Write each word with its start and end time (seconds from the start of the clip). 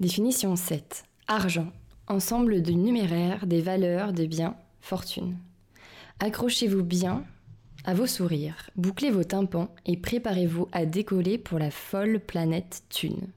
Définition 0.00 0.56
7. 0.56 1.04
Argent. 1.28 1.70
Ensemble 2.08 2.62
de 2.62 2.72
numéraires, 2.72 3.46
des 3.46 3.60
valeurs, 3.60 4.12
des 4.12 4.26
biens, 4.26 4.56
fortune. 4.80 5.36
Accrochez-vous 6.18 6.82
bien 6.82 7.22
à 7.84 7.94
vos 7.94 8.08
sourires, 8.08 8.70
bouclez 8.74 9.12
vos 9.12 9.22
tympans 9.22 9.68
et 9.86 9.96
préparez-vous 9.96 10.66
à 10.72 10.84
décoller 10.84 11.38
pour 11.38 11.60
la 11.60 11.70
folle 11.70 12.18
planète 12.18 12.82
Thune. 12.88 13.28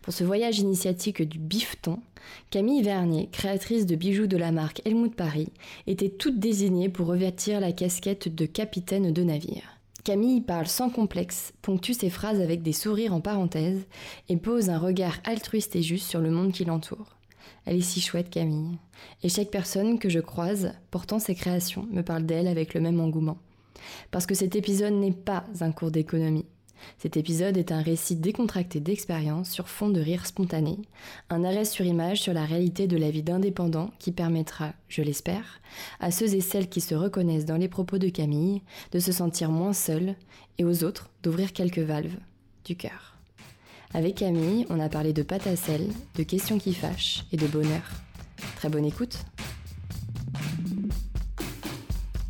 Pour 0.00 0.14
ce 0.14 0.24
voyage 0.24 0.60
initiatique 0.60 1.20
du 1.20 1.38
bifton, 1.38 2.00
Camille 2.48 2.82
Vernier, 2.82 3.28
créatrice 3.30 3.84
de 3.84 3.94
bijoux 3.94 4.26
de 4.26 4.38
la 4.38 4.50
marque 4.50 4.80
Helmut 4.86 5.14
Paris, 5.14 5.52
était 5.86 6.08
toute 6.08 6.38
désignée 6.38 6.88
pour 6.88 7.08
revêtir 7.08 7.60
la 7.60 7.72
casquette 7.72 8.34
de 8.34 8.46
capitaine 8.46 9.12
de 9.12 9.22
navire. 9.22 9.77
Camille 10.04 10.40
parle 10.40 10.66
sans 10.66 10.90
complexe, 10.90 11.52
ponctue 11.60 11.92
ses 11.92 12.10
phrases 12.10 12.40
avec 12.40 12.62
des 12.62 12.72
sourires 12.72 13.12
en 13.12 13.20
parenthèse 13.20 13.86
et 14.28 14.36
pose 14.36 14.70
un 14.70 14.78
regard 14.78 15.18
altruiste 15.24 15.76
et 15.76 15.82
juste 15.82 16.08
sur 16.08 16.20
le 16.20 16.30
monde 16.30 16.52
qui 16.52 16.64
l'entoure. 16.64 17.16
Elle 17.64 17.76
est 17.76 17.82
si 17.82 18.00
chouette 18.00 18.30
Camille. 18.30 18.78
Et 19.22 19.28
chaque 19.28 19.50
personne 19.50 19.98
que 19.98 20.08
je 20.08 20.20
croise 20.20 20.72
portant 20.90 21.18
ses 21.18 21.34
créations 21.34 21.86
me 21.90 22.02
parle 22.02 22.24
d'elle 22.24 22.46
avec 22.46 22.74
le 22.74 22.80
même 22.80 23.00
engouement. 23.00 23.38
Parce 24.10 24.26
que 24.26 24.34
cet 24.34 24.56
épisode 24.56 24.94
n'est 24.94 25.12
pas 25.12 25.44
un 25.60 25.72
cours 25.72 25.90
d'économie, 25.90 26.46
cet 26.98 27.16
épisode 27.16 27.56
est 27.56 27.72
un 27.72 27.82
récit 27.82 28.16
décontracté 28.16 28.80
d'expérience 28.80 29.50
sur 29.50 29.68
fond 29.68 29.88
de 29.88 30.00
rire 30.00 30.26
spontané, 30.26 30.78
un 31.30 31.44
arrêt 31.44 31.64
sur 31.64 31.84
image 31.84 32.20
sur 32.20 32.32
la 32.32 32.44
réalité 32.44 32.86
de 32.86 32.96
la 32.96 33.10
vie 33.10 33.22
d'indépendant 33.22 33.90
qui 33.98 34.12
permettra, 34.12 34.72
je 34.88 35.02
l'espère, 35.02 35.60
à 36.00 36.10
ceux 36.10 36.34
et 36.34 36.40
celles 36.40 36.68
qui 36.68 36.80
se 36.80 36.94
reconnaissent 36.94 37.46
dans 37.46 37.56
les 37.56 37.68
propos 37.68 37.98
de 37.98 38.08
Camille 38.08 38.62
de 38.92 38.98
se 38.98 39.12
sentir 39.12 39.50
moins 39.50 39.72
seuls 39.72 40.14
et 40.58 40.64
aux 40.64 40.84
autres 40.84 41.10
d'ouvrir 41.22 41.52
quelques 41.52 41.78
valves 41.78 42.16
du 42.64 42.76
cœur. 42.76 43.16
Avec 43.94 44.16
Camille, 44.16 44.66
on 44.68 44.80
a 44.80 44.88
parlé 44.88 45.12
de 45.12 45.22
pâte 45.22 45.46
à 45.46 45.56
sel, 45.56 45.88
de 46.16 46.22
questions 46.22 46.58
qui 46.58 46.74
fâchent 46.74 47.24
et 47.32 47.36
de 47.36 47.46
bonheur. 47.46 47.82
Très 48.56 48.68
bonne 48.68 48.84
écoute 48.84 49.18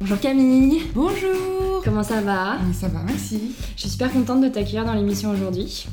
Bonjour 0.00 0.20
Camille 0.20 0.82
Bonjour 0.94 1.82
Comment 1.84 2.04
ça 2.04 2.20
va? 2.20 2.58
Ça 2.72 2.86
va, 2.86 3.02
merci. 3.02 3.54
Je 3.74 3.80
suis 3.80 3.90
super 3.90 4.12
contente 4.12 4.40
de 4.40 4.48
t'accueillir 4.48 4.84
dans 4.84 4.94
l'émission 4.94 5.30
aujourd'hui. 5.30 5.86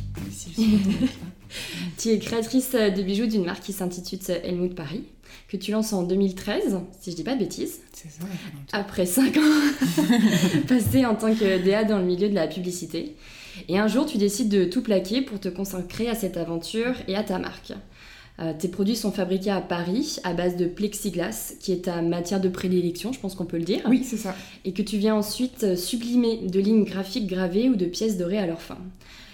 tu 1.98 2.10
es 2.10 2.20
créatrice 2.20 2.74
de 2.74 3.02
bijoux 3.02 3.26
d'une 3.26 3.46
marque 3.46 3.64
qui 3.64 3.74
s'intitule 3.74 4.20
Helmut 4.44 4.76
Paris, 4.76 5.04
que 5.48 5.58
tu 5.58 5.72
lances 5.72 5.92
en 5.94 6.04
2013, 6.04 6.80
si 7.00 7.12
je 7.12 7.16
dis 7.16 7.24
pas 7.24 7.34
de 7.34 7.40
bêtises. 7.40 7.80
C'est 7.94 8.12
ça, 8.12 8.26
Après 8.74 9.08
5 9.08 9.38
ans 9.38 9.42
passés 10.68 11.06
en 11.06 11.16
tant 11.16 11.34
que 11.34 11.64
DA 11.64 11.84
dans 11.84 11.98
le 11.98 12.06
milieu 12.06 12.30
de 12.30 12.36
la 12.36 12.48
publicité. 12.48 13.16
Et 13.70 13.80
un 13.80 13.88
jour, 13.88 14.06
tu 14.06 14.18
décides 14.18 14.50
de 14.50 14.66
tout 14.66 14.84
plaquer 14.84 15.22
pour 15.22 15.40
te 15.40 15.50
consacrer 15.50 16.10
à 16.10 16.16
cette 16.16 16.38
aventure 16.38 16.94
et 17.08 17.16
à 17.16 17.24
ta 17.24 17.40
marque. 17.40 17.74
Euh, 18.40 18.54
tes 18.58 18.68
produits 18.68 18.96
sont 18.96 19.12
fabriqués 19.12 19.52
à 19.52 19.62
Paris 19.62 20.18
à 20.24 20.34
base 20.34 20.58
de 20.58 20.66
plexiglas, 20.66 21.54
qui 21.60 21.72
est 21.72 21.86
ta 21.86 22.02
matière 22.02 22.42
de 22.42 22.50
prédilection, 22.50 23.14
je 23.14 23.20
pense 23.20 23.36
qu'on 23.36 23.46
peut 23.46 23.58
le 23.58 23.64
dire. 23.64 23.82
Oui, 23.88 24.04
c'est 24.04 24.18
ça. 24.18 24.36
Et 24.66 24.74
que 24.74 24.82
tu 24.82 24.98
viens 24.98 25.16
ensuite 25.16 25.64
euh, 25.64 25.76
sublimer 25.76 26.38
de 26.48 26.60
lignes 26.60 26.84
graphiques 26.84 27.28
gravées 27.28 27.70
ou 27.70 27.76
de 27.76 27.86
pièces 27.86 28.18
dorées 28.18 28.38
à 28.38 28.46
leur 28.46 28.62
fin. 28.62 28.78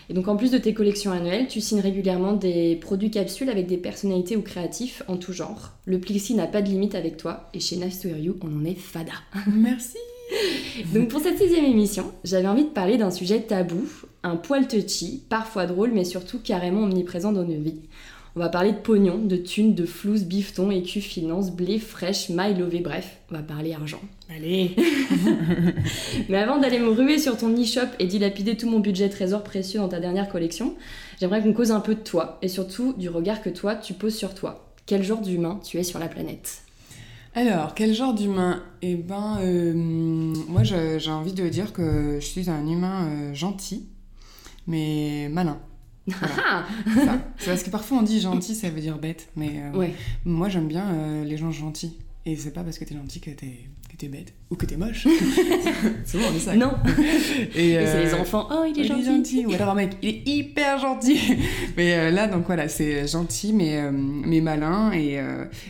Et 0.09 0.13
donc 0.13 0.27
en 0.27 0.35
plus 0.35 0.51
de 0.51 0.57
tes 0.57 0.73
collections 0.73 1.11
annuelles, 1.11 1.47
tu 1.47 1.61
signes 1.61 1.79
régulièrement 1.79 2.33
des 2.33 2.75
produits 2.75 3.09
capsules 3.09 3.49
avec 3.49 3.65
des 3.67 3.77
personnalités 3.77 4.35
ou 4.35 4.41
créatifs 4.41 5.03
en 5.07 5.15
tout 5.15 5.31
genre. 5.31 5.71
Le 5.85 5.99
plexi 5.99 6.33
n'a 6.33 6.47
pas 6.47 6.61
de 6.61 6.67
limite 6.67 6.95
avec 6.95 7.17
toi, 7.17 7.49
et 7.53 7.59
chez 7.59 7.77
Nice 7.77 8.01
to 8.01 8.09
Hear 8.09 8.17
You, 8.17 8.35
on 8.41 8.59
en 8.59 8.65
est 8.65 8.75
fada. 8.75 9.13
Merci 9.47 9.97
Donc 10.93 11.07
pour 11.07 11.21
cette 11.21 11.37
sixième 11.37 11.65
émission, 11.65 12.11
j'avais 12.23 12.47
envie 12.47 12.65
de 12.65 12.69
parler 12.69 12.97
d'un 12.97 13.09
sujet 13.09 13.39
tabou, 13.39 13.87
un 14.23 14.35
poil 14.35 14.67
touchy, 14.67 15.23
parfois 15.29 15.65
drôle, 15.65 15.91
mais 15.93 16.03
surtout 16.03 16.39
carrément 16.39 16.83
omniprésent 16.83 17.31
dans 17.31 17.45
nos 17.45 17.61
vies. 17.61 17.81
On 18.35 18.39
va 18.39 18.47
parler 18.47 18.71
de 18.71 18.77
pognon, 18.77 19.17
de 19.17 19.35
thunes, 19.35 19.75
de 19.75 19.85
flouze, 19.85 20.23
bifton, 20.23 20.71
écu, 20.71 21.01
finance, 21.01 21.51
blé, 21.51 21.79
fraîche, 21.79 22.29
maille, 22.29 22.57
lové, 22.57 22.79
bref, 22.79 23.17
on 23.29 23.35
va 23.35 23.41
parler 23.41 23.73
argent. 23.73 23.99
Allez 24.33 24.73
Mais 26.29 26.37
avant 26.37 26.57
d'aller 26.57 26.79
me 26.79 26.87
ruer 26.87 27.19
sur 27.19 27.35
ton 27.35 27.53
e-shop 27.61 27.87
et 27.99 28.07
dilapider 28.07 28.55
tout 28.55 28.69
mon 28.69 28.79
budget 28.79 29.09
trésor 29.09 29.43
précieux 29.43 29.81
dans 29.81 29.89
ta 29.89 29.99
dernière 29.99 30.29
collection, 30.29 30.75
j'aimerais 31.19 31.41
qu'on 31.41 31.51
cause 31.51 31.71
un 31.71 31.81
peu 31.81 31.93
de 31.93 31.99
toi 31.99 32.37
et 32.41 32.47
surtout 32.47 32.93
du 32.93 33.09
regard 33.09 33.41
que 33.41 33.49
toi 33.49 33.75
tu 33.75 33.93
poses 33.93 34.15
sur 34.15 34.33
toi. 34.33 34.73
Quel 34.85 35.03
genre 35.03 35.21
d'humain 35.21 35.59
tu 35.61 35.77
es 35.77 35.83
sur 35.83 35.99
la 35.99 36.07
planète? 36.07 36.61
Alors, 37.35 37.75
quel 37.75 37.93
genre 37.93 38.13
d'humain? 38.13 38.63
Eh 38.81 38.95
ben, 38.95 39.39
euh, 39.41 39.73
moi 39.75 40.63
j'ai 40.63 41.11
envie 41.11 41.33
de 41.33 41.49
dire 41.49 41.73
que 41.73 42.17
je 42.21 42.25
suis 42.25 42.49
un 42.49 42.65
humain 42.65 43.07
euh, 43.09 43.33
gentil, 43.33 43.87
mais 44.67 45.27
malin. 45.29 45.59
Ah 46.45 46.65
c'est 47.37 47.49
parce 47.49 47.63
que 47.63 47.69
parfois 47.69 47.99
on 47.99 48.01
dit 48.01 48.19
gentil, 48.21 48.55
ça 48.55 48.69
veut 48.69 48.81
dire 48.81 48.97
bête, 48.97 49.29
mais 49.35 49.61
euh, 49.73 49.87
moi 50.25 50.49
j'aime 50.49 50.67
bien 50.67 50.85
euh, 50.91 51.23
les 51.23 51.37
gens 51.37 51.51
gentils. 51.51 51.97
Et 52.25 52.35
c'est 52.35 52.51
pas 52.51 52.63
parce 52.63 52.77
que 52.77 52.85
t'es 52.85 52.93
gentil 52.93 53.19
que 53.19 53.31
t'es 53.31 53.67
que 53.97 54.05
bête 54.07 54.33
ou 54.49 54.55
que 54.55 54.65
t'es 54.65 54.77
moche. 54.77 55.07
c'est 56.05 56.17
bon, 56.17 56.25
on 56.35 56.39
ça. 56.39 56.55
Non. 56.55 56.73
Et, 57.55 57.73
c'est 57.73 58.03
les 58.03 58.13
euh, 58.13 58.21
enfants. 58.21 58.47
Oh, 58.51 58.63
il 58.67 58.79
est 58.79 58.83
gentil. 58.83 59.05
gentil. 59.05 59.45
Ou 59.45 59.53
alors 59.53 59.69
un 59.69 59.75
mec, 59.75 59.97
il 60.01 60.09
est 60.09 60.27
hyper 60.27 60.79
gentil. 60.79 61.19
mais 61.77 62.11
là, 62.11 62.27
donc 62.27 62.45
voilà, 62.45 62.67
c'est 62.67 63.07
gentil 63.07 63.53
mais 63.53 63.91
mais 63.91 64.41
malin 64.41 64.91
et, 64.93 65.19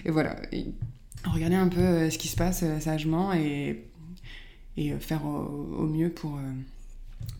et 0.05 0.11
voilà. 0.11 0.35
regarder 1.25 1.55
un 1.55 1.67
peu 1.67 2.09
ce 2.09 2.17
qui 2.17 2.27
se 2.27 2.35
passe 2.35 2.63
sagement 2.79 3.33
et 3.33 3.85
et 4.77 4.93
faire 4.99 5.25
au, 5.25 5.83
au 5.83 5.85
mieux 5.87 6.09
pour 6.09 6.37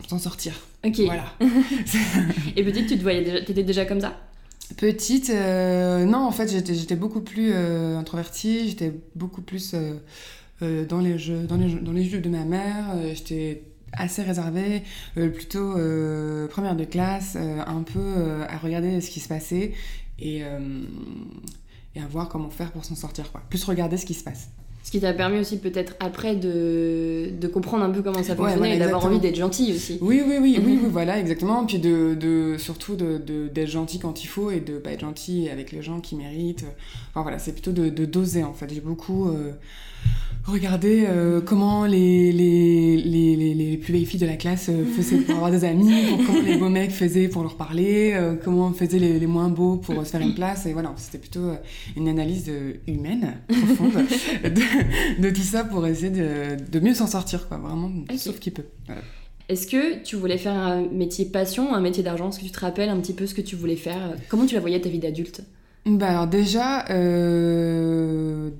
s'en 0.08 0.18
sortir. 0.18 0.54
Ok. 0.84 1.00
Voilà. 1.00 1.24
et 2.56 2.64
petite, 2.64 2.88
tu 2.88 2.96
te 2.98 3.02
voyais 3.02 3.22
déjà, 3.22 3.40
t'étais 3.40 3.62
déjà 3.62 3.84
comme 3.84 4.00
ça? 4.00 4.16
Petite, 4.76 5.30
euh, 5.30 6.04
non, 6.04 6.26
en 6.26 6.30
fait, 6.30 6.48
j'étais 6.50 6.96
beaucoup 6.96 7.20
plus 7.20 7.50
euh, 7.52 7.98
introvertie, 7.98 8.68
j'étais 8.68 8.92
beaucoup 9.14 9.42
plus 9.42 9.74
euh, 9.74 10.86
dans, 10.86 11.00
les 11.00 11.18
jeux, 11.18 11.42
dans, 11.42 11.56
les, 11.56 11.74
dans 11.74 11.92
les 11.92 12.04
jeux 12.04 12.20
de 12.20 12.28
ma 12.28 12.44
mère, 12.44 12.94
j'étais 13.14 13.64
assez 13.92 14.22
réservée, 14.22 14.82
plutôt 15.14 15.72
première 16.48 16.76
de 16.76 16.84
classe, 16.84 17.36
un 17.36 17.82
peu 17.82 18.14
à 18.48 18.56
regarder 18.58 19.00
ce 19.00 19.10
qui 19.10 19.20
se 19.20 19.28
passait 19.28 19.72
et, 20.18 20.38
et 20.38 22.00
à 22.00 22.06
voir 22.08 22.28
comment 22.28 22.48
faire 22.48 22.70
pour 22.70 22.84
s'en 22.84 22.94
sortir, 22.94 23.30
quoi. 23.32 23.42
Plus 23.50 23.62
regarder 23.64 23.96
ce 23.98 24.06
qui 24.06 24.14
se 24.14 24.24
passe. 24.24 24.48
Ce 24.82 24.90
qui 24.90 25.00
t'a 25.00 25.12
permis 25.12 25.38
aussi 25.38 25.58
peut-être 25.58 25.94
après 26.00 26.34
de, 26.34 27.30
de, 27.40 27.48
comprendre 27.48 27.84
un 27.84 27.90
peu 27.90 28.02
comment 28.02 28.22
ça 28.22 28.34
fonctionnait 28.34 28.76
et 28.76 28.78
d'avoir 28.78 29.04
envie 29.04 29.20
d'être 29.20 29.36
gentil 29.36 29.72
aussi. 29.72 29.98
Oui, 30.00 30.22
oui, 30.26 30.38
oui, 30.40 30.58
oui, 30.58 30.78
oui, 30.82 30.88
voilà, 30.90 31.20
exactement. 31.20 31.64
Puis 31.64 31.78
de, 31.78 32.14
de 32.14 32.56
surtout 32.58 32.96
d'être 32.96 33.24
de, 33.24 33.66
gentil 33.66 34.00
quand 34.00 34.24
il 34.24 34.26
faut 34.26 34.50
et 34.50 34.58
de 34.60 34.78
pas 34.78 34.90
être 34.90 35.00
gentil 35.00 35.48
avec 35.48 35.70
les 35.70 35.82
gens 35.82 36.00
qui 36.00 36.16
méritent. 36.16 36.64
Enfin 37.10 37.22
voilà, 37.22 37.38
c'est 37.38 37.52
plutôt 37.52 37.70
de, 37.70 38.04
doser 38.04 38.42
en 38.42 38.54
fait. 38.54 38.72
J'ai 38.72 38.80
beaucoup... 38.80 39.28
Euh, 39.28 39.52
regardez 40.44 41.04
euh, 41.08 41.40
comment 41.40 41.84
les, 41.84 42.32
les, 42.32 42.96
les, 42.96 43.54
les, 43.54 43.76
plus 43.76 43.92
vieilles 43.92 44.06
filles 44.06 44.20
de 44.20 44.26
la 44.26 44.36
classe 44.36 44.68
euh, 44.68 44.84
faisaient 44.84 45.18
pour 45.18 45.36
avoir 45.36 45.50
des 45.50 45.64
amis, 45.64 45.92
comment 46.26 46.42
les 46.42 46.56
beaux 46.56 46.68
mecs 46.68 46.90
faisaient 46.90 47.28
pour 47.28 47.42
leur 47.42 47.56
parler, 47.56 48.12
euh, 48.14 48.34
comment 48.42 48.72
faisaient 48.72 48.98
les, 48.98 49.26
moins 49.26 49.48
beaux 49.48 49.76
pour 49.76 50.04
se 50.04 50.10
faire 50.10 50.20
une 50.20 50.34
place. 50.34 50.66
Et 50.66 50.72
voilà, 50.72 50.92
c'était 50.96 51.18
plutôt 51.18 51.52
une 51.96 52.08
analyse 52.08 52.50
humaine, 52.86 53.34
profonde, 53.48 53.92
de, 54.44 55.30
tout 55.30 55.42
ça 55.42 55.64
pour 55.64 55.86
essayer 55.86 56.10
de, 56.10 56.56
de 56.70 56.80
mieux 56.80 56.94
s'en 56.94 57.06
sortir, 57.06 57.48
quoi, 57.48 57.58
vraiment, 57.58 57.90
sauf 58.16 58.38
qui 58.38 58.50
peut. 58.50 58.64
Est-ce 59.48 59.66
que 59.66 60.02
tu 60.02 60.16
voulais 60.16 60.38
faire 60.38 60.54
un 60.54 60.86
métier 60.88 61.26
passion, 61.26 61.74
un 61.74 61.80
métier 61.80 62.02
d'argent? 62.02 62.30
Est-ce 62.30 62.40
que 62.40 62.44
tu 62.44 62.50
te 62.50 62.60
rappelles 62.60 62.88
un 62.88 62.98
petit 63.00 63.12
peu 63.12 63.26
ce 63.26 63.34
que 63.34 63.40
tu 63.40 63.56
voulais 63.56 63.76
faire? 63.76 64.14
Comment 64.28 64.46
tu 64.46 64.54
la 64.54 64.60
voyais 64.60 64.80
ta 64.80 64.88
vie 64.88 64.98
d'adulte? 64.98 65.42
Bah 65.84 66.10
alors 66.10 66.26
déjà, 66.28 66.88
euh, 66.90 68.50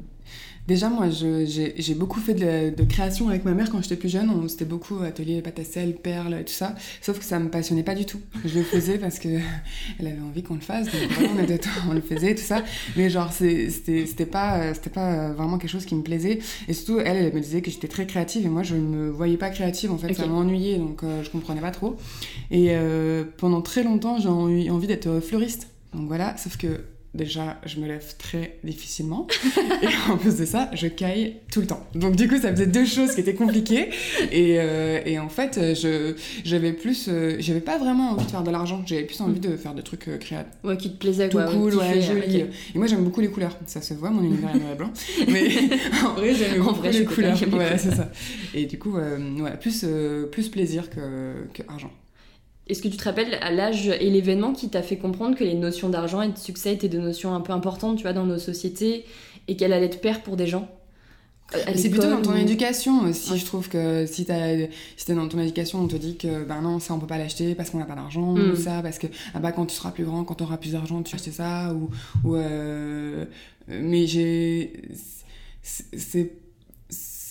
Déjà, 0.68 0.88
moi, 0.88 1.08
j'ai 1.10 1.94
beaucoup 1.94 2.20
fait 2.20 2.34
de, 2.34 2.84
création 2.84 3.28
avec 3.28 3.44
ma 3.44 3.52
mère 3.52 3.68
quand 3.70 3.82
j'étais 3.82 3.96
plus 3.96 4.08
jeune. 4.08 4.48
C'était 4.48 4.64
beaucoup 4.64 5.00
atelier 5.00 5.42
pâte 5.42 5.58
à 5.58 5.64
sel, 5.64 5.94
perles 5.94 6.34
et 6.40 6.44
tout 6.44 6.52
ça. 6.52 6.76
Sauf 7.00 7.18
que 7.18 7.24
ça 7.24 7.40
me 7.40 7.50
passionnait 7.50 7.82
pas 7.82 7.96
du 7.96 8.04
tout. 8.04 8.20
Je 8.44 8.58
le 8.58 8.64
faisais 8.64 8.98
parce 8.98 9.18
que 9.18 9.28
elle 9.98 10.06
avait 10.06 10.20
envie 10.20 10.42
qu'on 10.44 10.54
le 10.54 10.60
fasse. 10.60 10.86
Donc 10.86 11.30
on, 11.36 11.42
était, 11.42 11.60
on 11.90 11.94
le 11.94 12.00
faisait, 12.00 12.36
tout 12.36 12.42
ça. 12.42 12.62
Mais 12.96 13.10
genre, 13.10 13.32
c'était 13.32 14.26
pas, 14.26 14.72
pas 14.94 15.32
vraiment 15.32 15.58
quelque 15.58 15.70
chose 15.70 15.84
qui 15.84 15.96
me 15.96 16.02
plaisait. 16.02 16.38
Et 16.68 16.72
surtout, 16.74 17.00
elle, 17.00 17.16
elle 17.16 17.34
me 17.34 17.40
disait 17.40 17.60
que 17.60 17.70
j'étais 17.70 17.88
très 17.88 18.06
créative 18.06 18.46
et 18.46 18.48
moi, 18.48 18.62
je 18.62 18.76
me 18.76 19.10
voyais 19.10 19.36
pas 19.36 19.50
créative. 19.50 19.90
En 19.90 19.98
fait, 19.98 20.14
ça 20.14 20.26
m'ennuyait, 20.26 20.78
donc 20.78 21.02
euh, 21.02 21.24
je 21.24 21.30
comprenais 21.30 21.60
pas 21.60 21.72
trop. 21.72 21.96
Et 22.52 22.68
euh, 22.70 23.24
pendant 23.38 23.62
très 23.62 23.82
longtemps, 23.82 24.18
j'ai 24.18 24.28
eu 24.66 24.70
envie 24.70 24.86
d'être 24.86 25.18
fleuriste. 25.18 25.68
Donc 25.92 26.06
voilà, 26.06 26.36
sauf 26.36 26.56
que 26.56 26.84
déjà, 27.14 27.60
je 27.66 27.78
me 27.78 27.86
lève 27.86 28.14
très 28.18 28.58
difficilement. 28.64 29.26
et 29.82 30.10
en 30.10 30.16
plus 30.16 30.36
de 30.36 30.44
ça, 30.44 30.70
je 30.72 30.86
caille 30.86 31.36
tout 31.52 31.60
le 31.60 31.66
temps. 31.66 31.86
Donc, 31.94 32.16
du 32.16 32.28
coup, 32.28 32.36
ça 32.38 32.50
faisait 32.50 32.66
deux 32.66 32.86
choses 32.86 33.14
qui 33.14 33.20
étaient 33.20 33.34
compliquées. 33.34 33.90
Et, 34.30 34.56
euh, 34.58 35.00
et 35.04 35.18
en 35.18 35.28
fait, 35.28 35.74
je, 35.74 36.14
j'avais 36.44 36.72
plus. 36.72 37.08
euh, 37.08 37.36
j'avais 37.38 37.60
pas 37.60 37.78
vraiment 37.78 38.10
envie 38.12 38.24
de 38.24 38.30
faire 38.30 38.42
de 38.42 38.50
l'argent. 38.50 38.82
J'avais 38.86 39.04
plus 39.04 39.20
envie 39.20 39.40
de 39.40 39.56
faire 39.56 39.74
des 39.74 39.82
trucs 39.82 40.08
euh, 40.08 40.16
créatifs. 40.18 40.52
Ouais, 40.64 40.76
qui 40.76 40.90
te 40.92 40.98
plaisait, 40.98 41.28
Tout 41.28 41.38
quoi. 41.38 41.46
cool, 41.52 41.74
ouais, 41.76 42.00
joli. 42.00 42.36
Et 42.74 42.78
moi, 42.78 42.86
j'aime 42.86 43.04
beaucoup 43.04 43.20
les 43.20 43.28
couleurs. 43.28 43.56
Ça 43.66 43.80
se 43.82 43.94
voit, 43.94 44.10
mon 44.10 44.22
univers 44.22 44.50
est 44.54 44.58
noir 44.58 44.72
et 44.72 44.76
blanc. 44.76 44.90
Mais 45.28 45.48
en 46.06 46.12
vrai, 46.14 46.34
j'aime 46.34 46.62
beaucoup 46.62 46.74
vrai, 46.80 46.92
les 46.92 47.04
couleurs. 47.04 47.36
Voilà, 47.36 47.64
couleurs. 47.76 47.80
c'est 47.80 47.94
ça. 47.94 48.10
Et 48.54 48.66
du 48.66 48.78
coup, 48.78 48.96
euh, 48.96 49.18
voilà, 49.36 49.56
plus, 49.56 49.82
euh, 49.84 50.26
plus 50.26 50.48
plaisir 50.48 50.88
que, 50.90 51.34
que 51.52 51.62
argent. 51.68 51.90
Est-ce 52.68 52.80
que 52.82 52.88
tu 52.88 52.96
te 52.96 53.04
rappelles 53.04 53.34
à 53.42 53.50
l'âge 53.50 53.88
et 53.88 54.08
l'événement 54.10 54.52
qui 54.52 54.68
t'a 54.68 54.82
fait 54.82 54.96
comprendre 54.96 55.36
que 55.36 55.44
les 55.44 55.54
notions 55.54 55.88
d'argent 55.88 56.22
et 56.22 56.28
de 56.28 56.38
succès 56.38 56.72
étaient 56.74 56.88
des 56.88 56.98
notions 56.98 57.34
un 57.34 57.40
peu 57.40 57.52
importantes, 57.52 57.96
tu 57.96 58.02
vois, 58.02 58.12
dans 58.12 58.24
nos 58.26 58.38
sociétés 58.38 59.04
et 59.48 59.56
qu'elles 59.56 59.72
allaient 59.72 59.90
te 59.90 59.96
pair 59.96 60.22
pour 60.22 60.36
des 60.36 60.46
gens 60.46 60.68
Euh, 61.54 61.58
C'est 61.74 61.90
plutôt 61.90 62.08
dans 62.08 62.22
ton 62.22 62.32
ou- 62.32 62.36
éducation 62.38 63.02
aussi. 63.02 63.30
Ouais. 63.32 63.36
Je 63.36 63.44
trouve 63.44 63.68
que 63.68 64.06
si 64.06 64.24
t'as 64.24 64.56
si 64.96 65.04
t'es 65.04 65.14
dans 65.14 65.28
ton 65.28 65.38
éducation, 65.38 65.80
on 65.80 65.86
te 65.88 65.96
dit 65.96 66.16
que 66.16 66.44
ben 66.44 66.62
non, 66.62 66.78
ça 66.78 66.94
on 66.94 66.98
peut 66.98 67.06
pas 67.06 67.18
l'acheter 67.18 67.54
parce 67.54 67.68
qu'on 67.68 67.76
n'a 67.78 67.84
pas 67.84 67.94
d'argent, 67.96 68.32
Mm. 68.32 68.52
ou 68.52 68.56
ça 68.56 68.80
parce 68.80 68.98
que 68.98 69.06
ah 69.34 69.38
bah, 69.38 69.52
quand 69.52 69.66
tu 69.66 69.74
seras 69.74 69.90
plus 69.90 70.04
grand, 70.06 70.24
quand 70.24 70.36
tu 70.36 70.44
auras 70.44 70.56
plus 70.56 70.72
d'argent, 70.72 71.02
tu 71.02 71.10
vas 71.12 71.16
acheter 71.16 71.30
ça, 71.32 71.74
ou. 71.74 71.90
ou 72.26 72.36
euh, 72.36 73.26
Mais 73.68 74.06
j'ai. 74.06 74.72
c'est- 75.62 76.30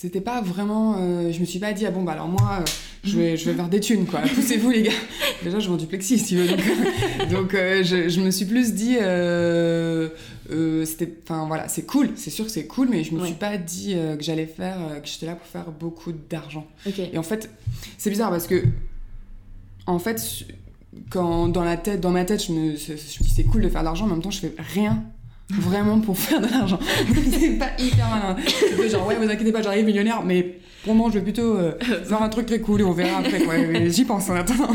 C'était 0.02 0.20
pas 0.20 0.40
vraiment. 0.40 0.96
euh, 0.98 1.30
je 1.30 1.38
me 1.38 1.44
suis 1.44 1.60
pas 1.60 1.72
dit, 1.72 1.86
ah 1.86 1.92
bon, 1.92 2.02
bah 2.02 2.10
alors 2.12 2.26
moi, 2.26 2.58
euh, 2.60 2.64
je, 3.04 3.16
vais, 3.16 3.36
je 3.36 3.48
vais 3.48 3.54
faire 3.56 3.68
des 3.68 3.78
thunes, 3.78 4.04
quoi. 4.04 4.18
Poussez-vous, 4.34 4.70
les 4.70 4.82
gars. 4.82 4.90
Déjà, 5.44 5.60
je 5.60 5.68
vends 5.68 5.76
du 5.76 5.86
plexi, 5.86 6.18
si 6.18 6.24
tu 6.24 6.36
veux. 6.38 6.48
Donc, 6.48 6.60
donc, 7.30 7.54
euh, 7.54 7.84
je, 7.84 8.08
je 8.08 8.20
me 8.20 8.32
suis 8.32 8.44
plus 8.46 8.72
dit. 8.74 8.96
c'était 10.84 11.12
enfin 11.22 11.46
voilà 11.46 11.68
c'est 11.68 11.86
cool 11.86 12.10
c'est 12.16 12.30
sûr 12.30 12.44
que 12.44 12.50
c'est 12.50 12.66
cool 12.66 12.88
mais 12.90 13.04
je 13.04 13.14
me 13.14 13.20
Ouais. 13.20 13.26
suis 13.28 13.36
pas 13.36 13.56
dit 13.56 13.94
que 14.18 14.22
j'allais 14.24 14.46
faire 14.46 14.76
que 15.02 15.08
j'étais 15.08 15.26
là 15.26 15.34
pour 15.36 15.46
faire 15.46 15.70
beaucoup 15.70 16.12
d'argent 16.12 16.66
et 17.12 17.16
en 17.16 17.22
fait 17.22 17.48
c'est 17.96 18.10
bizarre 18.10 18.30
parce 18.30 18.46
que 18.48 18.62
en 19.86 19.98
fait 19.98 20.20
quand 21.10 21.48
dans 21.48 21.64
la 21.64 21.76
tête 21.76 22.00
dans 22.00 22.10
ma 22.10 22.24
tête 22.24 22.44
je 22.44 22.52
me, 22.52 22.76
je 22.76 22.92
me 22.92 22.96
dis 22.96 23.32
c'est 23.34 23.44
cool 23.44 23.62
de 23.62 23.68
faire 23.68 23.80
de 23.82 23.86
l'argent 23.86 24.06
mais 24.06 24.12
en 24.12 24.16
même 24.16 24.22
temps 24.24 24.30
je 24.32 24.40
fais 24.40 24.54
rien 24.58 25.04
vraiment 25.60 26.00
pour 26.00 26.18
faire 26.18 26.40
de 26.40 26.46
l'argent 26.46 26.78
c'est 27.38 27.58
pas 27.58 27.70
hyper 27.78 28.08
malin 28.08 28.36
genre 28.88 29.06
ouais 29.06 29.16
vous 29.16 29.24
inquiétez 29.30 29.52
pas 29.52 29.62
j'arrive 29.62 29.84
millionnaire 29.84 30.22
mais 30.24 30.56
pour 30.84 30.94
moi 30.94 31.08
je 31.12 31.18
vais 31.18 31.24
plutôt 31.24 31.56
euh, 31.56 31.72
faire 32.04 32.22
un 32.22 32.28
truc 32.28 32.46
très 32.46 32.60
cool 32.60 32.80
et 32.80 32.84
on 32.84 32.92
verra 32.92 33.18
après 33.18 33.40
quoi 33.40 33.54
Mais 33.56 33.90
j'y 33.90 34.04
pense 34.04 34.28
en 34.30 34.34
attendant 34.34 34.74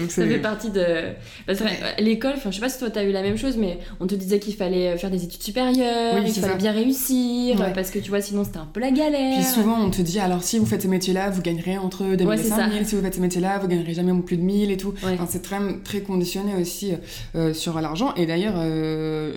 donc 0.00 0.10
Ça 0.10 0.26
fait 0.26 0.38
partie 0.38 0.70
de. 0.70 0.80
Ouais. 0.80 1.14
euh, 1.48 1.54
l'école, 1.98 2.34
je 2.44 2.50
sais 2.50 2.60
pas 2.60 2.68
si 2.70 2.78
toi 2.78 2.88
t'as 2.90 3.04
eu 3.04 3.12
la 3.12 3.22
même 3.22 3.36
chose, 3.36 3.56
mais 3.58 3.78
on 4.00 4.06
te 4.06 4.14
disait 4.14 4.38
qu'il 4.38 4.54
fallait 4.54 4.96
faire 4.96 5.10
des 5.10 5.24
études 5.24 5.42
supérieures, 5.42 6.14
Oui, 6.14 6.24
qu'il 6.24 6.40
fallait 6.40 6.52
ça. 6.54 6.58
bien 6.58 6.72
réussir, 6.72 7.60
Ouais. 7.60 7.72
parce 7.74 7.90
que 7.90 7.98
tu 7.98 8.08
vois, 8.08 8.22
sinon 8.22 8.44
c'était 8.44 8.58
un 8.58 8.68
peu 8.72 8.80
la 8.80 8.90
galère. 8.90 9.34
Puis 9.36 9.44
souvent, 9.44 9.78
on 9.78 9.90
te 9.90 10.00
dit, 10.00 10.18
alors 10.18 10.42
si 10.42 10.58
vous 10.58 10.64
faites 10.64 10.82
ces 10.82 10.88
métiers-là, 10.88 11.28
vous 11.28 11.42
gagnerez 11.42 11.76
entre 11.76 12.04
2000 12.04 12.26
Ouais, 12.26 12.34
et 12.36 12.38
c'est 12.38 12.48
5000. 12.48 12.86
Si 12.86 12.94
vous 12.94 13.02
faites 13.02 13.14
ces 13.14 13.20
métiers-là, 13.20 13.58
vous 13.58 13.68
gagnerez 13.68 13.92
jamais 13.92 14.12
plus 14.22 14.36
de 14.38 14.42
1000 14.42 14.70
et 14.70 14.76
tout. 14.78 14.94
Ouais. 15.04 15.12
Enfin, 15.14 15.26
c'est 15.28 15.42
très, 15.42 15.58
très 15.84 16.00
conditionné 16.00 16.54
aussi 16.58 16.92
euh, 17.34 17.52
sur 17.52 17.78
l'argent. 17.80 18.14
Et 18.16 18.24
d'ailleurs, 18.24 18.54
euh, 18.56 19.34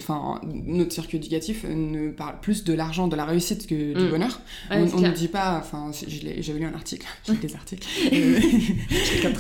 notre 0.74 0.92
circuit 0.92 1.18
éducatif 1.18 1.64
ne 1.70 2.10
parle 2.10 2.36
plus 2.42 2.64
de 2.64 2.74
l'argent, 2.74 3.08
de 3.08 3.16
la 3.16 3.26
réussite 3.26 3.68
que 3.68 3.94
du 3.94 4.06
Mm. 4.06 4.10
bonheur. 4.10 4.42
Ouais, 4.72 4.78
on 4.94 5.00
ne 5.00 5.10
dit 5.12 5.28
pas, 5.28 5.58
enfin, 5.64 5.92
j'avais 6.08 6.60
lu 6.60 6.66
un 6.66 6.74
article, 6.74 7.06
j'ai 7.28 7.34
lu 7.34 7.40
des 7.40 7.56
articles. 7.56 7.88
Euh, 8.14 8.40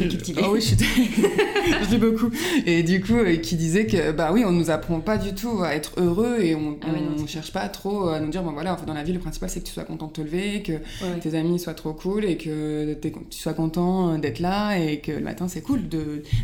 de 0.07 0.15
très. 0.18 0.44
Oh 0.44 0.51
oui, 0.53 0.62
je 1.85 1.89
lis 1.91 1.97
beaucoup. 1.97 2.30
Et 2.65 2.83
du 2.83 3.01
coup, 3.01 3.15
euh, 3.18 3.35
qui 3.38 3.56
disait 3.56 3.85
que, 3.88 4.12
bah 4.12 4.31
oui, 4.33 4.44
on 4.45 4.51
nous 4.51 4.69
apprend 4.69 5.00
pas 5.00 5.18
du 5.18 5.33
tout 5.33 5.62
à 5.63 5.75
être 5.75 5.94
heureux 5.97 6.38
et 6.41 6.56
on, 6.56 6.77
Ah 6.81 6.88
ouais, 6.91 7.00
c'est 7.18 7.27
cherche 7.27 7.51
pas 7.51 7.68
trop 7.69 8.07
à 8.09 8.19
nous 8.19 8.29
dire, 8.29 8.44
bon 8.44 8.51
voilà, 8.51 8.74
en 8.74 8.77
fait, 8.77 8.86
dans 8.86 8.94
la 8.94 9.03
vie, 9.03 9.13
le 9.13 9.19
principal, 9.19 9.50
c'est 9.50 9.62
que 9.62 9.68
tu 9.68 9.74
sois 9.74 9.83
content 9.83 10.07
de 10.07 10.13
te 10.13 10.21
lever, 10.21 10.62
que 10.63 10.74
Ouais. 10.74 11.19
tes 11.21 11.36
amis 11.36 11.59
soient 11.59 11.74
trop 11.74 11.94
cool 11.94 12.25
et 12.25 12.38
que 12.38 12.94
tu 13.01 13.12
sois 13.39 13.53
content 13.53 14.18
d'être 14.18 14.39
là 14.39 14.77
et 14.77 15.00
que 15.00 15.12
le 15.12 15.19
matin, 15.21 15.47
c'est 15.47 15.62
cool 15.62 15.81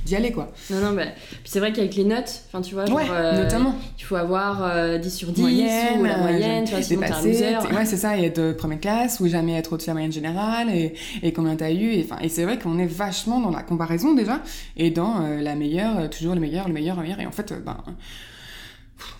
d'y 0.05 0.15
aller, 0.15 0.31
quoi. 0.31 0.51
Non, 0.69 0.79
non, 0.81 0.93
bah. 0.93 1.03
Puis 1.29 1.39
c'est 1.45 1.59
vrai 1.59 1.71
qu'avec 1.73 1.95
les 1.95 2.03
notes, 2.05 2.43
enfin, 2.47 2.61
tu 2.61 2.73
vois, 2.75 2.85
genre, 2.85 2.99
euh, 3.11 3.43
notamment. 3.43 3.75
il 3.97 4.03
faut 4.03 4.15
avoir 4.15 4.63
euh, 4.69 4.97
10 4.97 5.09
sur 5.09 5.31
10 5.31 5.41
Moyenne, 5.41 6.01
ou 6.01 6.03
la 6.05 6.17
euh, 6.17 6.21
moyenne, 6.21 6.63
tu 6.65 6.71
vois, 6.71 6.81
sinon 6.81 7.01
t'es 7.01 7.11
un 7.11 7.21
loser. 7.21 7.57
Ouais, 7.75 7.85
c'est 7.85 7.97
ça, 7.97 8.17
et 8.17 8.25
être 8.25 8.41
de 8.41 8.53
première 8.53 8.79
classe 8.79 9.19
ou 9.19 9.27
jamais 9.27 9.55
être 9.55 9.73
au-dessus 9.73 9.87
de 9.87 9.91
la 9.91 9.93
moyenne 9.93 10.11
générale 10.11 10.69
et, 10.69 10.93
et 11.21 11.33
combien 11.33 11.55
t'as 11.55 11.71
eu. 11.71 11.91
Et, 11.91 12.07
et 12.21 12.29
c'est 12.29 12.43
vrai 12.43 12.57
qu'on 12.57 12.79
est 12.79 12.85
vachement 12.85 13.39
dans 13.39 13.51
la 13.51 13.63
comparaison 13.63 14.13
déjà 14.13 14.41
et 14.77 14.91
dans 14.91 15.21
euh, 15.21 15.41
la 15.41 15.55
meilleure, 15.55 15.99
euh, 15.99 16.07
toujours 16.07 16.35
le 16.35 16.41
meilleur, 16.41 16.67
le 16.67 16.73
meilleur, 16.73 16.95
le 16.95 17.03
meilleur. 17.03 17.19
Et 17.19 17.25
en 17.25 17.31
fait, 17.31 17.51
euh, 17.51 17.59
ben, 17.59 17.77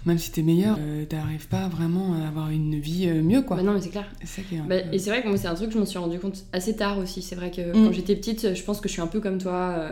même 0.05 0.17
si 0.17 0.31
t'es 0.31 0.41
meilleur, 0.41 0.77
euh, 0.79 1.05
t'arrives 1.05 1.47
pas 1.47 1.67
vraiment 1.67 2.13
à 2.15 2.27
avoir 2.27 2.49
une 2.49 2.79
vie 2.79 3.07
euh, 3.07 3.21
mieux, 3.21 3.41
quoi. 3.41 3.57
Bah 3.57 3.63
non, 3.63 3.73
mais 3.73 3.81
c'est 3.81 3.89
clair. 3.89 4.05
C'est 4.21 4.41
ça 4.41 4.47
qui 4.47 4.55
est 4.55 4.59
un 4.59 4.63
Bah, 4.65 4.77
peu- 4.79 4.93
et 4.95 4.99
c'est 4.99 5.09
vrai 5.09 5.21
que 5.21 5.27
moi, 5.27 5.37
c'est 5.37 5.47
un 5.47 5.55
truc 5.55 5.67
que 5.69 5.73
je 5.75 5.79
me 5.79 5.85
suis 5.85 5.99
rendu 5.99 6.19
compte 6.19 6.43
assez 6.53 6.75
tard 6.75 6.97
aussi. 6.97 7.21
C'est 7.21 7.35
vrai 7.35 7.51
que 7.51 7.61
Mm. 7.61 7.85
quand 7.85 7.91
j'étais 7.93 8.15
petite, 8.15 8.53
je 8.55 8.63
pense 8.63 8.79
que 8.81 8.87
je 8.87 8.93
suis 8.93 9.01
un 9.01 9.07
peu 9.07 9.19
comme 9.19 9.37
toi. 9.37 9.75
euh, 9.77 9.89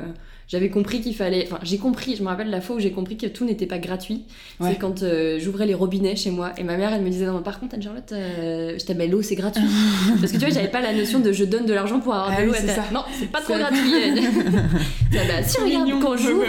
J'avais 0.49 0.69
compris 0.69 1.01
qu'il 1.01 1.13
fallait. 1.13 1.43
Enfin, 1.45 1.59
j'ai 1.63 1.77
compris, 1.77 2.15
je 2.15 2.23
me 2.23 2.29
rappelle 2.29 2.49
la 2.49 2.61
fois 2.61 2.77
où 2.77 2.79
j'ai 2.79 2.91
compris 2.91 3.17
que 3.17 3.25
tout 3.27 3.43
n'était 3.43 3.65
pas 3.65 3.79
gratuit. 3.79 4.23
Ouais. 4.61 4.69
C'est 4.71 4.77
quand 4.79 5.03
euh, 5.03 5.37
j'ouvrais 5.41 5.65
les 5.65 5.73
robinets 5.73 6.15
chez 6.15 6.31
moi 6.31 6.53
et 6.57 6.63
ma 6.63 6.77
mère, 6.77 6.93
elle 6.93 7.01
me 7.01 7.09
disait 7.09 7.25
Non, 7.25 7.41
par 7.41 7.59
contre, 7.59 7.75
Anne-Charlotte, 7.75 8.09
euh, 8.13 8.77
je 8.79 8.85
t'appelle 8.85 9.09
l'eau, 9.11 9.21
c'est 9.21 9.35
gratuit. 9.35 9.61
Parce 10.21 10.31
que 10.31 10.37
tu 10.37 10.45
vois, 10.45 10.53
j'avais 10.53 10.69
pas 10.69 10.79
la 10.79 10.93
notion 10.93 11.19
de 11.19 11.33
je 11.33 11.43
donne 11.43 11.65
de 11.65 11.73
l'argent 11.73 11.99
pour 11.99 12.13
avoir 12.13 12.31
Ah 12.33 12.41
de 12.41 12.47
l'eau. 12.47 12.53
était, 12.53 12.65
ça. 12.67 12.85
Non, 12.93 13.01
c'est 13.19 13.29
pas 13.29 13.41
trop 13.41 13.55
gratuit. 13.57 13.91
Bah, 15.11 15.43
si, 15.43 15.59
regarde, 15.59 15.83
Mignon. 15.85 15.99
quand 16.01 16.15
j'ouvre, 16.17 16.45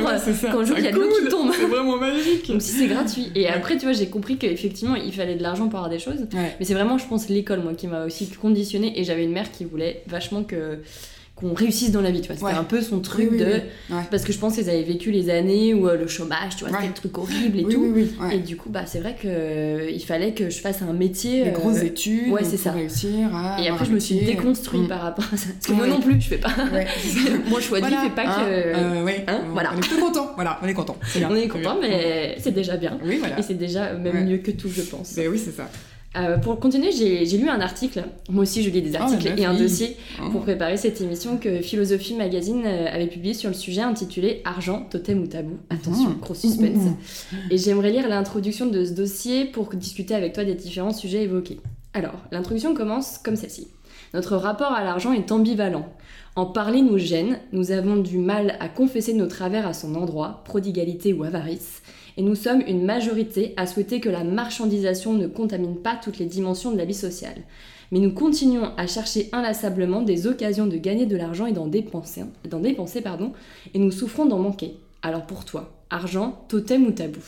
quand 0.52 0.64
j'ouvre, 0.64 0.78
il 0.78 0.84
y 0.84 0.88
a 0.88 0.92
de 0.92 0.96
l'eau 0.96 1.08
qui 1.08 1.28
tombe. 1.28 1.50
C'est 1.52 1.66
vraiment 1.66 1.96
magique. 1.96 2.48
Donc 2.48 2.62
si 2.62 2.70
c'est 2.72 2.86
gratuit. 2.86 3.27
Et 3.34 3.48
après, 3.48 3.76
tu 3.76 3.84
vois, 3.84 3.92
j'ai 3.92 4.08
compris 4.08 4.36
qu'effectivement, 4.36 4.94
il 4.94 5.12
fallait 5.12 5.36
de 5.36 5.42
l'argent 5.42 5.68
pour 5.68 5.78
avoir 5.78 5.90
des 5.90 5.98
choses. 5.98 6.26
Mais 6.32 6.64
c'est 6.64 6.74
vraiment, 6.74 6.98
je 6.98 7.06
pense, 7.06 7.28
l'école, 7.28 7.60
moi, 7.60 7.74
qui 7.74 7.86
m'a 7.86 8.04
aussi 8.04 8.28
conditionnée. 8.28 8.98
Et 8.98 9.04
j'avais 9.04 9.24
une 9.24 9.32
mère 9.32 9.50
qui 9.50 9.64
voulait 9.64 10.02
vachement 10.06 10.42
que 10.42 10.78
qu'on 11.38 11.54
réussisse 11.54 11.90
dans 11.92 12.00
la 12.00 12.10
vie, 12.10 12.20
tu 12.20 12.26
vois. 12.28 12.36
C'était 12.36 12.46
Ouais. 12.46 12.52
un 12.54 12.64
peu 12.64 12.80
son 12.80 13.00
truc 13.00 13.28
Oui, 13.30 13.38
oui, 13.38 13.38
de... 13.38 13.44
oui. 13.46 13.60
Ouais. 13.96 14.02
Parce 14.10 14.24
que 14.24 14.32
je 14.32 14.38
pense 14.38 14.54
qu'ils 14.54 14.68
avaient 14.68 14.82
vécu 14.82 15.10
les 15.10 15.30
années 15.30 15.74
où 15.74 15.88
euh, 15.88 15.96
le 15.96 16.06
chômage, 16.06 16.56
tu 16.56 16.64
vois, 16.64 16.70
Ouais. 16.72 16.76
c'était 16.78 16.88
le 16.88 16.94
truc 16.94 17.16
horrible 17.18 17.58
et 17.60 17.64
tout. 17.64 17.94
Et 18.32 18.38
du 18.38 18.56
coup, 18.56 18.70
bah, 18.70 18.82
c'est 18.86 18.98
vrai 19.00 19.14
que 19.20 19.28
euh, 19.28 19.98
fallait 20.06 20.32
que 20.32 20.48
je 20.50 20.58
fasse 20.60 20.80
un 20.82 20.92
métier... 20.92 21.44
Des 21.44 21.50
euh, 21.50 21.52
grosses 21.52 21.82
études 21.82 22.30
ouais, 22.30 22.44
c'est 22.44 22.56
ça. 22.56 22.72
réussir 22.72 23.34
à 23.34 23.60
Et 23.62 23.68
après, 23.68 23.84
un 23.84 23.88
je 23.88 23.92
me 23.92 23.98
suis 24.00 24.16
déconstruite 24.20 24.82
Mm. 24.82 24.88
par 24.88 25.00
rapport 25.02 25.26
à 25.32 25.36
ça. 25.36 25.48
Parce 25.52 25.66
que 25.66 25.72
moi 25.72 25.86
non 25.86 26.00
plus, 26.00 26.20
je 26.20 26.28
fais 26.28 26.38
pas... 26.38 26.48
Choix 27.60 27.80
de 27.80 27.86
vie 27.86 27.90
Voilà, 27.92 28.02
fait 28.08 28.14
pas 28.14 28.22
hein, 28.26 28.44
que... 28.44 28.50
euh, 28.50 29.06
hein, 29.26 29.40
voilà. 29.52 29.72
on 29.76 29.80
est 29.80 30.00
content. 30.00 30.30
Voilà, 30.36 30.58
on 30.62 30.66
est 30.68 30.74
content. 30.74 30.96
On 31.28 31.34
est 31.34 31.48
content, 31.48 31.76
mais 31.80 32.36
c'est 32.40 32.52
déjà 32.52 32.76
bien. 32.76 32.98
Oui, 33.04 33.16
voilà. 33.18 33.38
Et 33.38 33.42
c'est 33.42 33.54
déjà 33.54 33.92
même 33.92 34.26
mieux 34.26 34.38
que 34.38 34.50
tout, 34.52 34.68
je 34.70 34.82
pense. 34.82 35.14
Mais 35.16 35.28
oui, 35.28 35.38
c'est 35.38 35.50
ça. 35.52 35.68
Euh, 36.18 36.36
pour 36.38 36.58
continuer, 36.58 36.90
j'ai 36.90 37.38
lu 37.38 37.48
un 37.48 37.60
article, 37.60 38.04
moi 38.28 38.42
aussi 38.42 38.62
je 38.62 38.70
lis 38.70 38.82
des 38.82 38.92
Oh, 38.98 39.02
articles 39.02 39.38
et 39.38 39.44
un 39.44 39.54
dossier 39.54 39.96
Oh. 40.20 40.30
pour 40.30 40.40
préparer 40.42 40.76
cette 40.76 41.00
émission 41.00 41.36
que 41.36 41.60
Philosophie 41.60 42.14
Magazine 42.14 42.62
euh, 42.66 42.86
avait 42.92 43.06
publié 43.06 43.34
sur 43.34 43.48
le 43.50 43.54
sujet 43.54 43.82
intitulé 43.82 44.40
Argent, 44.44 44.86
totem 44.90 45.22
ou 45.22 45.26
tabou. 45.26 45.58
Attention, 45.70 46.10
Mhm. 46.10 46.18
gros 46.20 46.34
suspense. 46.34 46.88
Et 47.50 47.58
j'aimerais 47.58 47.90
lire 47.92 48.08
l'introduction 48.08 48.66
de 48.66 48.84
ce 48.84 48.92
dossier 48.92 49.44
pour 49.44 49.68
discuter 49.74 50.14
avec 50.14 50.32
toi 50.32 50.44
des 50.44 50.54
différents 50.54 50.92
sujets 50.92 51.22
évoqués. 51.22 51.60
Alors, 51.94 52.14
l'introduction 52.32 52.74
commence 52.74 53.18
comme 53.18 53.36
celle-ci. 53.36 53.68
Notre 54.14 54.36
rapport 54.36 54.72
à 54.72 54.82
l'argent 54.82 55.12
est 55.12 55.30
ambivalent. 55.30 55.86
En 56.34 56.46
parler 56.46 56.82
nous 56.82 56.98
gêne, 56.98 57.38
nous 57.52 57.72
avons 57.72 57.96
du 57.96 58.18
mal 58.18 58.56
à 58.60 58.68
confesser 58.68 59.12
nos 59.12 59.26
travers 59.26 59.66
à 59.66 59.72
son 59.72 59.94
endroit, 59.94 60.42
prodigalité 60.44 61.12
ou 61.12 61.24
avarice, 61.24 61.82
et 62.18 62.22
nous 62.22 62.34
sommes 62.34 62.62
une 62.66 62.84
majorité 62.84 63.54
à 63.56 63.66
souhaiter 63.66 64.00
que 64.00 64.08
la 64.08 64.24
marchandisation 64.24 65.14
ne 65.14 65.28
contamine 65.28 65.76
pas 65.76 65.94
toutes 65.94 66.18
les 66.18 66.26
dimensions 66.26 66.72
de 66.72 66.76
la 66.76 66.84
vie 66.84 66.92
sociale. 66.92 67.44
Mais 67.92 68.00
nous 68.00 68.12
continuons 68.12 68.72
à 68.76 68.88
chercher 68.88 69.28
inlassablement 69.32 70.02
des 70.02 70.26
occasions 70.26 70.66
de 70.66 70.76
gagner 70.76 71.06
de 71.06 71.16
l'argent 71.16 71.46
et 71.46 71.52
d'en 71.52 71.68
dépenser, 71.68 72.24
d'en 72.50 72.58
dépenser 72.58 73.02
pardon, 73.02 73.32
et 73.72 73.78
nous 73.78 73.92
souffrons 73.92 74.26
d'en 74.26 74.40
manquer. 74.40 74.74
Alors 75.00 75.26
pour 75.26 75.44
toi, 75.44 75.80
argent, 75.90 76.44
totem 76.48 76.86
ou 76.86 76.90
tabou? 76.90 77.20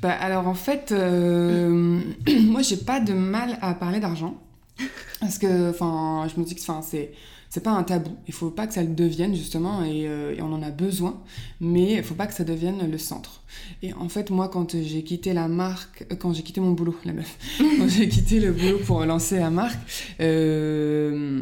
Bah, 0.00 0.12
alors 0.12 0.46
en 0.46 0.54
fait, 0.54 0.92
euh, 0.92 2.00
moi 2.44 2.62
j'ai 2.62 2.76
pas 2.76 3.00
de 3.00 3.12
mal 3.12 3.58
à 3.60 3.74
parler 3.74 3.98
d'argent. 3.98 4.40
Parce 5.20 5.38
que, 5.38 5.70
enfin, 5.70 6.28
je 6.32 6.40
me 6.40 6.46
dis 6.46 6.54
que 6.54 6.60
enfin, 6.60 6.80
c'est. 6.80 7.10
C'est 7.48 7.62
pas 7.62 7.70
un 7.70 7.84
tabou, 7.84 8.10
il 8.26 8.34
faut 8.34 8.50
pas 8.50 8.66
que 8.66 8.74
ça 8.74 8.82
le 8.82 8.92
devienne 8.92 9.34
justement 9.34 9.82
et, 9.84 10.08
euh, 10.08 10.34
et 10.36 10.42
on 10.42 10.52
en 10.52 10.62
a 10.62 10.70
besoin, 10.70 11.22
mais 11.60 11.94
il 11.94 12.02
faut 12.02 12.16
pas 12.16 12.26
que 12.26 12.34
ça 12.34 12.42
devienne 12.42 12.90
le 12.90 12.98
centre. 12.98 13.44
Et 13.82 13.92
en 13.94 14.08
fait, 14.08 14.30
moi, 14.30 14.48
quand 14.48 14.76
j'ai 14.82 15.02
quitté 15.02 15.32
la 15.32 15.48
marque, 15.48 16.06
euh, 16.10 16.16
quand 16.16 16.32
j'ai 16.32 16.42
quitté 16.42 16.60
mon 16.60 16.72
boulot, 16.72 16.96
la 17.04 17.12
meuf, 17.12 17.36
quand 17.58 17.88
j'ai 17.88 18.08
quitté 18.08 18.40
le 18.40 18.52
boulot 18.52 18.78
pour 18.84 19.04
lancer 19.04 19.38
la 19.38 19.50
marque, 19.50 19.78
euh, 20.20 21.40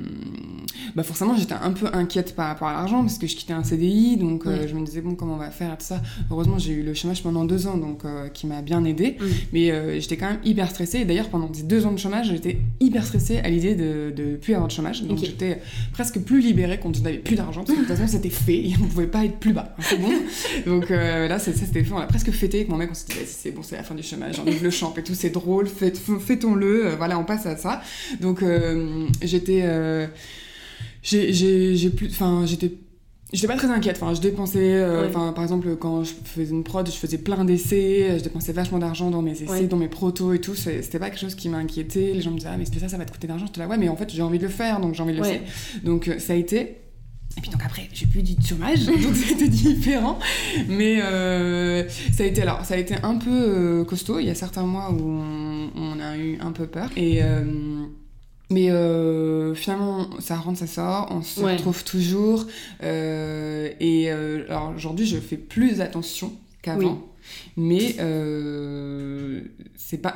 bah 0.94 1.02
forcément 1.02 1.36
j'étais 1.36 1.54
un 1.54 1.72
peu 1.72 1.86
inquiète 1.92 2.34
par 2.34 2.48
rapport 2.48 2.68
à 2.68 2.72
l'argent 2.72 3.00
parce 3.02 3.18
que 3.18 3.26
je 3.26 3.36
quittais 3.36 3.52
un 3.52 3.64
CDI, 3.64 4.16
donc 4.16 4.46
euh, 4.46 4.66
je 4.68 4.74
me 4.74 4.84
disais 4.84 5.00
bon 5.00 5.14
comment 5.14 5.34
on 5.34 5.38
va 5.38 5.50
faire 5.50 5.72
et 5.72 5.76
tout 5.76 5.84
ça. 5.84 6.02
Heureusement 6.30 6.58
j'ai 6.58 6.72
eu 6.72 6.82
le 6.82 6.94
chômage 6.94 7.22
pendant 7.22 7.44
deux 7.44 7.66
ans, 7.66 7.76
donc 7.76 8.04
euh, 8.04 8.28
qui 8.28 8.46
m'a 8.46 8.62
bien 8.62 8.84
aidé. 8.84 9.16
Mm. 9.20 9.24
Mais 9.52 10.00
j'étais 10.00 10.16
quand 10.16 10.28
même 10.28 10.40
hyper 10.44 10.70
stressée. 10.70 10.98
Et 10.98 11.04
d'ailleurs, 11.04 11.28
pendant 11.28 11.52
ces 11.52 11.62
deux 11.62 11.86
ans 11.86 11.92
de 11.92 11.98
chômage, 11.98 12.30
j'étais 12.30 12.58
hyper 12.80 13.04
stressée 13.04 13.38
à 13.38 13.48
l'idée 13.48 13.74
de, 13.74 14.12
de 14.14 14.36
plus 14.36 14.54
avoir 14.54 14.68
de 14.68 14.72
chômage. 14.72 15.02
Donc 15.02 15.18
j'étais 15.18 15.60
presque 15.92 16.20
plus 16.20 16.40
libérée 16.40 16.78
quand 16.82 16.94
je 16.94 17.02
n'avais 17.02 17.18
plus 17.18 17.36
d'argent. 17.36 17.62
Parce 17.64 17.76
que 17.78 17.82
de 17.82 17.86
toute 17.86 17.96
façon, 17.96 18.12
c'était 18.12 18.30
fait 18.30 18.56
et 18.56 18.74
on 18.82 18.86
pouvait 18.86 19.06
pas 19.06 19.24
être 19.24 19.38
plus 19.38 19.52
bas. 19.52 19.74
hein, 19.78 19.82
C'est 19.82 20.00
bon. 20.00 20.10
Donc 20.66 20.90
là, 20.90 21.38
ça, 21.38 21.52
c'était 21.52 21.84
fait. 21.84 21.93
On 21.94 22.00
l'a 22.00 22.06
presque 22.06 22.30
fêté 22.30 22.58
avec 22.58 22.68
mon 22.68 22.76
mec, 22.76 22.90
on 22.90 22.94
s'est 22.94 23.06
dit, 23.08 23.14
vas-y, 23.14 23.26
c'est 23.26 23.50
bon, 23.50 23.62
c'est 23.62 23.76
la 23.76 23.82
fin 23.82 23.94
du 23.94 24.02
chômage, 24.02 24.36
j'enlève 24.36 24.62
le 24.62 24.70
champ 24.70 24.92
et 24.96 25.02
tout, 25.02 25.14
c'est 25.14 25.30
drôle, 25.30 25.66
fêtons-le, 25.66 26.86
euh, 26.86 26.96
voilà, 26.96 27.18
on 27.18 27.24
passe 27.24 27.46
à 27.46 27.56
ça. 27.56 27.80
Donc, 28.20 28.42
euh, 28.42 29.06
j'étais. 29.22 29.60
euh, 29.64 30.06
j'ai- 31.02 31.90
plus. 31.90 32.08
Enfin, 32.10 32.44
j'étais. 32.46 32.72
J'étais 33.32 33.48
pas 33.48 33.56
très 33.56 33.66
inquiète, 33.68 33.98
enfin, 34.00 34.14
je 34.14 34.20
dépensais, 34.20 34.58
euh, 34.74 35.06
Ouais. 35.06 35.10
par 35.32 35.42
exemple, 35.42 35.74
quand 35.74 36.04
je 36.04 36.12
faisais 36.24 36.52
une 36.52 36.62
prod, 36.62 36.86
je 36.86 36.92
faisais 36.92 37.18
plein 37.18 37.44
d'essais, 37.44 38.16
je 38.18 38.22
dépensais 38.22 38.52
vachement 38.52 38.78
d'argent 38.78 39.10
dans 39.10 39.22
mes 39.22 39.32
essais, 39.32 39.50
Ouais. 39.50 39.66
dans 39.66 39.76
mes 39.76 39.88
protos 39.88 40.34
et 40.34 40.38
tout, 40.40 40.54
c'était 40.54 41.00
pas 41.00 41.10
quelque 41.10 41.18
chose 41.18 41.34
qui 41.34 41.48
m'inquiétait. 41.48 42.12
Les 42.14 42.20
gens 42.20 42.30
me 42.30 42.36
disaient, 42.36 42.50
ah, 42.52 42.56
mais 42.56 42.64
c'est 42.64 42.78
ça, 42.78 42.88
ça 42.88 42.96
va 42.96 43.04
te 43.04 43.10
coûter 43.10 43.26
d'argent. 43.26 43.46
J'étais 43.46 43.58
là, 43.58 43.66
ouais, 43.66 43.76
mais 43.76 43.88
en 43.88 43.96
fait, 43.96 44.08
j'ai 44.14 44.22
envie 44.22 44.38
de 44.38 44.44
le 44.44 44.50
faire, 44.50 44.78
donc 44.78 44.94
j'ai 44.94 45.02
envie 45.02 45.14
de 45.14 45.16
le 45.18 45.24
Ouais. 45.24 45.30
faire. 45.40 45.80
Donc, 45.82 46.12
ça 46.18 46.32
a 46.32 46.36
été. 46.36 46.76
Et 47.36 47.40
puis 47.40 47.50
donc 47.50 47.62
après, 47.64 47.88
j'ai 47.92 48.06
plus 48.06 48.22
dit 48.22 48.36
de 48.36 48.44
chômage, 48.46 48.84
donc 48.86 49.14
c'était 49.16 49.48
différent. 49.48 50.18
Mais 50.68 51.00
euh, 51.02 51.88
ça 52.12 52.22
a 52.22 52.26
été 52.26 52.42
alors, 52.42 52.64
ça 52.64 52.74
a 52.74 52.76
été 52.76 52.94
un 53.02 53.16
peu 53.16 53.30
euh, 53.30 53.84
costaud. 53.84 54.18
Il 54.20 54.26
y 54.26 54.30
a 54.30 54.34
certains 54.34 54.64
mois 54.66 54.90
où 54.92 55.00
on, 55.02 55.70
on 55.74 56.00
a 56.00 56.16
eu 56.16 56.38
un 56.40 56.52
peu 56.52 56.66
peur. 56.66 56.90
Et 56.96 57.22
euh, 57.22 57.42
mais 58.50 58.70
euh, 58.70 59.54
finalement, 59.54 60.08
ça 60.20 60.36
rentre, 60.36 60.58
ça 60.60 60.66
sort. 60.66 61.08
On 61.10 61.22
se 61.22 61.40
Ouais. 61.40 61.56
retrouve 61.56 61.82
toujours. 61.82 62.46
Et 62.82 64.10
alors 64.48 64.72
aujourd'hui, 64.76 65.06
je 65.06 65.16
fais 65.18 65.36
plus 65.36 65.80
attention 65.80 66.32
qu'avant. 66.62 66.78
Oui. 66.78 66.98
Mais 67.56 67.96
euh, 68.00 69.40
c'est 69.76 69.98
pas, 69.98 70.14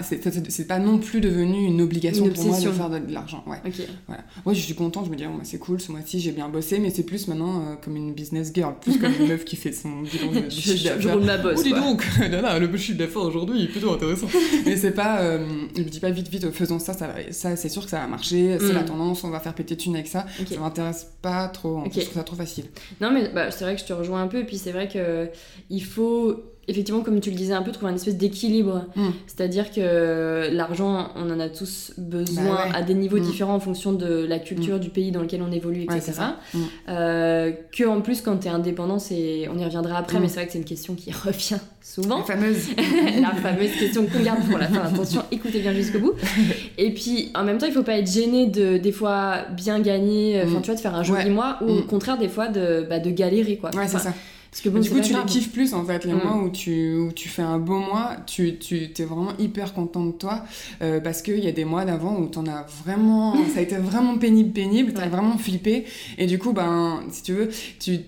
pas 0.69 0.79
non 0.79 0.99
plus 0.99 1.21
devenu 1.21 1.65
une 1.67 1.81
obligation 1.81 2.27
Une 2.27 2.33
pour 2.33 2.45
moi 2.47 2.59
de 2.61 2.71
faire 2.71 2.91
de, 2.91 2.99
de 2.99 3.13
l'argent. 3.13 3.45
Ouais. 3.47 3.59
Voilà. 4.07 4.25
Moi, 4.45 4.55
je 4.55 4.61
suis 4.61 4.75
contente, 4.75 5.07
je 5.07 5.11
me 5.11 5.17
dis, 5.17 5.25
bah, 5.25 5.31
c'est 5.43 5.59
cool, 5.59 5.81
ce 5.81 5.93
mois-ci, 5.93 6.21
j'ai 6.21 6.33
bien 6.33 6.49
bossé, 6.49 6.79
mais 6.79 6.91
c'est 6.91 7.03
plus 7.05 7.29
maintenant 7.29 7.61
euh, 7.61 7.75
comme 7.83 7.97
une 7.97 8.13
business 8.13 8.51
girl, 8.55 8.75
plus 8.81 8.99
comme 8.99 9.13
une 9.21 9.29
meuf 9.29 9.45
qui 9.45 9.57
fait 9.57 9.73
son 9.73 9.89
bilan 10.03 10.33
de, 10.33 10.49
chiffre 10.51 10.73
je, 10.73 10.77
je 10.77 10.85
d'affaires. 10.89 11.15
roule 11.15 11.25
ma 11.25 11.39
bosse. 11.39 11.59
Oh, 11.61 11.63
dis 11.63 11.73
donc, 11.73 12.05
là, 12.21 12.41
là, 12.41 12.59
le 12.59 12.77
chiffre 12.77 12.99
d'affaires 12.99 13.23
aujourd'hui 13.23 13.65
est 13.65 13.69
plutôt 13.69 13.93
intéressant. 13.93 14.29
mais 14.67 14.77
c'est 14.77 14.93
pas, 14.93 15.21
euh, 15.21 15.47
je 15.77 15.83
me 15.83 15.89
dis 15.89 16.01
pas 16.01 16.11
vite, 16.11 16.29
vite, 16.29 16.51
faisons 16.51 16.79
ça, 16.79 16.93
ça, 16.93 17.13
ça 17.31 17.57
c'est 17.57 17.69
sûr 17.69 17.85
que 17.85 17.91
ça 17.91 18.01
va 18.01 18.07
marcher, 18.07 18.57
c'est 18.61 18.69
Mm. 18.73 18.75
la 18.75 18.83
tendance, 18.85 19.25
on 19.25 19.31
va 19.31 19.41
faire 19.41 19.55
péter 19.55 19.75
de 19.77 19.81
thunes 19.81 19.95
avec 19.95 20.07
ça. 20.09 20.27
Ok. 20.41 20.49
Ça 20.49 20.61
m'intéresse 20.61 21.09
pas 21.23 21.49
trop, 21.49 21.79
en 21.79 21.85
Ok. 21.85 21.93
plus, 21.93 22.01
je 22.01 22.05
trouve 22.07 22.19
ça 22.19 22.25
trop 22.25 22.37
facile. 22.37 22.65
Non, 23.01 23.11
mais 23.13 23.29
bah, 23.35 23.51
c'est 23.51 23.65
vrai 23.65 23.75
que 23.75 23.81
je 23.81 23.87
te 23.87 23.93
rejoins 23.93 24.23
un 24.23 24.29
peu. 24.29 24.39
Et 24.39 24.45
puis 24.45 24.57
c'est 24.59 24.73
vrai 24.73 24.89
que 24.89 25.31
il 25.71 25.83
faut, 25.85 26.37
effectivement, 26.69 27.01
comme 27.01 27.21
tu 27.21 27.31
le 27.31 27.37
disais 27.37 27.55
un 27.55 27.63
peu, 27.63 27.73
trouver 27.73 27.91
une 27.91 27.97
espèce 27.97 28.17
d'équilibre. 28.17 28.85
Mm. 28.95 29.09
C'est-à-dire 29.27 29.71
que 29.73 30.49
l'argent, 30.53 31.09
on 31.17 31.31
en 31.31 31.41
a 31.41 31.49
tous 31.49 31.93
besoin 31.99 32.45
Bah 32.45 32.65
ouais. 32.71 32.77
à 32.77 32.83
des 32.83 32.95
niveaux 32.95 33.17
Mm. 33.19 33.23
différents 33.23 33.55
en 33.55 33.61
fonction 33.61 33.93
de 33.93 34.25
la 34.29 34.39
culture, 34.39 34.79
du 34.79 34.91
pays 34.91 35.11
dans 35.11 35.23
lequel 35.23 35.43
on 35.43 35.51
évolue, 35.51 35.87
Ouais, 35.89 35.97
etc. 35.97 36.13
ça. 36.13 36.37
Mm. 36.55 36.59
Euh, 36.89 37.53
que 37.77 37.85
en 37.85 38.01
plus, 38.01 38.21
quand 38.21 38.37
t'es 38.37 38.49
indépendant, 38.49 38.99
c'est... 38.99 39.49
on 39.53 39.59
y 39.59 39.65
reviendra 39.65 39.99
après, 39.99 40.21
mais 40.21 40.29
c'est 40.29 40.35
vrai 40.37 40.47
que 40.47 40.53
c'est 40.53 40.59
une 40.59 40.65
question 40.65 40.95
qui 40.95 41.11
revient 41.25 41.59
souvent. 41.83 42.19
La 42.19 42.25
fameuse. 42.25 42.69
la 43.21 43.35
fameuse 43.35 43.73
question 43.79 44.07
qu'on 44.07 44.23
garde 44.23 44.45
pour 44.49 44.59
la 44.59 44.67
fin. 44.69 44.83
Attention, 44.83 45.23
écoutez 45.31 45.61
bien 45.61 45.73
jusqu'au 45.73 46.01
bout. 46.01 46.13
Et 46.79 46.93
puis, 46.93 47.31
en 47.35 47.45
même 47.45 47.59
temps, 47.59 47.67
il 47.67 47.73
faut 47.73 47.83
pas 47.83 47.99
être 47.99 48.11
gêné 48.11 48.47
de, 48.47 48.77
des 48.77 48.93
fois, 48.93 49.39
bien 49.57 49.81
gagner, 49.81 50.43
enfin, 50.45 50.59
Mm. 50.59 50.63
tu 50.63 50.67
vois, 50.67 50.75
de 50.75 50.81
faire 50.81 50.95
un 50.95 51.03
joli 51.03 51.25
Ouais. 51.25 51.31
mois, 51.31 51.59
ou 51.63 51.71
au 51.71 51.83
contraire, 51.83 52.19
des 52.19 52.29
fois, 52.29 52.49
de, 52.49 52.87
bah, 52.89 52.99
de 52.99 53.11
galérer, 53.11 53.57
quoi. 53.57 53.71
Ouais, 53.75 53.87
c'est 53.89 53.97
Enfin, 53.97 54.11
ça. 54.11 54.15
Parce 54.51 54.63
que 54.63 54.69
bon, 54.71 54.81
du 54.81 54.89
coup, 54.89 54.97
tu 55.01 55.09
les 55.09 55.15
grave. 55.15 55.27
kiffes 55.27 55.53
plus 55.53 55.75
en 55.75 55.85
fait, 55.85 56.05
les 56.05 56.13
Mm. 56.15 56.21
mois 56.25 56.37
où 56.43 56.51
tu, 56.51 56.95
où 56.97 57.13
tu 57.13 57.29
fais 57.29 57.43
un 57.43 57.59
beau 57.59 57.79
mois, 57.79 58.17
tu, 58.27 58.59
tu 58.59 58.77
es 58.99 59.05
vraiment 59.05 59.33
hyper 59.39 59.75
content 59.75 60.07
de 60.07 60.13
toi 60.13 60.43
euh, 60.83 61.01
parce 61.01 61.21
qu'il 61.23 61.39
y 61.45 61.49
a 61.49 61.53
des 61.53 61.65
mois 61.67 61.85
d'avant 61.85 62.17
où 62.19 62.27
t'en 62.29 62.47
as 62.47 62.63
vraiment. 62.85 63.35
ça 63.55 63.59
a 63.59 63.63
été 63.63 63.77
vraiment 63.77 64.17
pénible, 64.19 64.51
pénible, 64.53 64.93
t'as 64.95 65.03
Ouais. 65.03 65.09
vraiment 65.09 65.37
flippé 65.39 65.85
et 66.17 66.27
du 66.27 66.39
coup, 66.39 66.53
ben, 66.53 67.03
si 67.11 67.23
tu 67.23 67.33
veux, 67.35 67.51
tu. 67.79 67.99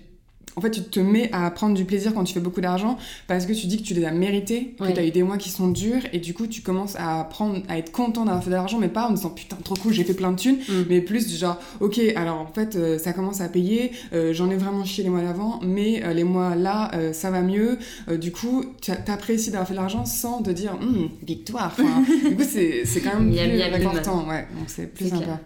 En 0.55 0.61
fait, 0.61 0.71
tu 0.71 0.81
te 0.81 0.99
mets 0.99 1.29
à 1.31 1.49
prendre 1.51 1.75
du 1.75 1.85
plaisir 1.85 2.13
quand 2.13 2.23
tu 2.25 2.33
fais 2.33 2.39
beaucoup 2.39 2.61
d'argent 2.61 2.97
parce 3.27 3.45
que 3.45 3.53
tu 3.53 3.67
dis 3.67 3.77
que 3.81 3.83
tu 3.87 3.93
les 3.93 4.03
as 4.05 4.11
mérités, 4.11 4.75
que 4.77 4.83
Ouais. 4.83 4.93
tu 4.93 4.99
as 4.99 5.05
eu 5.05 5.11
des 5.11 5.23
mois 5.23 5.37
qui 5.37 5.49
sont 5.49 5.69
durs 5.69 6.01
et 6.11 6.19
du 6.19 6.33
coup, 6.33 6.45
tu 6.47 6.61
commences 6.61 6.95
à 6.97 7.23
prendre, 7.29 7.61
à 7.69 7.77
être 7.77 7.91
content 7.91 8.25
d'avoir 8.25 8.43
fait 8.43 8.49
de 8.49 8.55
l'argent, 8.55 8.77
mais 8.79 8.89
pas 8.89 9.07
en 9.07 9.11
disant 9.11 9.29
putain, 9.29 9.55
trop 9.63 9.75
cool, 9.75 9.93
j'ai 9.93 10.03
fait 10.03 10.13
plein 10.13 10.31
de 10.31 10.37
thunes, 10.37 10.57
Mm. 10.67 10.73
mais 10.89 11.01
plus 11.01 11.27
du 11.27 11.35
genre, 11.35 11.57
ok, 11.79 11.99
alors 12.15 12.39
en 12.39 12.47
fait, 12.47 12.75
euh, 12.75 12.97
ça 12.97 13.13
commence 13.13 13.39
à 13.41 13.47
payer, 13.49 13.91
euh, 14.13 14.33
j'en 14.33 14.49
ai 14.49 14.55
vraiment 14.57 14.83
chié 14.83 15.03
les 15.03 15.09
mois 15.09 15.21
d'avant, 15.21 15.59
mais 15.63 16.03
euh, 16.03 16.13
les 16.13 16.23
mois 16.25 16.55
là, 16.55 16.91
ça 17.13 17.31
va 17.31 17.41
mieux. 17.41 17.77
Du 18.19 18.31
coup, 18.31 18.63
tu 18.81 18.91
t'apprécies 19.05 19.51
d'avoir 19.51 19.67
fait 19.67 19.73
de 19.73 19.79
l'argent 19.79 20.05
sans 20.05 20.41
te 20.41 20.49
dire, 20.49 20.77
Hum, 20.81 21.09
victoire. 21.25 21.73
Enfin, 21.77 22.03
du 22.29 22.35
coup, 22.35 22.43
c'est 22.43 22.83
quand 23.03 23.19
même 23.19 23.31
plus 23.31 23.39
miam, 23.57 23.71
réconfortant, 23.73 24.27
ouais, 24.27 24.47
donc 24.57 24.65
c'est 24.67 24.87
plus 24.93 25.09
sympa. 25.09 25.23
clair. 25.23 25.39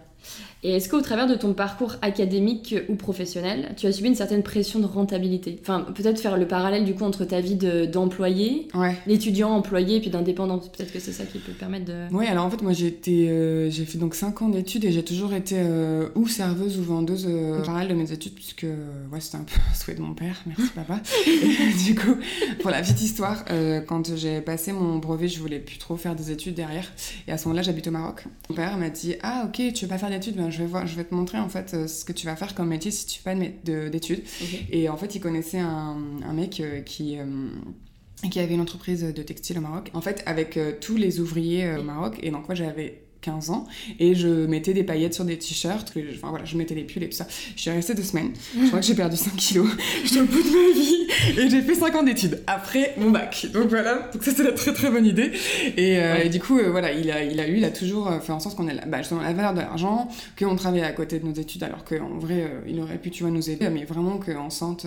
Et 0.62 0.72
est-ce 0.72 0.88
qu'au 0.88 1.00
travers 1.00 1.26
de 1.28 1.34
ton 1.34 1.52
parcours 1.52 1.96
académique 2.02 2.74
ou 2.88 2.94
professionnel, 2.96 3.74
tu 3.76 3.86
as 3.86 3.92
subi 3.92 4.08
une 4.08 4.14
certaine 4.14 4.42
pression 4.42 4.80
de 4.80 4.86
rentabilité? 4.86 5.58
Enfin, 5.60 5.82
peut-être 5.94 6.18
faire 6.18 6.36
le 6.36 6.48
parallèle 6.48 6.84
du 6.84 6.94
coup 6.94 7.04
entre 7.04 7.24
ta 7.24 7.40
vie 7.40 7.54
de- 7.54 7.84
d'employé, 7.84 8.66
Ouais. 8.74 8.96
d'étudiant 9.06 9.50
employé, 9.50 9.96
et 9.96 10.00
puis 10.00 10.10
d'indépendant. 10.10 10.58
Peut-être 10.58 10.92
que 10.92 10.98
c'est 10.98 11.12
ça 11.12 11.24
qui 11.24 11.38
peut 11.38 11.52
permettre 11.52 11.84
de. 11.84 12.12
Ouais, 12.14 12.26
alors 12.26 12.44
en 12.46 12.50
fait, 12.50 12.62
moi 12.62 12.72
j'ai 12.72 12.86
été, 12.86 13.28
euh, 13.28 13.70
j'ai 13.70 13.84
fait 13.84 13.98
donc 13.98 14.14
5 14.14 14.42
ans 14.42 14.48
d'études 14.48 14.84
et 14.84 14.92
j'ai 14.92 15.04
toujours 15.04 15.34
été 15.34 15.56
euh, 15.58 16.08
ou 16.14 16.26
serveuse 16.26 16.78
ou 16.78 16.82
vendeuse 16.82 17.26
euh, 17.28 17.60
en 17.60 17.62
parallèle 17.64 17.88
de 17.88 17.94
mes 17.94 18.10
études, 18.10 18.34
puisque 18.34 18.64
euh, 18.64 18.76
ouais, 19.12 19.20
c'était 19.20 19.36
un 19.36 19.44
peu 19.44 19.54
un 19.70 19.74
souhait 19.74 19.94
de 19.94 20.00
mon 20.02 20.14
père, 20.14 20.42
merci 20.46 20.70
papa. 20.74 21.00
Et, 21.28 21.84
du 21.84 21.94
coup, 21.94 22.16
pour 22.60 22.70
la 22.70 22.80
petite 22.80 23.02
histoire, 23.02 23.44
quand 23.86 24.16
j'ai 24.16 24.40
passé 24.40 24.72
mon 24.72 24.96
brevet, 24.98 25.28
je 25.28 25.38
voulais 25.38 25.58
plus 25.58 25.78
trop 25.78 25.96
faire 25.96 26.14
des 26.16 26.30
études 26.30 26.54
derrière. 26.54 26.90
Et 27.28 27.32
à 27.32 27.38
ce 27.38 27.44
moment-là, 27.46 27.62
j'habite 27.62 27.86
au 27.88 27.90
Maroc. 27.90 28.24
Mon 28.48 28.56
père 28.56 28.76
m'a 28.78 28.88
dit 28.90 29.14
Ah, 29.22 29.44
ok, 29.46 29.72
tu 29.74 29.84
veux 29.84 29.88
pas 29.88 29.98
faire 29.98 30.10
d'études 30.10 30.36
ben, 30.46 30.50
je, 30.50 30.58
vais 30.58 30.66
voir, 30.66 30.86
je 30.86 30.96
vais 30.96 31.04
te 31.04 31.14
montrer 31.14 31.38
en 31.38 31.48
fait 31.48 31.74
euh, 31.74 31.86
ce 31.86 32.04
que 32.04 32.12
tu 32.12 32.26
vas 32.26 32.36
faire 32.36 32.54
comme 32.54 32.68
métier 32.68 32.90
si 32.90 33.06
tu 33.06 33.20
fais 33.20 33.34
pas 33.34 33.88
d'études. 33.88 34.22
Et 34.70 34.88
en 34.88 34.96
fait, 34.96 35.14
il 35.14 35.20
connaissait 35.20 35.58
un, 35.58 35.96
un 36.24 36.32
mec 36.32 36.60
euh, 36.60 36.80
qui, 36.82 37.18
euh, 37.18 37.24
qui 38.30 38.40
avait 38.40 38.54
une 38.54 38.60
entreprise 38.60 39.02
de 39.02 39.22
textile 39.22 39.58
au 39.58 39.60
Maroc. 39.60 39.90
En 39.94 40.00
fait, 40.00 40.22
avec 40.26 40.56
euh, 40.56 40.72
tous 40.80 40.96
les 40.96 41.20
ouvriers 41.20 41.64
euh, 41.64 41.80
au 41.80 41.82
Maroc. 41.82 42.18
Et 42.22 42.30
donc, 42.30 42.48
moi, 42.48 42.54
j'avais 42.54 43.02
15 43.26 43.50
ans 43.50 43.66
et 43.98 44.14
je 44.14 44.28
mettais 44.46 44.72
des 44.72 44.84
paillettes 44.84 45.14
sur 45.14 45.24
des 45.24 45.36
t-shirts. 45.36 45.92
Enfin, 46.14 46.30
voilà, 46.30 46.44
je 46.44 46.56
mettais 46.56 46.74
les 46.74 46.84
pulls 46.84 47.02
et 47.02 47.08
tout 47.08 47.16
ça. 47.16 47.26
Je 47.56 47.60
suis 47.60 47.70
restée 47.70 47.94
deux 47.94 48.02
semaines. 48.02 48.30
Je 48.58 48.66
crois 48.68 48.80
que 48.80 48.86
j'ai 48.86 48.94
perdu 48.94 49.16
5 49.16 49.36
kilos. 49.36 49.68
J'étais 50.04 50.20
au 50.20 50.24
bout 50.26 50.42
de 50.42 50.48
ma 50.48 50.72
vie 50.74 51.06
et 51.46 51.50
j'ai 51.50 51.60
fait 51.62 51.74
5 51.74 51.94
ans 51.96 52.02
d'études 52.02 52.42
après 52.46 52.94
mon 52.96 53.10
bac. 53.10 53.46
Donc 53.52 53.68
voilà, 53.68 54.08
donc 54.12 54.22
ça, 54.22 54.30
c'est 54.34 54.44
la 54.44 54.52
très 54.52 54.72
très 54.72 54.90
bonne 54.90 55.04
idée. 55.06 55.32
Et, 55.76 55.98
euh, 55.98 56.14
Ouais. 56.14 56.26
et 56.26 56.28
du 56.30 56.38
coup, 56.40 56.56
euh, 56.58 56.70
voilà, 56.70 56.92
il 56.92 57.10
a, 57.10 57.24
il 57.24 57.38
a 57.40 57.48
eu, 57.48 57.56
il 57.56 57.64
a 57.64 57.70
toujours 57.70 58.08
euh, 58.08 58.20
fait 58.20 58.32
en 58.32 58.38
sorte 58.40 58.56
qu'on 58.56 58.68
ait 58.68 58.74
la, 58.74 58.86
bah, 58.86 59.00
la 59.10 59.32
valeur 59.32 59.52
de 59.54 59.58
l'argent, 59.60 60.08
qu'on 60.38 60.54
travaille 60.56 60.82
à 60.82 60.92
côté 60.92 61.18
de 61.18 61.26
nos 61.26 61.34
études, 61.34 61.64
alors 61.64 61.84
qu'en 61.84 62.16
vrai, 62.18 62.42
euh, 62.44 62.60
il 62.68 62.80
aurait 62.80 62.98
pu, 62.98 63.10
tu 63.10 63.24
vois, 63.24 63.32
nous 63.32 63.50
aider, 63.50 63.68
mais 63.70 63.84
vraiment 63.84 64.18
qu'on 64.18 64.50
sente 64.50 64.86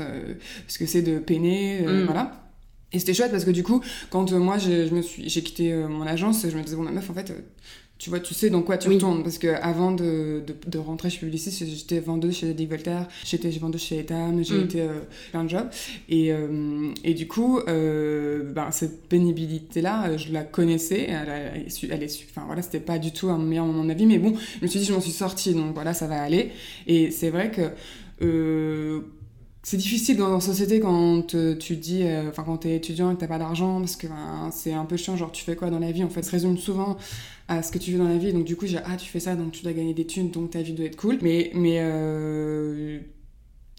ce 0.67 0.77
que 0.79 0.85
c'est 0.85 1.01
de 1.01 1.19
peiner, 1.19 1.81
Mm. 1.81 2.05
voilà. 2.05 2.45
Et 2.91 2.97
c'était 2.99 3.13
chouette 3.13 3.31
parce 3.31 3.45
que 3.45 3.51
du 3.51 3.61
coup, 3.63 3.81
quand 4.09 4.31
moi 4.31 4.57
je, 4.57 4.87
je 4.87 4.95
me 4.95 5.01
suis, 5.03 5.29
j'ai 5.29 5.43
quitté 5.43 5.71
mon 5.73 6.07
agence, 6.07 6.45
je 6.49 6.57
me 6.57 6.63
disais, 6.63 6.75
bon, 6.75 6.81
ma 6.83 6.91
meuf, 6.91 7.07
en 7.09 7.13
fait, 7.13 7.31
tu 7.99 8.09
vois, 8.09 8.19
tu 8.21 8.33
sais 8.33 8.49
dans 8.49 8.61
quoi 8.63 8.77
tu 8.77 8.87
Oui. 8.87 8.95
retournes. 8.95 9.21
Parce 9.23 9.37
que 9.37 9.47
avant 9.61 9.91
de, 9.91 10.41
de, 10.47 10.55
de 10.67 10.77
rentrer 10.79 11.09
chez 11.09 11.19
Publicis, 11.19 11.51
j'étais 11.51 11.99
vendeuse 11.99 12.33
chez 12.37 12.53
Dick 12.53 12.69
Voltaire, 12.69 13.07
j'étais 13.25 13.49
vendeuse 13.51 13.81
chez 13.81 13.99
Etam, 13.99 14.43
j'ai 14.43 14.55
Mm. 14.55 14.63
été 14.63 14.81
euh, 14.81 14.99
plein 15.31 15.43
de 15.43 15.49
jobs. 15.49 15.67
Et, 16.07 16.31
euh, 16.31 16.91
et 17.03 17.13
du 17.13 17.27
coup, 17.27 17.59
euh, 17.67 18.41
ben, 18.51 18.71
cette 18.71 19.07
pénibilité-là, 19.09 20.07
euh, 20.11 20.17
je 20.17 20.31
la 20.31 20.43
connaissais. 20.43 21.07
Elle, 21.09 21.29
elle, 21.55 21.61
est 21.67 21.69
su- 21.69 21.89
elle 21.91 22.01
est 22.03 22.25
enfin 22.31 22.43
voilà, 22.47 22.61
c'était 22.61 22.79
pas 22.79 22.97
du 22.99 23.11
tout 23.11 23.29
un 23.29 23.37
meilleur 23.37 23.65
moment 23.65 23.83
de 23.83 23.87
ma 23.89 23.93
vie, 23.93 24.05
mais 24.05 24.17
bon, 24.17 24.33
je 24.59 24.63
me 24.63 24.67
suis 24.67 24.79
dit, 24.79 24.85
je 24.85 24.93
m'en 24.93 25.01
suis 25.01 25.11
sortie, 25.11 25.53
donc 25.53 25.73
voilà, 25.73 25.93
ça 25.93 26.07
va 26.07 26.21
aller. 26.21 26.51
Et 26.87 27.11
c'est 27.11 27.29
vrai 27.29 27.51
que. 27.51 27.69
C'est 29.69 29.77
difficile 29.77 30.17
dans 30.17 30.33
la 30.33 30.39
société 30.39 30.79
quand 30.79 31.35
euh, 31.35 31.55
tu 31.55 31.75
dis, 31.75 32.01
euh, 32.01 32.29
enfin 32.29 32.41
quand 32.43 32.57
t'es 32.57 32.75
étudiant 32.75 33.11
et 33.11 33.13
que 33.13 33.19
t'as 33.19 33.27
pas 33.27 33.37
d'argent, 33.37 33.79
parce 33.79 33.95
que 33.95 34.07
ben, 34.07 34.49
c'est 34.51 34.73
un 34.73 34.85
peu 34.85 34.97
chiant, 34.97 35.15
genre 35.15 35.31
tu 35.31 35.43
fais 35.43 35.55
quoi 35.55 35.69
dans 35.69 35.77
la 35.77 35.91
vie 35.91 36.03
En 36.03 36.09
fait, 36.09 36.23
ça 36.23 36.29
se 36.29 36.31
résume 36.31 36.57
souvent 36.57 36.97
à 37.47 37.61
ce 37.61 37.71
que 37.71 37.77
tu 37.77 37.91
fais 37.91 37.99
dans 37.99 38.07
la 38.07 38.17
vie. 38.17 38.33
Donc 38.33 38.45
du 38.45 38.55
coup, 38.55 38.65
j'ai 38.65 38.79
ah 38.83 38.97
tu 38.97 39.07
fais 39.07 39.19
ça, 39.19 39.35
donc 39.35 39.51
tu 39.51 39.61
dois 39.61 39.73
gagner 39.73 39.93
des 39.93 40.07
thunes, 40.07 40.31
donc 40.31 40.49
ta 40.49 40.63
vie 40.63 40.73
doit 40.73 40.87
être 40.87 40.95
cool. 40.95 41.19
Mais 41.21 41.51
mais 41.53 41.81
euh, 41.81 42.97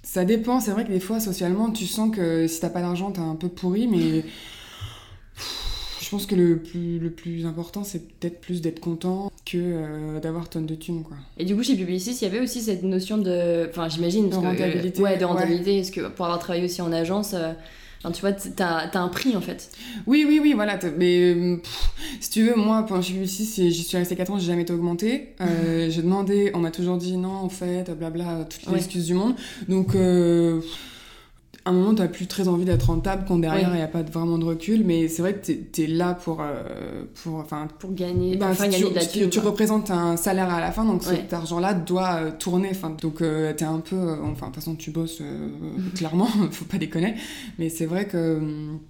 ça 0.04 0.24
dépend. 0.24 0.60
C'est 0.60 0.70
vrai 0.70 0.84
que 0.84 0.92
des 0.92 1.00
fois 1.00 1.18
socialement, 1.18 1.72
tu 1.72 1.86
sens 1.86 2.14
que 2.14 2.46
si 2.46 2.60
t'as 2.60 2.70
pas 2.70 2.82
d'argent, 2.82 3.10
t'es 3.10 3.18
un 3.18 3.34
peu 3.34 3.48
pourri, 3.48 3.88
mais 3.88 4.24
je 6.10 6.16
pense 6.16 6.26
que 6.26 6.34
le 6.34 6.56
plus, 6.56 6.98
le 6.98 7.10
plus 7.10 7.46
important, 7.46 7.84
c'est 7.84 8.00
peut-être 8.00 8.40
plus 8.40 8.60
d'être 8.60 8.80
content 8.80 9.30
que 9.46 9.56
euh, 9.56 10.18
d'avoir 10.18 10.48
tonnes 10.48 10.66
de 10.66 10.74
thunes, 10.74 11.04
quoi. 11.04 11.16
Et 11.38 11.44
du 11.44 11.54
coup, 11.54 11.62
chez 11.62 11.76
Publicis, 11.76 12.16
il 12.20 12.24
y 12.24 12.26
avait 12.26 12.40
aussi 12.40 12.62
cette 12.62 12.82
notion 12.82 13.16
de. 13.16 13.68
Enfin, 13.70 13.88
j'imagine. 13.88 14.24
De 14.28 14.30
parce 14.30 14.42
que, 14.42 14.46
euh, 14.46 14.50
rentabilité, 14.50 15.02
ouais, 15.02 15.14
de 15.16 15.20
ouais. 15.20 15.24
rentabilité. 15.24 15.76
Parce 15.76 15.92
que 15.92 16.08
pour 16.08 16.24
avoir 16.24 16.40
travaillé 16.40 16.64
aussi 16.64 16.82
en 16.82 16.90
agence, 16.90 17.34
euh, 17.34 17.52
enfin, 18.02 18.10
tu 18.10 18.22
vois, 18.22 18.32
t'as 18.32 18.88
as 18.92 18.98
un 18.98 19.06
prix 19.06 19.36
en 19.36 19.40
fait. 19.40 19.70
Oui, 20.08 20.24
oui, 20.26 20.40
oui, 20.42 20.52
voilà. 20.52 20.80
Mais 20.98 21.32
euh, 21.32 21.58
pff, 21.58 21.90
si 22.20 22.30
tu 22.30 22.42
veux, 22.42 22.56
moi, 22.56 22.84
pendant 22.88 23.02
chez 23.02 23.12
Publicis, 23.12 23.70
j'y 23.70 23.84
suis 23.84 23.96
restée 23.96 24.16
4 24.16 24.32
ans, 24.32 24.38
j'ai 24.40 24.48
jamais 24.48 24.62
été 24.62 24.72
augmentée. 24.72 25.28
J'ai 25.90 26.02
demandé, 26.02 26.50
on 26.54 26.58
m'a 26.58 26.72
toujours 26.72 26.96
dit 26.96 27.16
non, 27.18 27.34
en 27.34 27.48
fait, 27.48 27.88
blabla, 27.96 28.48
toutes 28.50 28.66
les 28.66 28.72
Ouais. 28.72 28.78
excuses 28.78 29.06
du 29.06 29.14
monde. 29.14 29.36
Donc, 29.68 29.94
à 31.64 31.70
un 31.70 31.72
moment, 31.74 31.94
t'as 31.94 32.08
plus 32.08 32.26
très 32.26 32.48
envie 32.48 32.64
d'être 32.64 32.84
rentable 32.84 33.24
quand 33.28 33.38
derrière, 33.38 33.68
il 33.68 33.72
Ouais. 33.72 33.76
n'y 33.78 33.82
a 33.82 33.88
pas 33.88 34.02
vraiment 34.02 34.38
de 34.38 34.44
recul. 34.44 34.82
Mais 34.84 35.08
c'est 35.08 35.20
vrai 35.22 35.34
que 35.34 35.52
t'es 35.52 35.84
es 35.84 35.86
là 35.86 36.14
pour. 36.14 36.40
euh, 36.40 37.04
pour 37.22 37.34
enfin, 37.36 37.68
Pour 37.78 37.92
gagner. 37.92 38.38
enfin, 38.42 38.68
tu, 38.70 38.82
de 38.84 38.94
la 38.94 39.04
tu- 39.04 39.28
tu 39.28 39.38
représentes 39.40 39.90
un 39.90 40.16
salaire 40.16 40.48
à 40.50 40.60
la 40.60 40.72
fin, 40.72 40.84
donc 40.84 41.02
Ouais. 41.02 41.16
cet 41.16 41.32
argent-là 41.32 41.74
doit 41.74 42.14
euh, 42.14 42.30
tourner. 42.38 42.68
Enfin, 42.70 42.90
donc 43.00 43.20
euh, 43.20 43.52
un 43.60 43.80
peu, 43.80 43.96
euh, 43.96 44.16
enfin 44.22 44.46
de 44.46 44.52
toute 44.52 44.54
façon 44.56 44.74
tu 44.74 44.90
bosses 44.90 45.20
euh, 45.20 45.48
clairement, 45.94 46.26
faut 46.50 46.64
pas 46.64 46.78
déconner. 46.78 47.14
Mais 47.58 47.68
c'est 47.68 47.86
vrai 47.86 48.06
que 48.06 48.36
hum, 48.38 48.80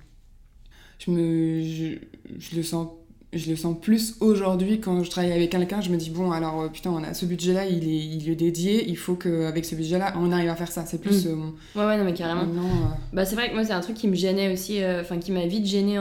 je 0.99 1.11
me 1.11 1.63
je, 1.63 1.97
je 2.39 2.57
le 2.57 2.63
sens 2.63 2.87
je 3.33 3.49
le 3.49 3.55
sens 3.55 3.77
plus 3.81 4.17
aujourd'hui 4.19 4.81
quand 4.81 5.05
je 5.05 5.11
travaille 5.11 5.31
avec 5.31 5.51
quelqu'un, 5.51 5.81
je 5.81 5.91
me 5.91 5.97
dis 5.97 6.11
bon 6.11 6.33
alors 6.33 6.63
euh, 6.63 6.69
putain 6.69 6.91
on 6.91 7.03
a 7.05 7.15
ce 7.15 7.25
budget 7.27 7.53
là, 7.53 7.65
il 7.65 7.85
est, 7.85 7.97
il 8.17 8.29
est 8.29 8.35
dédié, 8.35 8.85
il 8.89 8.97
faut 8.97 9.15
qu'avec 9.15 9.65
ce 9.65 9.77
budget 9.77 9.99
là 9.99 10.13
on 10.19 10.33
arrive 10.33 10.49
à 10.49 10.57
faire 10.57 10.73
ça. 10.73 10.85
C'est 10.85 11.01
plus. 11.01 11.27
euh, 11.27 11.37
Ouais, 11.77 11.85
ouais, 11.87 11.97
non, 11.97 12.05
mais 12.05 12.13
carrément. 12.15 12.41
maintenant, 12.45 12.63
euh, 12.69 12.95
Bah, 13.13 13.25
c'est 13.25 13.37
vrai 13.37 13.49
que 13.49 13.55
moi, 13.55 13.65
c'est 13.65 13.73
un 13.73 13.81
truc 13.81 13.95
qui 13.97 14.09
me 14.09 14.17
gênait 14.17 14.53
aussi, 14.53 14.83
euh, 14.83 15.03
enfin, 15.03 15.19
qui 15.19 15.31
m'a 15.31 15.47
vite 15.47 15.65
gêné 15.67 15.99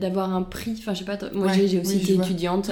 d'avoir 0.00 0.34
un 0.34 0.42
prix. 0.42 0.74
Enfin, 0.78 0.92
je 0.94 1.00
sais 1.00 1.04
pas, 1.04 1.16
moi, 1.32 1.46
Ouais, 1.46 1.66
j'ai 1.68 1.78
aussi 1.80 1.96
oui, 1.96 2.02
été 2.02 2.14
étudiante, 2.14 2.70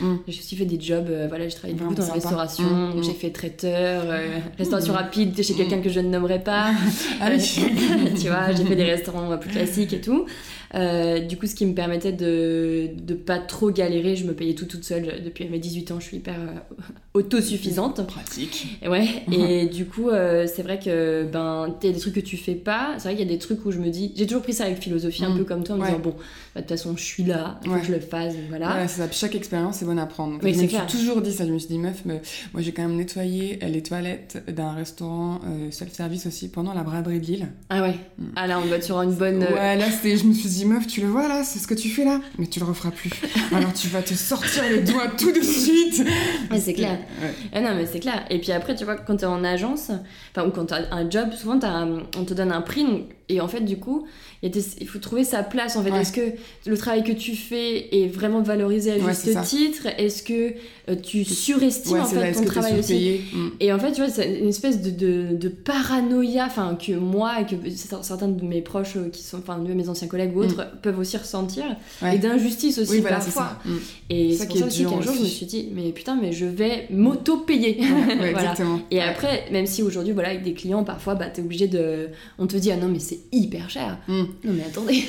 Mm. 0.00 0.14
j'ai 0.26 0.38
aussi 0.40 0.56
fait 0.56 0.64
des 0.64 0.80
jobs, 0.80 1.10
voilà, 1.28 1.46
j'ai 1.48 1.54
travaillé 1.54 1.78
beaucoup 1.78 1.94
dans 1.94 2.06
la 2.06 2.12
restauration, 2.14 2.64
Mm, 2.64 2.98
mm. 2.98 3.02
j'ai 3.04 3.12
fait 3.12 3.30
traiteur, 3.30 4.04
restauration 4.56 4.94
rapide 4.94 5.40
chez 5.42 5.52
quelqu'un 5.54 5.80
que 5.80 5.90
je 5.90 6.00
ne 6.00 6.08
nommerai 6.08 6.42
pas. 6.42 6.70
Ah 7.20 7.30
tu 7.38 8.28
vois, 8.28 8.52
j'ai 8.56 8.64
fait 8.64 8.76
des 8.76 8.84
restaurants 8.84 9.36
plus 9.36 9.50
classiques 9.50 9.92
et 9.92 10.00
tout. 10.00 10.24
Euh, 10.74 11.20
du 11.20 11.36
coup, 11.36 11.46
ce 11.46 11.54
qui 11.54 11.66
me 11.66 11.74
permettait 11.74 12.12
de, 12.12 12.88
de 13.00 13.14
pas 13.14 13.38
trop 13.38 13.70
galérer, 13.70 14.16
je 14.16 14.24
me 14.24 14.32
payais 14.34 14.54
tout 14.54 14.64
toute 14.64 14.84
seule. 14.84 15.22
Depuis 15.24 15.48
mes 15.48 15.58
18 15.58 15.92
ans, 15.92 16.00
je 16.00 16.04
suis 16.06 16.16
hyper 16.16 16.34
euh, 16.34 16.80
autosuffisante. 17.14 18.04
pratique. 18.06 18.78
Et 18.82 18.88
Ouais, 18.88 19.06
et 19.32 19.66
du 19.66 19.86
coup, 19.86 20.10
euh, 20.10 20.46
c'est 20.52 20.62
vrai 20.62 20.78
que 20.78 21.24
ben, 21.32 21.74
il 21.82 21.86
y 21.86 21.90
a 21.90 21.92
des 21.94 22.00
trucs 22.00 22.14
que 22.14 22.20
tu 22.20 22.36
fais 22.36 22.54
pas. 22.54 22.94
C'est 22.98 23.04
vrai 23.08 23.16
qu'il 23.16 23.24
y 23.26 23.28
a 23.28 23.32
des 23.32 23.38
trucs 23.38 23.64
où 23.64 23.70
je 23.72 23.78
me 23.78 23.88
dis, 23.88 24.12
j'ai 24.16 24.26
toujours 24.26 24.42
pris 24.42 24.52
ça 24.52 24.64
avec 24.64 24.78
philosophie, 24.78 25.24
un 25.24 25.30
Mm. 25.34 25.38
peu 25.38 25.44
comme 25.44 25.64
toi, 25.64 25.76
en 25.76 25.78
me 25.78 25.84
disant, 25.84 25.98
bon, 25.98 26.10
bah, 26.10 26.16
de 26.56 26.60
toute 26.60 26.70
façon, 26.70 26.96
je 26.96 27.02
suis 27.04 27.24
là, 27.24 27.58
il 27.62 27.68
faut 27.68 27.74
Ouais. 27.74 27.80
que 27.80 27.86
je 27.86 27.92
le 27.92 28.00
fasse, 28.00 28.34
voilà. 28.48 28.76
Ouais, 28.76 28.88
c'est 28.88 29.00
ça. 29.00 29.08
Puis 29.08 29.18
chaque 29.18 29.34
expérience 29.34 29.80
est 29.82 29.84
bonne 29.84 29.98
à 29.98 30.06
prendre. 30.06 30.38
Oui, 30.42 30.52
je 30.52 30.58
c'est 30.58 30.64
me 30.64 30.68
suis 30.68 30.98
toujours 30.98 31.20
dit 31.22 31.32
ça. 31.32 31.46
Je 31.46 31.52
me 31.52 31.58
suis 31.58 31.68
dit, 31.68 31.78
meuf, 31.78 32.02
mais 32.04 32.20
moi 32.52 32.62
j'ai 32.62 32.72
quand 32.72 32.82
même 32.82 32.96
nettoyé 32.96 33.58
les 33.62 33.82
toilettes 33.82 34.42
d'un 34.48 34.72
restaurant 34.72 35.40
self-service 35.70 36.26
aussi 36.26 36.48
pendant 36.48 36.74
la 36.74 36.82
braderie 36.82 37.20
de 37.20 37.26
Lille. 37.26 37.48
Ah 37.70 37.82
ouais, 37.82 37.94
Mm. 38.18 38.24
ah 38.36 38.46
là, 38.46 38.60
on 38.64 38.72
être 38.72 38.84
sur 38.84 39.00
une 39.00 39.12
bonne. 39.14 39.38
Ouais, 39.42 39.76
là, 39.76 39.84
je 40.02 40.24
me 40.24 40.32
suis 40.32 40.48
dit, 40.48 40.63
meuf, 40.66 40.86
tu 40.86 41.00
le 41.00 41.06
vois 41.08 41.28
là, 41.28 41.42
c'est 41.44 41.58
ce 41.58 41.66
que 41.66 41.74
tu 41.74 41.88
fais 41.88 42.04
là, 42.04 42.20
mais 42.38 42.46
tu 42.46 42.60
le 42.60 42.66
referas 42.66 42.90
plus. 42.90 43.10
Alors 43.54 43.72
tu 43.72 43.88
vas 43.88 44.02
te 44.02 44.14
sortir 44.14 44.62
les 44.70 44.80
doigts 44.82 45.08
tout 45.18 45.32
de 45.32 45.40
suite. 45.42 46.02
Ouais, 46.50 46.60
c'est 46.60 46.74
clair. 46.74 46.98
Ouais. 47.22 47.32
Ah 47.52 47.60
non, 47.60 47.74
mais 47.76 47.86
c'est 47.86 48.00
clair. 48.00 48.24
Et 48.30 48.38
puis 48.40 48.52
après, 48.52 48.74
tu 48.74 48.84
vois, 48.84 48.96
quand 48.96 49.16
t'es 49.16 49.26
en 49.26 49.44
agence, 49.44 49.90
enfin, 50.34 50.46
ou 50.46 50.50
quand 50.50 50.66
t'as 50.66 50.82
un 50.92 51.08
job, 51.08 51.32
souvent, 51.32 51.58
un- 51.62 52.02
on 52.18 52.24
te 52.24 52.34
donne 52.34 52.52
un 52.52 52.60
prix. 52.60 52.84
donc- 52.84 53.06
et 53.28 53.40
en 53.40 53.48
fait, 53.48 53.60
du 53.60 53.78
coup, 53.78 54.06
y 54.44 54.46
a 54.46 54.50
des- 54.50 54.64
il 54.80 54.86
faut 54.88 54.98
trouver 54.98 55.24
sa 55.24 55.42
place. 55.42 55.76
En 55.76 55.82
fait, 55.82 55.90
Ouais. 55.90 56.00
est-ce 56.02 56.12
que 56.12 56.20
le 56.66 56.76
travail 56.78 57.02
que 57.04 57.12
tu 57.12 57.34
fais 57.36 57.94
est 57.94 58.06
vraiment 58.08 58.42
valorisé 58.42 58.92
à 58.92 58.96
Ouais, 58.96 59.12
juste 59.14 59.40
titre? 59.44 59.86
Est-ce 59.98 60.22
que 60.22 60.52
euh, 60.88 60.96
tu 61.02 61.24
surestimes 61.24 61.94
Ouais, 61.94 62.00
en 62.00 62.04
fait 62.06 62.20
là, 62.20 62.32
ton 62.32 62.44
travail 62.44 62.78
aussi? 62.78 63.20
Mm. 63.32 63.48
Et 63.60 63.72
en 63.72 63.78
fait, 63.78 63.92
tu 63.92 64.00
vois, 64.02 64.10
c'est 64.10 64.38
une 64.38 64.48
espèce 64.48 64.82
de, 64.82 64.90
de, 64.90 65.36
de 65.36 65.48
paranoïa, 65.48 66.46
enfin, 66.46 66.76
que 66.80 66.92
moi 66.92 67.40
et 67.40 67.46
que 67.46 67.54
certains 68.02 68.28
de 68.28 68.44
mes 68.44 68.60
proches 68.62 68.96
euh, 68.96 69.08
qui 69.10 69.22
sont, 69.22 69.38
enfin, 69.38 69.58
mes 69.58 69.88
anciens 69.88 70.08
collègues 70.08 70.36
ou 70.36 70.40
autres, 70.40 70.66
peuvent 70.82 70.98
aussi 70.98 71.16
ressentir. 71.16 71.64
Mm. 72.02 72.06
Et 72.14 72.18
d'injustice 72.18 72.78
aussi 72.78 72.92
Oui, 72.92 73.00
voilà, 73.00 73.20
c'est 73.20 73.32
parfois. 73.34 73.58
Mm. 73.64 73.76
Et 74.10 74.34
c'est 74.36 74.46
pour 74.48 74.58
ça 74.58 74.66
aussi 74.66 74.84
qu'un 74.84 75.00
jour, 75.00 75.14
je 75.14 75.20
me 75.20 75.26
suis 75.26 75.46
dit, 75.46 75.68
mais 75.74 75.90
putain, 75.92 76.18
mais 76.20 76.32
je 76.32 76.46
vais 76.46 76.86
m'auto-payer. 76.90 77.78
Ouais, 77.80 77.86
ouais, 77.86 78.16
Voilà. 78.16 78.30
exactement. 78.42 78.80
Et 78.90 79.00
après, 79.00 79.44
même 79.52 79.66
si 79.66 79.82
aujourd'hui, 79.82 80.12
voilà, 80.12 80.30
avec 80.30 80.42
des 80.42 80.52
clients, 80.54 80.84
parfois, 80.84 81.14
bah, 81.14 81.26
t'es 81.26 81.42
obligé 81.42 81.66
de. 81.68 82.08
On 82.38 82.46
te 82.46 82.56
dit, 82.56 82.70
ah 82.70 82.76
non, 82.76 82.88
mais 82.88 82.98
c'est 82.98 83.20
hyper 83.32 83.70
cher. 83.70 83.98
Mm. 84.08 84.22
Non, 84.42 84.52
mais 84.52 84.64
attendez. 84.64 85.04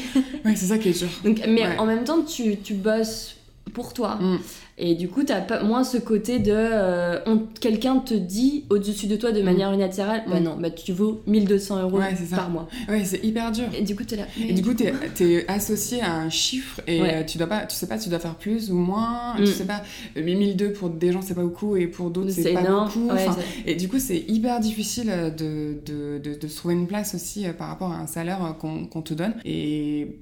Ouais, 0.45 0.55
c'est 0.55 0.65
ça 0.67 0.77
qui 0.77 0.89
est 0.89 0.97
dur. 0.99 1.07
Donc, 1.23 1.41
mais 1.47 1.61
Ouais. 1.63 1.77
en 1.77 1.85
même 1.85 2.03
temps, 2.03 2.21
tu, 2.23 2.57
tu 2.57 2.73
bosses 2.75 3.34
pour 3.73 3.93
toi. 3.93 4.15
Mm. 4.21 4.37
Et 4.77 4.93
du 4.95 5.07
coup, 5.07 5.23
t'as 5.23 5.39
pas 5.41 5.63
moins 5.63 5.83
ce 5.85 5.97
côté 5.97 6.39
de. 6.39 6.51
euh, 6.53 7.19
on- 7.25 7.43
Quelqu'un 7.61 7.97
te 7.99 8.13
dit 8.13 8.65
au-dessus 8.69 9.07
de 9.07 9.15
toi 9.15 9.31
de 9.31 9.41
manière 9.41 9.69
unilatérale, 9.71 10.23
bah 10.27 10.39
Mm. 10.39 10.43
non, 10.43 10.55
bah 10.59 10.69
tu 10.69 10.91
vaux 10.91 11.21
1200 11.27 11.81
euros 11.81 11.97
Ouais, 11.99 12.13
c'est 12.17 12.25
ça. 12.25 12.35
par 12.35 12.49
mois. 12.49 12.67
Ouais, 12.89 13.03
c'est 13.05 13.23
hyper 13.23 13.51
dur. 13.53 13.65
Et 13.77 13.81
du 13.83 13.95
coup, 13.95 14.03
t'es 14.03 14.17
là. 14.17 14.25
Et 14.37 14.53
du 14.53 14.61
coup, 14.61 14.73
t'es 14.73 14.93
es 15.21 15.47
associé 15.49 16.01
à 16.01 16.13
un 16.15 16.29
chiffre 16.29 16.81
et 16.87 17.01
Ouais. 17.01 17.15
euh, 17.15 17.23
tu 17.23 17.37
dois 17.37 17.47
pas, 17.47 17.65
tu 17.65 17.75
sais 17.75 17.87
pas, 17.87 17.97
tu 17.97 18.09
dois 18.09 18.19
faire 18.19 18.35
plus 18.35 18.69
ou 18.69 18.75
moins. 18.75 19.35
Mm. 19.39 19.45
Tu 19.45 19.47
sais 19.47 19.65
pas, 19.65 19.81
euh, 20.17 20.23
1002 20.23 20.71
pour 20.73 20.89
des 20.89 21.11
gens 21.13 21.21
c'est 21.21 21.35
pas 21.35 21.41
beaucoup 21.43 21.75
et 21.77 21.87
pour 21.87 22.09
d'autres 22.09 22.31
c'est 22.31 22.53
pas 22.53 22.61
énorme. 22.61 22.89
beaucoup. 22.93 23.07
Ouais, 23.13 23.25
Enfin, 23.27 23.37
c'est- 23.65 23.71
et 23.71 23.75
du 23.75 23.87
coup, 23.87 23.99
c'est 23.99 24.25
hyper 24.27 24.59
difficile 24.59 25.09
euh, 25.09 25.29
de, 25.29 25.77
de, 25.85 26.17
de, 26.19 26.37
de 26.37 26.47
se 26.47 26.55
trouver 26.57 26.73
une 26.73 26.87
place 26.87 27.15
aussi 27.15 27.45
par 27.57 27.69
rapport 27.69 27.91
à 27.93 27.97
un 27.97 28.07
salaire 28.07 28.55
qu'on 28.59 28.85
qu'on 28.85 29.01
te 29.01 29.13
donne. 29.13 29.33
Et. 29.45 30.17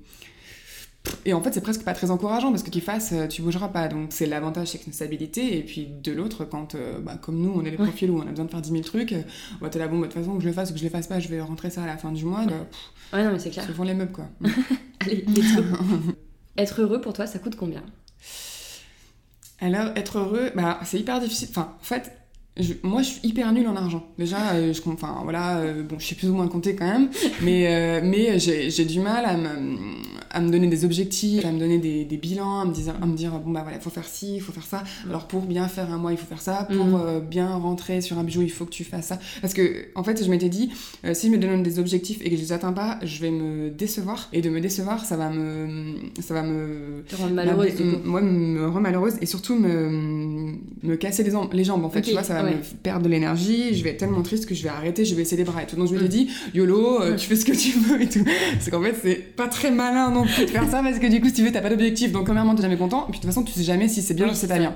Et 1.26 1.34
en 1.34 1.42
fait, 1.42 1.54
c'est 1.54 1.62
presque 1.62 1.84
pas 1.84 1.94
très 1.94 2.12
encourageant 2.12 2.50
parce 2.52 2.63
que 2.63 2.70
qu'ils 2.70 2.82
fassent, 2.82 3.12
euh, 3.13 3.28
tu 3.28 3.42
bougeras 3.42 3.68
pas. 3.70 3.88
Donc, 3.88 4.08
c'est 4.12 4.26
l'avantage, 4.26 4.70
c'est 4.70 4.78
que 4.78 4.86
une 4.88 4.94
stabilité. 4.94 5.58
Et 5.58 5.63
puis, 5.63 5.86
de 5.88 6.12
l'autre, 6.12 6.46
quand, 6.46 6.76
euh, 6.76 7.00
bah, 7.00 7.18
comme 7.22 7.38
nous, 7.42 7.52
on 7.54 7.62
est 7.66 7.72
des 7.72 7.78
Ouais. 7.78 7.86
profils 7.88 8.10
où 8.10 8.18
on 8.20 8.22
a 8.22 8.26
besoin 8.30 8.46
de 8.46 8.52
faire 8.52 8.62
10 8.62 8.72
000 8.72 8.84
trucs, 8.84 9.12
euh, 9.13 9.22
bah, 9.62 9.70
t'es 9.70 9.80
là, 9.80 9.88
bon, 9.88 10.00
bah, 10.00 10.08
de 10.08 10.12
toute 10.13 10.22
façon, 10.22 10.36
que 10.38 10.42
je 10.44 10.48
le 10.48 10.54
fasse 10.54 10.70
ou 10.72 10.74
que 10.74 10.80
je 10.80 10.84
le 10.86 10.89
fasse 10.89 11.08
pas, 11.08 11.20
je 11.20 11.28
vais 11.28 11.42
rentrer 11.42 11.70
ça 11.70 11.84
à 11.84 11.88
la 11.88 11.98
fin 11.98 12.12
du 12.12 12.24
mois. 12.26 12.46
bah, 12.46 12.54
pff, 12.70 12.80
Ouais, 13.13 13.24
non, 13.26 13.32
mais 13.34 13.39
c'est 13.39 13.50
clair. 13.52 13.66
font 13.76 13.84
les 13.84 13.94
meubles, 13.94 14.12
quoi. 14.13 14.26
Allez, 15.02 15.26
let's 15.28 15.56
go. 15.56 15.63
Être 16.58 16.82
heureux 16.82 17.02
pour 17.02 17.13
toi, 17.13 17.26
ça 17.28 17.39
coûte 17.39 17.56
combien? 17.58 17.84
Alors, 19.60 19.96
être 19.96 20.18
heureux, 20.20 20.52
bah, 20.56 20.80
c'est 20.84 21.00
hyper 21.00 21.20
difficile. 21.20 21.48
Enfin, 21.52 21.74
en 21.80 21.84
fait, 21.84 22.12
je- 22.60 22.74
moi, 22.84 23.02
je 23.02 23.08
suis 23.10 23.20
hyper 23.28 23.52
nulle 23.52 23.68
en 23.68 23.76
argent. 23.76 24.06
Déjà, 24.20 24.52
euh, 24.54 24.74
je, 24.74 24.82
enfin, 24.89 25.20
voilà, 25.24 25.58
euh, 25.58 25.84
bon, 25.84 25.98
je 26.00 26.06
sais 26.06 26.16
plus 26.16 26.30
ou 26.30 26.34
moins 26.36 26.48
compter 26.48 26.76
quand 26.76 26.86
même, 26.86 27.10
mais, 27.42 27.68
euh, 27.68 28.02
mais 28.04 28.38
j'ai 28.39 28.86
du 28.86 29.00
mal 29.00 29.26
à 29.26 29.36
me, 29.38 29.50
à 30.30 30.39
me 30.42 30.52
donner 30.52 30.68
des 30.68 30.86
objectifs, 30.86 31.46
à 31.46 31.52
me 31.52 31.60
donner 31.60 31.78
des, 31.80 32.06
des 32.06 32.18
bilans, 32.18 32.62
à 32.62 32.66
me, 32.66 32.74
dire, 32.74 32.94
à 33.02 33.06
me 33.06 33.16
dire, 33.16 33.32
bon, 33.39 33.52
bah 33.52 33.62
voilà, 33.63 33.80
faut 33.80 33.89
faire 33.89 34.06
ci, 34.08 34.36
il 34.36 34.42
faut 34.42 34.52
faire 34.52 34.66
ça. 34.66 34.84
Alors, 35.10 35.28
pour 35.28 35.42
bien 35.42 35.68
faire 35.68 35.92
un 35.92 35.98
mois, 35.98 36.12
il 36.12 36.18
faut 36.18 36.26
faire 36.28 36.42
ça. 36.42 36.68
Pour 36.72 36.98
euh, 37.00 37.20
bien 37.20 37.54
rentrer 37.56 38.02
sur 38.02 38.18
un 38.20 38.24
bijou, 38.24 38.42
il 38.44 38.52
faut 38.52 38.66
que 38.66 38.72
tu 38.72 38.84
fasses 38.84 39.08
ça. 39.08 39.20
Parce 39.42 39.54
que, 39.54 39.88
en 39.96 40.04
fait, 40.04 40.24
je 40.24 40.30
m'étais 40.30 40.50
dit, 40.50 40.70
si 41.13 41.28
je 41.28 41.32
me 41.32 41.38
donne 41.38 41.63
des 41.63 41.80
objectifs 41.80 42.20
et 42.24 42.30
que 42.30 42.36
je 42.36 42.42
les 42.42 42.52
atteins 42.52 42.74
pas, 42.74 43.00
je 43.04 43.20
vais 43.22 43.32
me 43.32 43.70
décevoir. 43.72 44.30
Et 44.34 44.42
de 44.42 44.50
me 44.50 44.60
décevoir, 44.62 45.04
ça 45.06 45.18
va 45.18 45.30
me, 45.30 45.96
ça 46.22 46.34
va 46.36 46.44
me, 46.44 47.04
Te 47.08 47.16
rendre 47.16 47.34
malheureuse, 47.34 47.72
moi, 48.04 48.22
me 48.22 48.68
rend 48.70 48.80
malheureuse 48.82 49.13
et 49.22 49.26
surtout 49.26 49.56
me, 49.56 50.54
me 50.84 50.96
casser 50.96 51.24
les, 51.24 51.32
jambes- 51.32 51.54
les 51.54 51.63
jambes. 51.63 51.84
En 51.86 51.89
fait, 51.89 52.02
tu 52.02 52.12
vois, 52.12 52.24
ça 52.24 52.34
va 52.36 52.43
ouais. 52.46 52.52
me 52.56 52.78
perdre 52.84 53.04
de 53.06 53.10
l'énergie. 53.10 53.76
Je 53.76 53.84
vais 53.84 53.92
être 53.92 53.98
tellement 53.98 54.22
triste 54.22 54.46
que 54.48 54.56
je 54.56 54.64
vais 54.64 54.70
arrêter, 54.70 55.06
je 55.06 55.16
vais 55.16 55.22
baisser 55.24 55.36
les 55.36 55.44
bras 55.44 55.64
et 55.64 55.66
tout. 55.66 55.76
Donc, 55.76 55.88
je 55.90 55.94
me 55.94 56.00
suis 56.00 56.10
dit, 56.10 56.30
YOLO, 56.54 57.02
euh, 57.02 57.14
Mm. 57.14 57.16
tu 57.18 57.28
fais 57.28 57.36
ce 57.36 57.46
que 57.46 57.52
tu 57.52 57.72
veux 57.80 58.02
et 58.02 58.10
tout. 58.10 58.24
C'est 58.60 58.72
qu'en 58.72 58.82
fait, 58.82 58.96
c'est 59.02 59.16
pas 59.36 59.48
très 59.48 59.72
malin 59.72 60.12
non 60.12 60.26
plus 60.26 60.46
de 60.46 60.50
faire 60.50 60.70
ça 60.70 60.82
parce 60.84 61.00
que 61.00 61.08
du 61.08 61.20
coup, 61.22 61.28
si 61.28 61.34
tu 61.34 61.44
veux, 61.44 61.52
t'as 61.52 61.62
pas 61.62 61.70
d'objectif. 61.70 62.12
Donc, 62.12 62.26
premièrement, 62.26 62.56
t'es 62.56 62.62
jamais 62.64 62.78
content. 62.78 63.06
Et 63.08 63.12
puis, 63.12 63.20
de 63.20 63.24
toute 63.26 63.34
façon, 63.34 63.44
tu 63.44 63.52
sais 63.54 63.64
jamais 63.64 63.88
si 63.88 64.02
c'est 64.02 64.14
bien 64.14 64.26
Oui, 64.26 64.32
ou 64.32 64.36
si 64.36 64.42
c'est 64.42 64.48
pas 64.48 64.60
bien. 64.60 64.74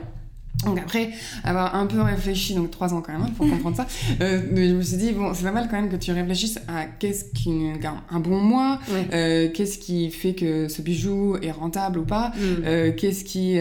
Donc 0.65 0.79
après 0.79 1.11
avoir 1.43 1.75
un 1.75 1.85
peu 1.85 2.01
réfléchi, 2.01 2.55
donc 2.55 2.71
trois 2.71 2.91
ans 2.93 3.01
quand 3.01 3.13
même 3.13 3.21
hein, 3.21 3.31
pour 3.37 3.47
comprendre 3.47 3.77
ça, 3.77 3.85
euh, 4.21 4.41
je 4.55 4.73
me 4.73 4.81
suis 4.81 4.97
dit 4.97 5.11
bon 5.11 5.31
c'est 5.35 5.43
pas 5.43 5.51
mal 5.51 5.67
quand 5.69 5.79
même 5.79 5.89
que 5.89 5.95
tu 5.95 6.11
réfléchisses 6.11 6.57
à 6.67 6.85
qu'est-ce 6.85 7.25
qui 7.25 7.51
un, 7.51 8.03
un 8.09 8.19
bon 8.19 8.39
mois, 8.39 8.79
euh, 9.13 9.49
qu'est-ce 9.53 9.77
qui 9.77 10.09
fait 10.09 10.33
que 10.33 10.67
ce 10.67 10.81
bijou 10.81 11.37
est 11.43 11.51
rentable 11.51 11.99
ou 11.99 12.05
pas, 12.05 12.29
Mm. 12.35 12.41
euh, 12.65 12.91
qu'est-ce 12.91 13.23
qui 13.23 13.53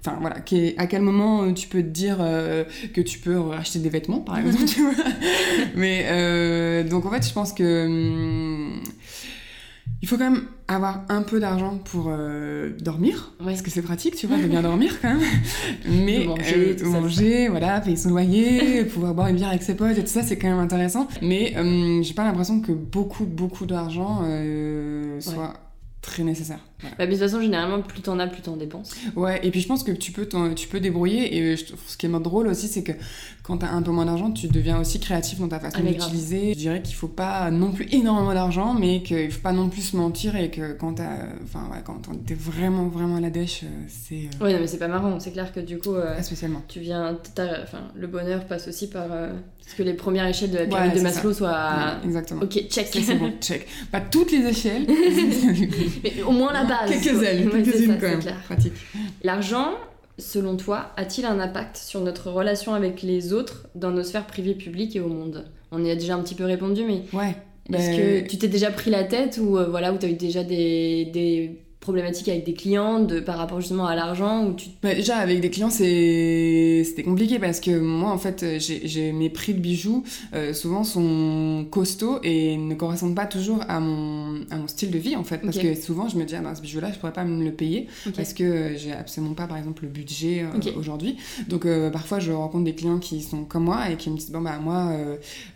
enfin 0.00 0.18
voilà 0.20 0.40
est- 0.52 0.76
à 0.78 0.86
quel 0.88 1.02
moment 1.02 1.52
tu 1.52 1.68
peux 1.68 1.82
te 1.82 1.88
dire 1.88 2.18
que 2.18 3.00
tu 3.00 3.18
peux 3.20 3.38
acheter 3.52 3.78
des 3.78 3.88
vêtements 3.88 4.20
par 4.20 4.38
exemple 4.38 4.64
tu 4.66 4.80
vois 4.82 4.92
mais 5.76 6.84
donc 6.84 7.06
en 7.06 7.10
fait 7.10 7.26
je 7.26 7.32
pense 7.32 7.52
que 7.52 7.86
hum, 7.86 8.82
il 10.02 10.08
faut 10.08 10.16
quand 10.18 10.30
même 10.30 10.42
avoir 10.68 11.02
un 11.08 11.22
peu 11.22 11.40
d'argent 11.40 11.78
pour 11.84 12.06
euh, 12.08 12.70
dormir 12.80 13.32
Ouais. 13.40 13.46
parce 13.46 13.62
que 13.62 13.70
c'est 13.70 13.82
pratique 13.82 14.16
tu 14.16 14.26
vois 14.26 14.36
de 14.36 14.46
bien 14.46 14.62
dormir 14.62 15.00
quand 15.00 15.08
même. 15.14 15.22
Mais 15.88 16.24
manger, 16.26 16.74
euh, 16.74 16.78
ça, 16.78 16.84
manger 16.86 17.48
voilà 17.48 17.80
payer 17.80 17.96
son 17.96 18.10
loyer 18.10 18.84
pouvoir 18.92 19.14
boire 19.14 19.28
une 19.28 19.36
bière 19.36 19.48
avec 19.48 19.62
ses 19.62 19.74
potes 19.74 19.96
et 19.96 20.02
tout 20.02 20.06
ça 20.08 20.22
c'est 20.22 20.36
quand 20.38 20.48
même 20.48 20.58
intéressant. 20.58 21.08
Mais 21.22 21.54
hum, 21.58 22.02
j'ai 22.02 22.14
pas 22.14 22.24
l'impression 22.24 22.60
que 22.60 22.72
beaucoup 22.72 23.24
beaucoup 23.24 23.64
d'argent 23.66 24.20
euh, 24.24 25.20
soit 25.20 25.54
très 26.02 26.22
nécessaire 26.22 26.60
Bah, 26.82 26.88
mais 27.00 27.06
de 27.06 27.12
toute 27.12 27.20
façon, 27.20 27.40
généralement, 27.40 27.82
plus 27.82 28.00
t'en 28.02 28.18
as, 28.20 28.26
plus 28.28 28.40
t'en 28.42 28.56
dépenses. 28.56 28.94
Ouais, 29.16 29.40
et 29.42 29.50
puis 29.50 29.60
je 29.60 29.66
pense 29.66 29.82
que 29.82 29.90
tu 29.92 30.12
peux, 30.12 30.28
tu 30.54 30.68
peux 30.68 30.78
débrouiller. 30.80 31.36
Et 31.36 31.56
je 31.56 31.64
trouve- 31.64 31.80
ce 31.86 31.96
qui 31.96 32.06
est 32.06 32.08
drôle 32.08 32.46
aussi, 32.46 32.68
c'est 32.68 32.82
que 32.84 32.92
quand 33.42 33.58
t'as 33.58 33.70
un 33.70 33.82
peu 33.82 33.90
moins 33.90 34.06
d'argent, 34.06 34.30
tu 34.30 34.46
deviens 34.48 34.78
aussi 34.80 35.00
créatif 35.00 35.38
dans 35.40 35.48
ta 35.48 35.58
façon 35.58 35.78
Ah, 35.80 35.88
d'utiliser. 35.88 36.52
Je 36.54 36.58
dirais 36.58 36.82
qu'il 36.82 36.94
faut 36.94 37.08
pas 37.08 37.50
non 37.50 37.72
plus 37.72 37.88
énormément 37.92 38.32
d'argent, 38.34 38.74
mais 38.74 39.02
qu'il 39.02 39.30
faut 39.32 39.40
pas 39.40 39.52
non 39.52 39.68
plus 39.68 39.82
se 39.82 39.96
mentir 39.96 40.36
et 40.36 40.50
que 40.50 40.72
quand 40.74 40.94
t'as, 40.94 41.26
enfin 41.44 41.68
ouais, 41.72 41.78
quand 41.84 42.00
t'es 42.26 42.34
vraiment 42.34 42.86
vraiment 42.88 43.16
à 43.16 43.20
la 43.20 43.30
dèche, 43.30 43.62
euh, 43.64 43.66
c'est 43.88 44.28
euh, 44.40 44.44
Ouais, 44.44 44.52
non, 44.52 44.60
mais 44.60 44.66
c'est 44.66 44.78
pas 44.78 44.88
marrant. 44.88 45.18
C'est 45.18 45.32
clair 45.32 45.52
que 45.52 45.60
du 45.60 45.78
coup, 45.78 45.94
euh, 45.94 46.14
pas 46.16 46.22
spécialement. 46.22 46.62
tu 46.68 46.80
viens. 46.80 47.16
Enfin, 47.62 47.78
le 47.96 48.06
bonheur 48.06 48.44
passe 48.44 48.68
aussi 48.68 48.88
par. 48.88 49.06
euh, 49.10 49.32
ce 49.66 49.74
que 49.74 49.82
les 49.82 49.92
premières 49.92 50.26
échelles 50.26 50.50
de 50.50 50.56
la 50.58 50.64
pyramide 50.64 50.92
Ouais, 50.92 50.98
de 50.98 51.02
Maslow 51.02 51.32
soient. 51.34 51.96
Exactement. 52.02 52.42
Ok, 52.42 52.52
check. 52.70 52.88
C'est 52.90 53.14
bon, 53.16 53.32
check. 53.38 53.66
Pas 53.92 54.00
toutes 54.00 54.32
les 54.32 54.46
échelles. 54.46 54.86
mais 56.04 56.22
au 56.22 56.32
moins 56.32 56.52
la 56.54 56.64
base. 56.68 56.90
Quelques-unes, 56.90 57.48
Ouais, 57.50 57.64
ça, 57.64 57.94
quand 58.00 58.08
même. 58.08 58.20
clair. 58.20 58.36
Pratique. 58.44 58.72
L'argent, 59.22 59.72
selon 60.18 60.56
toi, 60.56 60.92
a-t-il 60.96 61.26
un 61.26 61.38
impact 61.40 61.76
sur 61.76 62.00
notre 62.00 62.30
relation 62.30 62.74
avec 62.74 63.02
les 63.02 63.32
autres 63.32 63.66
dans 63.74 63.90
nos 63.90 64.02
sphères 64.02 64.26
privées, 64.26 64.54
publiques 64.54 64.94
et 64.96 65.00
au 65.00 65.08
monde? 65.08 65.44
On 65.70 65.84
y 65.84 65.90
a 65.90 65.94
déjà 65.96 66.14
un 66.14 66.20
petit 66.22 66.34
peu 66.34 66.44
répondu, 66.44 66.82
mais 66.86 67.02
Ouais. 67.12 67.36
est-ce 67.72 67.90
Ben, 67.90 68.22
que 68.24 68.28
tu 68.30 68.38
t'es 68.38 68.48
déjà 68.48 68.70
pris 68.70 68.90
la 68.90 69.04
tête 69.04 69.38
ou 69.42 69.58
euh, 69.58 69.66
voilà, 69.68 69.92
ou 69.92 69.96
t'as 69.98 70.08
eu 70.08 70.14
déjà 70.14 70.42
des, 70.44 71.04
des 71.12 71.58
problématiques 71.80 72.28
avec 72.28 72.44
des 72.44 72.54
clients 72.54 73.00
de, 73.00 73.20
par 73.20 73.38
rapport 73.38 73.60
justement 73.60 73.86
à 73.86 73.94
l'argent 73.94 74.52
tu... 74.52 74.68
Bah, 74.82 74.94
déjà 74.94 75.16
avec 75.16 75.40
des 75.40 75.50
clients 75.50 75.70
c'était 75.70 77.02
compliqué 77.04 77.38
parce 77.38 77.60
que 77.60 77.78
moi 77.78 78.10
en 78.10 78.18
fait 78.18 78.44
j'ai 78.58 79.12
mes 79.12 79.30
prix 79.30 79.54
de 79.54 79.60
bijoux 79.60 80.04
euh, 80.34 80.52
souvent 80.52 80.84
sont 80.84 81.66
costauds 81.70 82.20
et 82.22 82.56
ne 82.56 82.74
correspondent 82.74 83.14
pas 83.14 83.26
toujours 83.26 83.64
à 83.68 83.80
mon, 83.80 84.44
à 84.50 84.56
mon 84.56 84.68
style 84.68 84.90
de 84.90 84.98
vie 84.98 85.16
en 85.16 85.24
fait. 85.24 85.38
Parce 85.38 85.58
que 85.58 85.74
souvent 85.74 86.08
je 86.08 86.16
me 86.16 86.24
dis 86.24 86.34
ah 86.34 86.40
ben, 86.40 86.54
ce 86.54 86.60
bijou 86.60 86.80
là 86.80 86.90
je 86.92 86.98
pourrais 86.98 87.12
pas 87.12 87.24
me 87.24 87.44
le 87.44 87.52
payer 87.52 87.86
parce 88.14 88.32
que 88.32 88.74
j'ai 88.76 88.92
absolument 88.92 89.34
pas 89.34 89.46
par 89.46 89.56
exemple 89.56 89.84
le 89.84 89.88
budget 89.88 90.42
euh, 90.42 90.72
aujourd'hui. 90.76 91.16
Donc 91.48 91.66
euh, 91.66 91.90
parfois 91.90 92.18
je 92.18 92.32
rencontre 92.32 92.64
des 92.64 92.74
clients 92.74 92.98
qui 92.98 93.22
sont 93.22 93.44
comme 93.44 93.64
moi 93.64 93.90
et 93.90 93.96
qui 93.96 94.10
me 94.10 94.16
disent 94.16 94.30
bon 94.30 94.40
bah 94.40 94.58
moi 94.62 94.92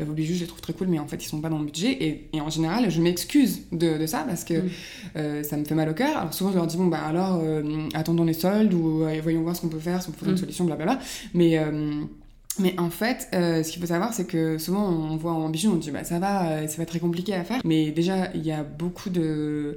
vos 0.01 0.13
bijoux 0.13 0.35
je 0.35 0.41
les 0.41 0.47
trouve 0.47 0.61
très 0.61 0.73
cool 0.73 0.89
mais 0.89 0.99
en 0.99 1.07
fait 1.07 1.23
ils 1.25 1.29
sont 1.29 1.41
pas 1.41 1.49
dans 1.49 1.59
le 1.59 1.67
budget. 1.67 1.93
Et, 1.93 2.29
et 2.33 2.41
en 2.41 2.51
général 2.51 2.91
je 2.91 3.01
m'excuse 3.01 3.63
de, 3.73 3.99
de, 3.99 4.07
ça 4.07 4.25
parce 4.27 4.45
que 4.45 4.55
mm. 4.55 5.45
ça 5.45 5.57
me 5.57 5.65
fait 5.65 5.75
mal 5.75 5.89
au 5.89 5.95
cœur 5.95 6.12
alors 6.18 6.35
souvent 6.35 6.51
je 6.51 6.57
leur 6.57 6.66
dis 6.66 6.77
bon 6.77 6.87
bah 6.87 7.01
alors 7.05 7.40
euh, 7.42 7.88
attendons 7.94 8.25
les 8.25 8.33
soldes 8.33 8.75
ou 8.75 9.05
euh, 9.05 9.20
voyons 9.22 9.42
voir 9.42 9.57
ce 9.57 9.61
qu'on 9.61 9.68
peut 9.68 9.79
faire, 9.79 10.03
si 10.03 10.09
on 10.09 10.12
peut 10.12 10.18
trouver 10.18 10.33
une 10.33 10.38
mm. 10.38 10.40
solution, 10.40 10.64
blablabla. 10.64 10.98
Mais 11.35 11.59
euh, 11.59 12.03
mais 12.59 12.79
en 12.79 12.90
fait, 12.90 13.29
ce 13.33 13.70
qu'il 13.70 13.81
faut 13.81 13.88
savoir, 13.88 14.12
c'est 14.12 14.27
que 14.27 14.59
souvent 14.59 14.87
on 14.87 15.16
voit 15.16 15.33
en 15.33 15.48
bijoux, 15.48 15.72
on 15.72 15.77
dit 15.77 15.90
bah 15.90 16.05
ça 16.05 16.18
va, 16.18 16.68
c'est 16.68 16.77
pas 16.77 16.85
très 16.85 16.98
compliqué 16.98 17.35
à 17.35 17.44
faire. 17.44 17.61
Mais 17.64 17.92
déjà, 17.92 18.31
il 18.35 18.44
y 18.44 18.53
a 18.53 18.62
beaucoup 18.62 19.09
de 19.09 19.75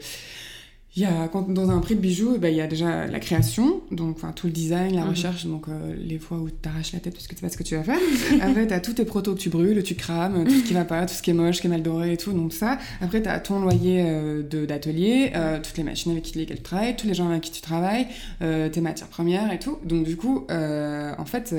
il 0.97 1.03
y 1.03 1.05
a, 1.05 1.27
quand, 1.27 1.49
dans 1.51 1.71
un 1.71 1.79
prix 1.79 1.95
de 1.95 1.99
bijoux, 1.99 2.37
bah, 2.37 2.49
il 2.49 2.55
y 2.55 2.61
a 2.61 2.67
déjà 2.67 3.05
la 3.05 3.19
création, 3.19 3.81
donc 3.91 4.19
tout 4.35 4.47
le 4.47 4.53
design, 4.53 4.95
la 4.95 5.01
mhm. 5.01 5.09
recherche, 5.09 5.45
donc 5.45 5.67
euh, 5.67 5.93
les 5.97 6.19
fois 6.19 6.37
où 6.37 6.49
tu 6.49 6.69
arraches 6.69 6.93
la 6.93 6.99
tête 6.99 7.13
parce 7.13 7.27
que 7.27 7.35
tu 7.35 7.41
sais 7.41 7.45
pas 7.45 7.51
ce 7.51 7.57
que 7.57 7.63
tu 7.63 7.75
vas 7.75 7.83
faire. 7.83 7.99
Après, 8.41 8.65
tu 8.65 8.73
as 8.73 8.79
tous 8.79 8.93
tes 8.93 9.03
protos 9.03 9.33
que 9.33 9.39
tu 9.39 9.49
brûles, 9.49 9.83
tu 9.83 9.95
crames, 9.95 10.45
tout 10.45 10.53
ce 10.53 10.63
qui 10.63 10.73
va 10.73 10.85
pas, 10.85 11.05
tout 11.05 11.13
ce 11.13 11.21
qui 11.21 11.31
est 11.31 11.33
moche, 11.33 11.59
qui 11.59 11.67
est 11.67 11.69
mal 11.69 11.83
doré 11.83 12.13
et 12.13 12.17
tout, 12.17 12.31
donc 12.31 12.53
ça. 12.53 12.79
Après, 13.01 13.21
tu 13.21 13.27
as 13.27 13.39
ton 13.41 13.59
loyer 13.59 14.03
euh, 14.05 14.41
d'atelier, 14.65 15.31
euh, 15.35 15.59
toutes 15.61 15.75
les 15.77 15.83
machines 15.83 16.13
avec 16.13 16.33
lesquelles 16.33 16.57
tu 16.57 16.63
travailles, 16.63 16.95
tous 16.95 17.07
les 17.07 17.13
gens 17.13 17.29
avec 17.29 17.41
qui 17.41 17.51
tu 17.51 17.61
travailles, 17.61 18.07
tes 18.39 18.81
matières 18.81 19.09
premières 19.09 19.51
et 19.51 19.59
tout. 19.59 19.77
Donc 19.83 20.05
du 20.05 20.15
coup, 20.15 20.45
en 20.49 21.25
fait 21.25 21.53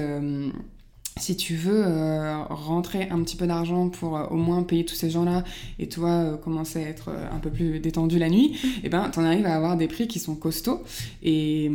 si 1.19 1.35
tu 1.35 1.55
veux 1.55 1.83
euh, 1.87 2.43
rentrer 2.51 3.09
un 3.11 3.23
petit 3.23 3.37
peu 3.37 3.47
d'argent 3.47 3.89
pour 3.89 4.19
euh, 4.19 4.27
au 4.27 4.37
moins 4.37 4.63
payer 4.63 4.85
tous 4.85 4.95
ces 4.95 5.09
gens-là 5.09 5.45
et 5.79 5.89
toi 5.89 6.11
euh, 6.11 6.37
commencer 6.37 6.85
à 6.85 6.89
être 6.89 7.11
un 7.33 7.39
peu 7.39 7.51
plus 7.51 7.81
détendu 7.81 8.19
la 8.19 8.29
nuit, 8.29 8.53
et 8.65 8.81
eh 8.85 8.89
ben 8.89 9.09
t'en 9.09 9.25
arrives 9.25 9.47
à 9.47 9.55
avoir 9.55 9.77
des 9.77 9.89
prix 9.89 10.09
qui 10.09 10.19
sont 10.19 10.35
costauds. 10.35 10.83
Et, 11.23 11.71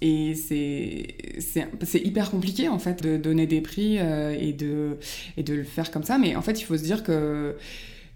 et 0.00 0.34
c'est 0.34 2.00
hyper 2.04 2.30
compliqué 2.30 2.68
en 2.68 2.78
fait 2.78 3.02
de 3.02 3.16
donner 3.16 3.46
des 3.46 3.60
prix 3.60 3.96
et, 3.96 4.52
de, 4.52 4.98
et 5.36 5.42
de 5.42 5.54
le 5.54 5.64
faire 5.64 5.90
comme 5.90 6.04
ça, 6.04 6.18
mais 6.18 6.36
en 6.36 6.42
fait 6.42 6.60
il 6.60 6.64
faut 6.64 6.76
se 6.76 6.82
dire 6.82 7.02
que 7.02 7.56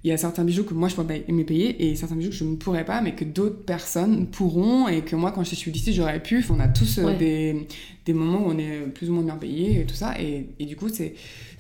il 0.06 0.10
y 0.10 0.12
a 0.12 0.16
certains 0.16 0.44
bijoux 0.44 0.62
que 0.62 0.72
moi 0.72 0.88
je 0.88 0.94
pourrais 0.94 1.24
me 1.26 1.42
payer 1.42 1.90
et 1.90 1.96
certains 1.96 2.14
bijoux 2.14 2.30
que 2.30 2.36
je 2.36 2.44
ne 2.44 2.54
pourrais 2.54 2.84
pas 2.84 3.00
mais 3.00 3.16
que 3.16 3.24
d'autres 3.24 3.64
personnes 3.64 4.28
pourront 4.28 4.86
et 4.86 5.02
que 5.02 5.16
moi 5.16 5.32
quand 5.32 5.42
je 5.42 5.56
suis 5.56 5.72
lycée 5.72 5.92
j'aurais 5.92 6.22
pu. 6.22 6.44
On 6.48 6.60
a 6.60 6.68
tous 6.68 6.98
euh, 6.98 7.18
des, 7.18 7.66
des, 8.04 8.12
moments 8.12 8.46
où 8.46 8.52
on 8.52 8.56
est 8.56 8.82
plus 8.94 9.10
ou 9.10 9.14
moins 9.14 9.24
bien 9.24 9.34
payé 9.34 9.80
et 9.80 9.84
tout 9.84 9.96
ça. 9.96 10.14
Et, 10.20 10.46
et 10.60 10.66
du 10.66 10.76
coup 10.76 10.88
c'est 10.90 11.16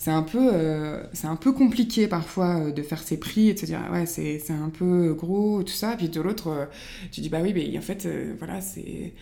un 0.06 0.22
peu 0.22 0.48
euh, 0.52 1.02
un 1.24 1.34
peu 1.34 1.50
compliqué 1.50 2.06
parfois 2.06 2.60
euh, 2.60 2.70
de 2.70 2.82
faire 2.82 3.02
ses 3.02 3.16
prix 3.18 3.48
et 3.48 3.54
de 3.54 3.58
se 3.58 3.66
dire 3.66 3.80
ouais 3.92 4.06
c'est 4.06 4.40
un 4.50 4.70
peu 4.70 5.12
gros 5.14 5.64
tout 5.64 5.74
ça. 5.74 5.96
Puis 5.98 6.08
de 6.08 6.20
l'autre 6.20 6.68
tu 7.10 7.22
dis 7.22 7.28
bah 7.28 7.40
oui 7.42 7.52
mais 7.52 7.76
en 7.76 7.82
fait 7.82 8.08
voilà 8.38 8.60
c'est 8.60 9.12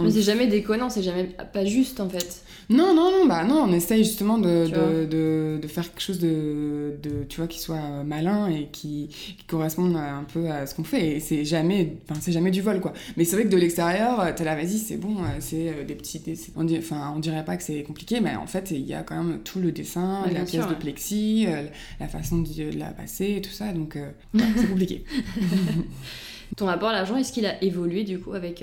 mais 0.00 0.10
c'est 0.10 0.22
jamais 0.22 0.46
déconnant, 0.46 0.90
c'est 0.90 1.02
jamais 1.02 1.24
pas 1.52 1.64
juste 1.64 2.00
en 2.00 2.08
fait. 2.08 2.42
Non, 2.70 2.94
non, 2.94 3.10
non, 3.10 3.26
bah 3.26 3.42
non, 3.42 3.64
on 3.68 3.72
essaye 3.72 4.04
justement 4.04 4.38
de, 4.38 4.68
de, 4.68 5.04
de, 5.04 5.58
de, 5.60 5.66
faire 5.66 5.82
quelque 5.90 6.00
chose 6.00 6.20
de, 6.20 6.94
de 7.02 7.24
tu 7.28 7.38
vois, 7.38 7.48
qui 7.48 7.58
soit 7.58 8.04
malin 8.04 8.46
et 8.46 8.68
qui, 8.70 9.08
qui 9.08 9.44
corresponde 9.48 9.96
un 9.96 10.24
peu 10.32 10.48
à 10.48 10.66
ce 10.66 10.76
qu'on 10.76 10.84
fait. 10.84 11.16
Et 11.16 11.20
c'est 11.20 11.44
jamais, 11.44 11.96
enfin, 12.08 12.20
c'est 12.22 12.30
jamais 12.30 12.52
du 12.52 12.62
vol, 12.62 12.80
quoi. 12.80 12.92
Mais 13.16 13.24
c'est 13.24 13.34
vrai 13.34 13.44
que 13.44 13.50
de 13.50 13.56
l'extérieur, 13.56 14.32
t'es 14.36 14.44
là, 14.44 14.54
vas-y, 14.54 14.78
c'est 14.78 14.98
bon, 14.98 15.16
euh, 15.18 15.26
c'est 15.40 15.68
euh, 15.68 15.84
des 15.84 15.96
petits, 15.96 16.22
on, 16.54 16.64
enfin, 16.76 17.12
on 17.16 17.18
dirait 17.18 17.44
pas 17.44 17.56
que 17.56 17.64
c'est 17.64 17.82
compliqué, 17.82 18.20
mais 18.20 18.36
en 18.36 18.46
fait, 18.46 18.70
il 18.70 18.86
y 18.86 18.94
a 18.94 19.02
quand 19.02 19.20
même 19.20 19.40
tout 19.42 19.58
le 19.58 19.72
dessin, 19.72 20.24
la 20.32 20.44
pièce 20.44 20.68
de 20.68 20.74
plexi, 20.74 21.46
euh, 21.48 21.64
la 21.98 22.06
façon 22.06 22.38
de 22.38 22.78
la 22.78 22.92
passer 22.92 23.34
et 23.38 23.42
tout 23.42 23.50
ça, 23.50 23.72
donc 23.72 23.98
c'est 24.56 24.68
compliqué. 24.68 25.04
Ton 26.56 26.66
rapport 26.66 26.90
à 26.90 26.92
l'argent, 26.92 27.16
est-ce 27.16 27.32
qu'il 27.32 27.46
a 27.46 27.62
évolué 27.64 28.04
du 28.04 28.20
coup 28.20 28.34
avec 28.34 28.62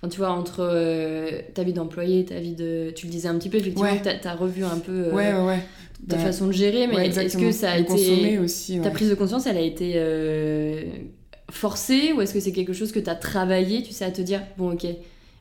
Enfin, 0.00 0.08
tu 0.08 0.18
vois, 0.18 0.30
entre 0.30 0.60
euh, 0.60 1.40
ta 1.54 1.64
vie 1.64 1.72
d'employé, 1.72 2.24
ta 2.24 2.38
vie 2.38 2.54
de. 2.54 2.92
Tu 2.94 3.06
le 3.06 3.12
disais 3.12 3.28
un 3.28 3.36
petit 3.36 3.48
peu, 3.48 3.58
effectivement, 3.58 3.96
tu 4.00 4.28
as, 4.28 4.34
revu 4.34 4.64
un 4.64 4.78
peu 4.78 5.08
euh, 5.12 5.56
ta 6.08 6.16
bah, 6.16 6.22
façon 6.22 6.46
de 6.46 6.52
gérer, 6.52 6.86
mais 6.86 7.08
est-ce 7.08 7.36
que 7.36 7.50
ça 7.50 7.72
a 7.72 7.78
été. 7.78 8.38
Aussi, 8.38 8.80
ta 8.80 8.90
prise 8.90 9.10
de 9.10 9.16
conscience, 9.16 9.46
elle 9.48 9.56
a 9.56 9.62
été 9.62 9.94
euh, 9.96 10.84
forcée 11.50 12.12
ou 12.12 12.20
est-ce 12.20 12.32
que 12.32 12.38
c'est 12.38 12.52
quelque 12.52 12.72
chose 12.72 12.92
que 12.92 13.00
tu 13.00 13.10
as 13.10 13.16
travaillé, 13.16 13.82
tu 13.82 13.92
sais, 13.92 14.04
à 14.04 14.12
te 14.12 14.22
dire, 14.22 14.42
bon, 14.56 14.72
ok, 14.72 14.86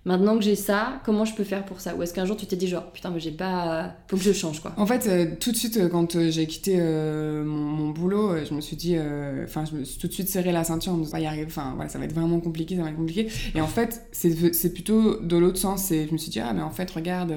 maintenant 0.08 0.38
que 0.38 0.44
j'ai 0.44 0.56
ça, 0.56 1.02
comment 1.06 1.26
je 1.26 1.36
peux 1.36 1.44
faire 1.44 1.66
pour 1.66 1.82
ça? 1.82 1.96
Ou 1.96 2.02
est-ce 2.02 2.14
qu'un 2.14 2.26
jour 2.26 2.38
tu 2.38 2.48
t'es 2.48 2.56
dit 2.56 2.68
genre 2.68 2.92
putain 2.92 3.12
mais 3.12 3.20
j'ai 3.20 3.32
pas, 3.32 3.94
faut 4.08 4.18
que 4.18 4.24
je 4.24 4.32
change 4.32 4.62
quoi? 4.62 4.74
En 4.78 4.88
fait, 4.88 5.06
euh, 5.08 5.36
tout 5.40 5.52
de 5.52 5.58
suite 5.58 5.78
euh, 5.78 5.90
quand 5.90 6.16
euh, 6.16 6.32
j'ai 6.32 6.48
quitté 6.48 6.78
mon, 6.78 7.90
boulot, 7.90 8.46
je 8.46 8.54
me 8.54 8.62
suis 8.62 8.76
dit, 8.76 8.96
enfin 9.44 9.66
je 9.66 9.76
me 9.76 9.84
suis 9.84 10.00
tout 10.00 10.08
de 10.08 10.14
suite 10.14 10.30
serré 10.30 10.52
la 10.52 10.64
ceinture, 10.64 10.94
on 10.94 10.98
ne 10.98 11.06
va 11.06 11.20
y 11.20 11.26
arriver, 11.26 11.46
enfin 11.48 11.74
voilà 11.76 11.90
ça 11.90 12.00
va 12.00 12.06
être 12.06 12.14
vraiment 12.14 12.40
compliqué, 12.40 12.76
ça 12.76 12.84
va 12.84 12.90
être 12.90 12.96
compliqué. 12.96 13.28
Et 13.54 13.62
en 13.62 13.68
fait 13.68 14.08
c'est 14.12 14.74
plutôt 14.74 15.20
de 15.20 15.38
l'autre 15.38 15.58
sens, 15.58 15.92
et 15.92 16.08
je 16.08 16.14
me 16.14 16.18
suis 16.18 16.32
dit 16.32 16.40
ah 16.40 16.54
mais 16.54 16.62
en 16.62 16.72
fait 16.72 16.90
regarde 16.90 17.34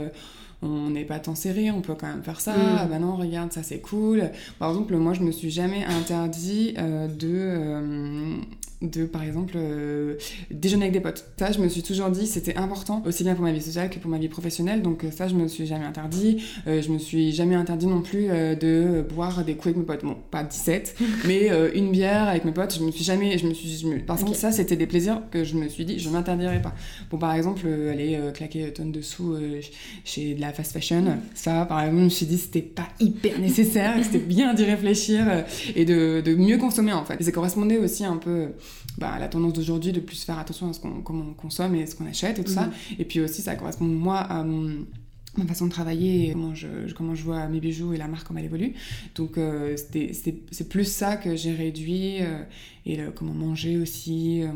on 0.63 0.91
n'est 0.91 1.05
pas 1.05 1.19
tant 1.19 1.35
serré, 1.35 1.71
on 1.71 1.81
peut 1.81 1.95
quand 1.95 2.09
même 2.09 2.23
faire 2.23 2.41
ça. 2.41 2.53
Mm. 2.53 2.77
Ah 2.79 2.87
bah 2.87 2.99
non, 2.99 3.17
regarde, 3.17 3.51
ça 3.53 3.63
c'est 3.63 3.81
cool. 3.81 4.31
Par 4.59 4.71
exemple, 4.71 4.95
moi 4.97 5.15
je 5.15 5.23
me 5.23 5.33
suis 5.33 5.51
jamais 5.51 5.85
interdit 5.85 6.75
de 6.75 8.39
de, 8.83 9.05
par 9.05 9.23
exemple, 9.23 9.55
euh, 9.57 10.15
déjeuner 10.51 10.85
avec 10.85 10.95
des 10.95 11.01
potes. 11.01 11.27
Ça, 11.39 11.53
je 11.53 11.61
me 11.61 11.69
suis 11.69 11.83
toujours 11.83 12.09
dit, 12.09 12.27
c'était 12.27 12.57
important, 12.57 13.03
aussi 13.05 13.25
bien 13.25 13.35
pour 13.35 13.45
ma 13.45 13.53
vie 13.53 13.61
sociale 13.61 13.91
que 13.91 13.99
pour 13.99 14.11
ma 14.11 14.19
vie 14.19 14.29
professionnelle. 14.29 14.81
Donc 14.81 15.05
euh, 15.05 15.11
ça, 15.11 15.29
je 15.29 15.35
me 15.35 15.49
suis 15.49 15.67
jamais 15.67 15.85
interdit. 15.85 16.43
Euh, 16.67 16.81
je 16.81 16.91
me 16.91 16.99
suis 16.99 17.33
jamais 17.33 17.55
interdit 17.55 17.87
non 17.87 18.01
plus 18.01 18.29
de 18.29 19.05
boire 19.15 19.45
des 19.45 19.55
coups 19.55 19.67
avec 19.69 19.77
mes 19.77 19.85
potes. 19.85 20.05
Bon, 20.05 20.17
pas 20.31 20.43
17, 20.43 20.97
mais 21.27 21.51
une 21.75 21.91
bière 21.91 22.29
avec 22.29 22.45
mes 22.45 22.53
potes. 22.53 22.77
Je 22.79 22.83
me 22.83 22.91
suis 22.91 23.05
jamais, 23.05 23.37
je 23.37 23.47
me 23.47 23.53
suis, 23.53 23.77
je 23.77 23.87
me... 23.87 23.99
parce 23.99 24.25
que 24.25 24.35
ça, 24.35 24.51
c'était 24.51 24.77
des 24.77 24.87
plaisirs 24.87 25.23
que 25.31 25.45
je 25.45 25.57
me 25.57 25.69
suis 25.69 25.85
dit, 25.85 25.99
je 25.99 26.09
m'interdirais 26.09 26.63
pas. 26.63 26.75
Bon, 27.11 27.19
par 27.19 27.35
exemple, 27.35 27.67
aller 27.67 28.19
claquer 28.33 28.73
tonnes 28.73 28.93
de 28.93 29.03
sous 29.03 29.37
chez 30.05 30.35
de 30.35 30.41
la 30.41 30.53
fast 30.53 30.73
fashion. 30.73 31.05
Ça, 31.35 31.67
par 31.67 31.81
exemple, 31.81 31.99
je 31.99 32.05
me 32.05 32.11
suis 32.11 32.27
dit, 32.27 32.39
c'était 32.39 32.63
pas 32.63 32.89
hyper 32.99 33.39
nécessaire, 33.39 33.95
c'était 34.03 34.19
bien 34.19 34.55
d'y 34.55 34.65
réfléchir 34.65 35.45
et 35.77 35.85
de, 35.85 36.23
de 36.25 36.35
mieux 36.35 36.57
consommer 36.57 36.93
en 36.93 37.05
fait. 37.05 37.17
Et 37.21 37.25
ça 37.25 37.33
correspondait 37.33 37.79
aussi 37.79 38.05
un 38.05 38.17
peu 38.17 38.49
bah, 38.99 39.19
la 39.19 39.29
tendance 39.29 39.53
d'aujourd'hui 39.53 39.93
de 39.93 40.01
plus 40.01 40.23
faire 40.25 40.39
attention 40.39 40.69
à 40.69 40.73
ce 40.73 40.81
qu'on, 40.81 41.01
comment 41.03 41.25
on 41.31 41.35
consomme 41.35 41.75
et 41.75 41.87
ce 41.87 41.95
qu'on 41.95 42.07
achète 42.07 42.39
et 42.39 42.45
tout 42.45 42.53
ça. 42.53 42.67
Mhm. 42.67 42.73
Et 42.99 43.05
puis 43.05 43.21
aussi, 43.21 43.43
ça 43.43 43.55
correspond 43.57 43.85
moi 43.85 44.19
à 44.19 44.45
ma 44.45 45.47
façon 45.47 45.67
de 45.67 45.71
travailler 45.71 46.29
et 46.29 46.33
comment 46.33 46.55
je, 46.55 46.69
comment 46.97 47.15
je 47.15 47.23
vois 47.23 47.47
mes 47.47 47.61
bijoux 47.61 47.95
et 47.95 47.97
la 47.97 48.09
marque, 48.09 48.27
comment 48.27 48.41
elle 48.41 48.47
évolue. 48.47 48.75
Donc 49.15 49.39
euh, 49.39 49.77
c'est, 49.77 50.69
plus 50.69 50.85
ça 50.85 51.17
que 51.17 51.37
j'ai 51.37 51.53
réduit 51.53 52.21
euh, 52.21 52.43
et 52.87 52.99
comment 53.15 53.35
manger 53.35 53.79
aussi. 53.79 54.43
Euh, 54.43 54.49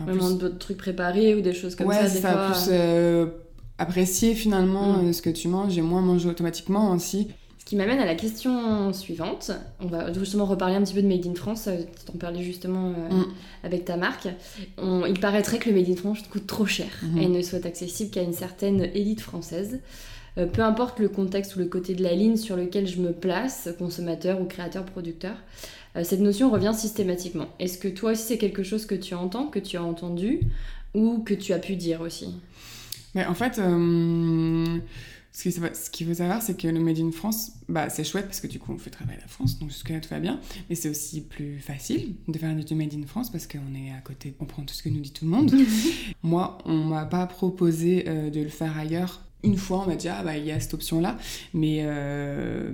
Vraiment 0.00 0.28
plus... 0.28 0.38
d'autres 0.38 0.58
trucs 0.58 0.78
préparés 0.78 1.34
ou 1.34 1.42
des 1.42 1.52
choses 1.52 1.74
comme 1.74 1.90
ça, 1.92 2.08
des 2.08 2.20
ça, 2.20 2.32
fois. 2.32 2.52
plus 2.52 3.32
apprécier 3.78 4.34
finalement 4.34 5.02
mm. 5.02 5.12
ce 5.12 5.22
que 5.22 5.30
tu 5.30 5.48
manges 5.48 5.76
et 5.76 5.82
moins 5.82 6.02
manger 6.02 6.28
automatiquement 6.28 6.92
aussi 6.92 7.28
qui 7.64 7.76
m'amène 7.76 8.00
à 8.00 8.04
la 8.04 8.14
question 8.14 8.92
suivante. 8.92 9.50
On 9.80 9.86
va 9.86 10.12
justement 10.12 10.46
reparler 10.46 10.74
un 10.74 10.82
petit 10.82 10.94
peu 10.94 11.02
de 11.02 11.06
Made 11.06 11.26
in 11.26 11.34
France. 11.34 11.68
Euh, 11.68 11.78
tu 11.98 12.04
t'en 12.04 12.18
parlais 12.18 12.42
justement 12.42 12.90
euh, 12.90 13.14
mm. 13.14 13.26
avec 13.64 13.84
ta 13.84 13.96
marque. 13.96 14.28
il 14.78 15.20
paraîtrait 15.20 15.58
que 15.58 15.70
le 15.70 15.76
Made 15.76 15.88
in 15.88 15.96
France 15.96 16.22
coûte 16.30 16.46
trop 16.46 16.66
cher 16.66 16.88
mm-hmm. 17.02 17.22
et 17.22 17.28
ne 17.28 17.42
soit 17.42 17.64
accessible 17.64 18.10
qu'à 18.10 18.22
une 18.22 18.32
certaine 18.32 18.82
élite 18.94 19.20
française. 19.20 19.80
Euh, 20.38 20.46
peu 20.46 20.62
importe 20.62 20.98
le 20.98 21.08
contexte 21.08 21.56
ou 21.56 21.60
le 21.60 21.66
côté 21.66 21.94
de 21.94 22.02
la 22.02 22.14
ligne 22.14 22.36
sur 22.36 22.56
lequel 22.56 22.86
je 22.86 23.00
me 23.00 23.12
place, 23.12 23.68
consommateur 23.78 24.40
ou 24.40 24.44
créateur, 24.44 24.84
producteur, 24.84 25.36
cette 26.04 26.20
notion 26.20 26.50
revient 26.50 26.72
systématiquement. 26.74 27.48
Est-ce 27.58 27.76
que 27.76 27.88
toi 27.88 28.12
aussi 28.12 28.22
c'est 28.22 28.38
quelque 28.38 28.62
chose 28.62 28.86
que 28.86 28.94
tu 28.94 29.12
entends, 29.12 29.48
que 29.48 29.58
tu 29.58 29.76
as 29.76 29.82
entendu 29.82 30.40
ou 30.94 31.18
que 31.18 31.34
tu 31.34 31.52
as 31.52 31.58
pu 31.58 31.76
dire 31.76 32.00
aussi? 32.00 32.34
Mais 33.14 33.26
En 33.26 33.34
fait, 33.34 33.60
ce 35.32 35.90
qu'il 35.90 36.06
faut 36.06 36.14
savoir, 36.14 36.42
c'est 36.42 36.56
que 36.56 36.68
le 36.68 36.78
Made 36.78 36.98
in 36.98 37.10
France, 37.10 37.52
bah, 37.68 37.88
c'est 37.88 38.04
chouette 38.04 38.26
parce 38.26 38.40
que 38.40 38.46
du 38.46 38.58
coup, 38.58 38.72
on 38.72 38.78
fait 38.78 38.90
travailler 38.90 39.18
la 39.18 39.28
France, 39.28 39.58
donc 39.58 39.70
jusque-là, 39.70 40.00
tout 40.00 40.10
va 40.10 40.20
bien. 40.20 40.38
Mais 40.68 40.76
c'est 40.76 40.90
aussi 40.90 41.22
plus 41.22 41.58
facile 41.58 42.14
de 42.28 42.38
faire 42.38 42.54
du 42.54 42.74
Made 42.74 42.94
in 42.94 43.06
France 43.06 43.30
parce 43.30 43.46
qu'on 43.46 43.74
est 43.74 43.92
à 43.96 44.00
côté, 44.02 44.34
on 44.40 44.44
prend 44.44 44.62
tout 44.62 44.74
ce 44.74 44.82
que 44.82 44.90
nous 44.90 45.00
dit 45.00 45.12
tout 45.12 45.24
le 45.24 45.30
monde. 45.30 45.54
Moi, 46.22 46.58
on 46.66 46.76
m'a 46.84 47.06
pas 47.06 47.26
proposé 47.26 48.04
euh, 48.08 48.30
de 48.30 48.40
le 48.40 48.50
faire 48.50 48.76
ailleurs 48.76 49.22
une 49.44 49.56
fois, 49.56 49.80
on 49.80 49.86
m'a 49.88 49.96
dit, 49.96 50.08
ah 50.08 50.22
bah 50.22 50.36
il 50.36 50.44
y 50.44 50.52
a 50.52 50.60
cette 50.60 50.74
option-là. 50.74 51.18
Mais 51.52 51.80
euh, 51.82 52.70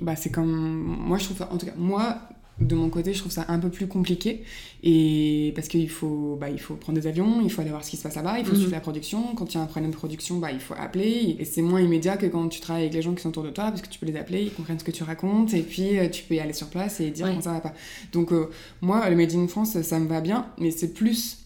bah, 0.00 0.16
c'est 0.16 0.30
comme. 0.30 0.50
Moi, 0.50 1.18
je 1.18 1.24
trouve. 1.24 1.42
En 1.50 1.58
tout 1.58 1.66
cas, 1.66 1.74
moi, 1.76 2.22
de 2.66 2.74
mon 2.74 2.88
côté, 2.90 3.12
je 3.14 3.18
trouve 3.20 3.32
ça 3.32 3.44
un 3.48 3.58
peu 3.58 3.68
plus 3.70 3.86
compliqué. 3.86 4.42
Et 4.82 5.52
parce 5.54 5.68
qu'il 5.68 5.88
faut, 5.88 6.36
bah, 6.40 6.50
il 6.50 6.58
faut 6.60 6.74
prendre 6.74 6.98
des 7.00 7.06
avions, 7.06 7.40
il 7.42 7.50
faut 7.50 7.60
aller 7.60 7.70
voir 7.70 7.84
ce 7.84 7.90
qui 7.90 7.96
se 7.96 8.02
passe 8.02 8.16
là-bas, 8.16 8.38
il 8.38 8.44
faut 8.44 8.52
Mhm. 8.52 8.58
suivre 8.58 8.72
la 8.72 8.80
production. 8.80 9.34
Quand 9.34 9.52
il 9.52 9.56
y 9.56 9.60
a 9.60 9.62
un 9.62 9.66
problème 9.66 9.90
de 9.90 9.96
production, 9.96 10.38
bah, 10.38 10.50
il 10.52 10.60
faut 10.60 10.74
appeler. 10.78 11.36
Et 11.38 11.44
c'est 11.44 11.62
moins 11.62 11.80
immédiat 11.80 12.16
que 12.16 12.26
quand 12.26 12.48
tu 12.48 12.60
travailles 12.60 12.84
avec 12.84 12.94
les 12.94 13.02
gens 13.02 13.14
qui 13.14 13.22
sont 13.22 13.28
autour 13.28 13.44
de 13.44 13.50
toi, 13.50 13.64
parce 13.70 13.82
que 13.82 13.88
tu 13.88 13.98
peux 13.98 14.06
les 14.06 14.16
appeler, 14.16 14.42
ils 14.42 14.52
comprennent 14.52 14.78
ce 14.78 14.84
que 14.84 14.90
tu 14.90 15.02
racontes, 15.04 15.54
et 15.54 15.62
puis 15.62 15.98
euh, 15.98 16.08
tu 16.08 16.24
peux 16.24 16.34
y 16.34 16.40
aller 16.40 16.52
sur 16.52 16.68
place 16.68 17.00
et 17.00 17.10
dire 17.10 17.26
Ouais. 17.26 17.34
quand 17.34 17.42
ça 17.42 17.52
va 17.52 17.60
pas. 17.60 17.74
Donc, 18.12 18.32
euh, 18.32 18.50
moi, 18.80 19.08
le 19.08 19.16
Made 19.16 19.34
in 19.34 19.46
France, 19.48 19.80
ça 19.80 19.98
me 19.98 20.08
va 20.08 20.20
bien, 20.20 20.46
mais 20.58 20.70
c'est 20.70 20.92
plus 20.92 21.38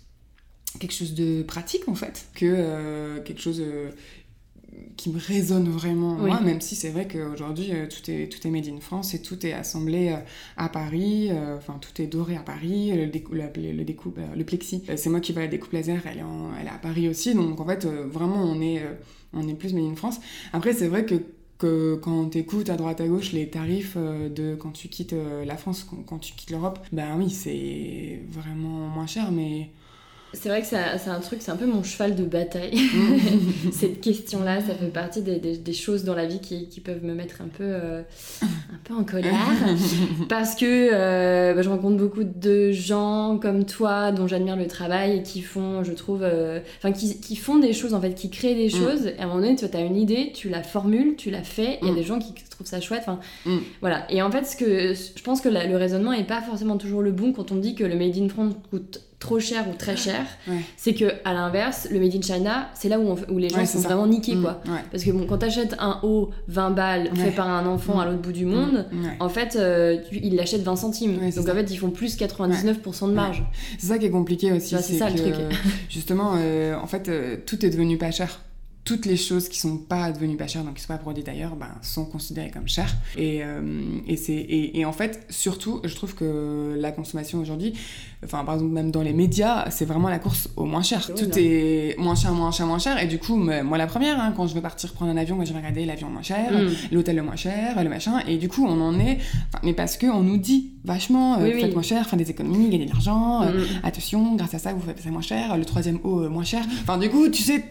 quelque 0.81 0.93
chose 0.93 1.15
de 1.15 1.43
pratique 1.43 1.89
en 1.89 1.95
fait 1.95 2.27
que 2.35 2.45
euh, 2.47 3.21
quelque 3.23 3.41
chose 3.41 3.63
euh, 3.65 3.91
qui 4.97 5.11
me 5.11 5.19
résonne 5.19 5.69
vraiment 5.69 6.17
Oui. 6.21 6.31
moi 6.31 6.41
même 6.41 6.61
si 6.61 6.75
c'est 6.75 6.91
vrai 6.91 7.07
qu'aujourd'hui 7.09 7.69
euh, 7.73 7.87
tout 7.89 8.11
est 8.11 8.29
tout 8.31 8.47
est 8.47 8.51
made 8.51 8.67
in 8.69 8.81
France 8.81 9.15
et 9.15 9.23
tout 9.23 9.45
est 9.47 9.53
assemblé 9.53 10.09
euh, 10.11 10.17
à 10.57 10.69
Paris 10.69 11.29
euh, 11.31 11.57
enfin 11.57 11.79
tout 11.81 12.01
est 12.03 12.07
doré 12.07 12.37
à 12.37 12.41
Paris 12.43 12.93
le, 12.93 13.07
décou- 13.07 13.35
la- 13.35 13.51
le 13.55 13.85
découpe 13.85 14.19
le 14.37 14.45
plexi 14.45 14.83
c'est 14.97 15.11
moi 15.11 15.21
qui 15.21 15.33
vais 15.33 15.41
à 15.41 15.45
la 15.45 15.51
découpe 15.51 15.73
laser 15.73 16.03
elle 16.07 16.19
est, 16.19 16.23
en- 16.23 16.51
elle 16.61 16.67
est 16.67 16.71
à 16.71 16.79
Paris 16.79 17.09
aussi 17.09 17.35
donc 17.35 17.61
en 17.61 17.67
fait 17.67 17.85
vraiment 17.87 18.43
on 18.43 18.61
est 18.61 18.83
on 19.33 19.47
est 19.49 19.55
plus 19.55 19.73
made 19.75 19.85
in 19.85 19.97
France 19.97 20.19
après 20.53 20.73
c'est 20.73 20.89
vrai 20.89 21.05
que 21.05 21.15
que 21.59 21.95
quand 22.03 22.27
t'écoutes 22.27 22.69
à 22.69 22.77
droite 22.77 23.01
à 23.01 23.07
gauche 23.09 23.33
les 23.33 23.49
tarifs 23.49 23.97
de 23.97 24.55
quand 24.57 24.73
tu 24.73 24.89
quittes 24.89 25.15
la 25.47 25.57
France 25.57 25.87
quand 26.07 26.19
tu 26.19 26.35
quittes 26.35 26.51
l'Europe 26.51 26.79
ben 26.93 27.17
oui 27.19 27.31
c'est 27.31 28.21
vraiment 28.31 28.89
moins 28.89 29.07
cher 29.07 29.33
mais 29.33 29.71
C'est 30.33 30.49
vrai 30.51 30.61
que 30.61 30.67
c'est 30.67 30.77
un 30.77 31.21
truc, 31.21 31.39
c'est 31.41 31.51
un 31.51 31.57
peu 31.57 31.65
mon 31.67 31.83
cheval 31.83 32.15
de 32.15 32.25
bataille. 32.25 32.77
Cette 33.73 34.01
question-là, 34.03 34.61
ça 34.61 34.75
fait 34.75 34.89
partie 34.93 35.23
des, 35.23 35.39
des- 35.39 35.57
des 35.57 35.73
choses 35.73 36.05
dans 36.05 36.15
la 36.15 36.27
vie 36.27 36.41
qui, 36.41 36.69
qui 36.69 36.81
peuvent 36.81 37.03
me 37.03 37.15
mettre 37.15 37.41
un 37.41 37.49
peu, 37.49 37.65
euh, 37.65 38.03
un 38.43 38.79
peu 38.85 38.93
en 38.95 39.05
colère. 39.05 39.33
Parce 40.29 40.55
que 40.55 40.91
euh, 40.93 41.55
bah, 41.55 41.63
je 41.63 41.69
rencontre 41.71 41.97
beaucoup 41.97 42.25
de 42.25 42.71
gens 42.73 43.39
comme 43.41 43.65
toi 43.65 44.13
dont 44.13 44.27
j'admire 44.27 44.57
le 44.57 44.67
travail 44.67 45.19
et 45.19 45.23
qui 45.23 45.41
font, 45.41 45.83
je 45.85 45.93
trouve, 45.93 46.21
euh, 46.23 46.61
enfin 46.79 46.93
qui, 46.93 47.19
qui 47.19 47.37
font 47.37 47.57
des 47.59 47.73
choses 47.73 47.95
en 47.95 48.01
fait, 48.01 48.15
qui 48.15 48.29
créent 48.29 48.55
des 48.55 48.67
Mm. 48.67 48.71
choses. 48.71 49.07
Et 49.07 49.19
à 49.19 49.25
un 49.25 49.27
moment 49.29 49.41
donné, 49.41 49.57
tu 49.57 49.65
as 49.65 49.81
une 49.81 49.97
idée, 49.97 50.33
tu 50.35 50.49
la 50.51 50.63
formules, 50.63 51.15
tu 51.17 51.31
la 51.31 51.43
fais. 51.43 51.79
Il 51.81 51.87
y 51.87 51.91
a 51.91 51.93
Mm. 51.93 51.97
des 51.97 52.03
gens 52.03 52.19
qui 52.19 52.35
trouvent 52.51 52.67
ça 52.67 52.81
chouette. 52.81 53.05
Mm. 53.47 53.57
voilà. 53.81 54.05
Et 54.11 54.21
en 54.23 54.31
fait, 54.31 54.45
ce 54.45 54.57
que 54.57 54.93
je 54.93 55.23
pense 55.23 55.41
que 55.41 55.49
la- 55.49 55.67
le 55.67 55.77
raisonnement 55.77 56.13
est 56.13 56.25
pas 56.27 56.43
forcément 56.43 56.77
toujours 56.77 57.01
le 57.01 57.13
bon 57.13 57.33
quand 57.33 57.53
on 57.53 57.57
dit 57.57 57.75
que 57.75 57.85
le 57.85 57.95
made 57.97 58.19
in 58.19 58.29
France 58.29 58.53
coûte 58.71 59.01
trop 59.19 59.41
cher 59.41 59.67
ou 59.71 59.75
très 59.75 59.97
cher. 59.97 60.25
Ouais. 60.47 60.61
C'est 60.77 60.93
que 60.95 61.07
à 61.25 61.33
l'inverse, 61.33 61.89
le 61.91 61.99
made 61.99 62.15
in 62.15 62.21
China, 62.21 62.69
c'est 62.75 62.89
là 62.91 62.99
où, 63.01 63.09
on- 63.09 63.35
où 63.35 63.39
les 63.39 63.49
gens 63.49 63.59
Ouais, 63.59 63.67
sont 63.67 63.79
ça. 63.81 63.89
vraiment 63.89 64.07
niqués 64.07 64.35
Mm, 64.35 64.43
quoi. 64.43 64.61
ouais. 64.67 64.81
Parce 64.91 65.05
que 65.05 65.11
bon, 65.11 65.25
quand 65.27 65.39
t'achètes 65.39 65.75
un 65.79 66.01
haut 66.03 66.31
20 66.49 66.71
balles 66.71 67.11
fait 67.15 67.31
par 67.31 67.49
un 67.49 67.67
enfant 67.67 67.97
Mm. 67.97 68.01
à 68.01 68.05
l'autre 68.07 68.21
bout 68.21 68.33
du 68.33 68.45
monde, 68.45 68.87
Mm, 68.93 69.07
en 69.21 69.29
fait, 69.29 69.57
euh, 69.57 69.97
ils 70.13 70.37
l'achètent 70.37 70.63
20 70.63 70.77
centimes. 70.77 71.17
Donc 71.19 71.33
ça. 71.33 71.41
en 71.41 71.55
fait, 71.55 71.71
ils 71.71 71.77
font 71.79 71.91
plus 71.91 72.17
99% 72.17 73.09
de 73.09 73.13
marge. 73.15 73.43
C'est 73.79 73.87
ça 73.87 73.99
qui 73.99 74.05
est 74.07 74.11
compliqué 74.11 74.53
aussi. 74.53 74.77
C'est 74.83 74.99
ça, 74.99 75.09
le 75.09 75.17
truc. 75.17 75.35
euh, 75.35 75.51
justement, 75.89 76.35
euh, 76.37 76.75
en 76.77 76.87
fait, 76.87 77.09
euh, 77.09 77.37
tout 77.47 77.65
est 77.65 77.71
devenu 77.71 77.97
pas 77.99 78.11
cher. 78.11 78.41
Toutes 78.87 79.05
les 79.05 79.17
choses 79.17 79.49
qui 79.49 79.59
sont 79.59 79.77
pas 79.79 80.11
devenues 80.13 80.37
pas 80.37 80.47
chères, 80.47 80.63
donc 80.65 80.75
qui 80.75 80.81
sont 80.83 80.89
pas 80.95 80.99
produites 80.99 81.29
ailleurs, 81.29 81.57
ben, 81.57 81.67
sont 81.83 82.05
considérées 82.07 82.51
comme 82.53 82.69
chères. 82.69 82.95
Et, 83.19 83.41
euh, 83.43 83.61
et, 84.07 84.17
c'est, 84.17 84.33
et, 84.33 84.79
et 84.79 84.85
en 84.85 84.93
fait, 84.93 85.27
surtout, 85.29 85.81
je 85.85 85.95
trouve 85.95 86.15
que 86.15 86.75
la 86.79 86.93
consommation 86.93 87.41
aujourd'hui, 87.41 87.75
enfin, 88.25 88.45
par 88.45 88.55
exemple, 88.55 88.73
même 88.73 88.93
dans 88.93 89.03
les 89.03 89.13
médias, 89.13 89.69
c'est 89.71 89.85
vraiment 89.87 90.09
la 90.09 90.21
course 90.21 90.49
au 90.57 90.65
moins 90.67 90.83
cher. 90.83 91.05
Tout 91.15 91.25
non. 91.25 91.31
est 91.37 91.97
moins 91.99 92.15
cher, 92.15 92.33
moins 92.33 92.53
cher, 92.53 92.67
moins 92.67 92.79
cher. 92.79 93.03
Et 93.03 93.07
du 93.09 93.19
coup, 93.19 93.37
moi, 93.37 93.77
la 93.77 93.87
première, 93.89 94.21
hein, 94.21 94.33
quand 94.37 94.47
je 94.47 94.55
veux 94.55 94.63
partir 94.63 94.93
prendre 94.93 95.11
un 95.11 95.17
avion, 95.17 95.35
moi, 95.37 95.45
je 95.45 95.53
vais 95.53 95.59
regarder 95.59 95.85
l'avion 95.85 96.09
moins 96.09 96.23
cher, 96.23 96.53
Mm. 96.53 96.95
l'hôtel 96.95 97.17
le 97.17 97.23
moins 97.23 97.35
cher, 97.37 97.83
le 97.83 97.91
machin. 97.91 98.21
Et 98.29 98.37
du 98.37 98.49
coup, 98.49 98.65
on 98.65 98.81
en 98.81 98.99
est. 99.01 99.19
Mais 99.65 99.73
parce 99.75 99.99
qu'on 99.99 100.23
nous 100.23 100.37
dit 100.39 100.71
vachement, 100.85 101.39
euh, 101.41 101.45
Oui, 101.45 101.55
faites 101.55 101.65
oui. 101.71 101.73
moins 101.75 101.83
cher, 101.83 102.09
faites 102.09 102.19
des 102.21 102.31
économies, 102.31 102.69
gagnez 102.71 102.87
de 102.87 102.91
l'argent. 102.93 103.43
euh, 103.43 103.51
Mm. 103.53 103.65
attention, 103.83 104.37
grâce 104.37 104.55
à 104.55 104.59
ça, 104.61 104.73
vous 104.73 104.81
faites 104.81 104.95
passer 104.97 105.11
moins 105.11 105.23
cher, 105.23 105.57
le 105.57 105.65
troisième 105.65 105.99
eau 106.05 106.21
euh, 106.21 106.29
moins 106.29 106.45
cher. 106.45 106.65
Enfin, 106.83 106.99
du 106.99 107.09
coup, 107.11 107.29
tu 107.29 107.43
sais, 107.43 107.65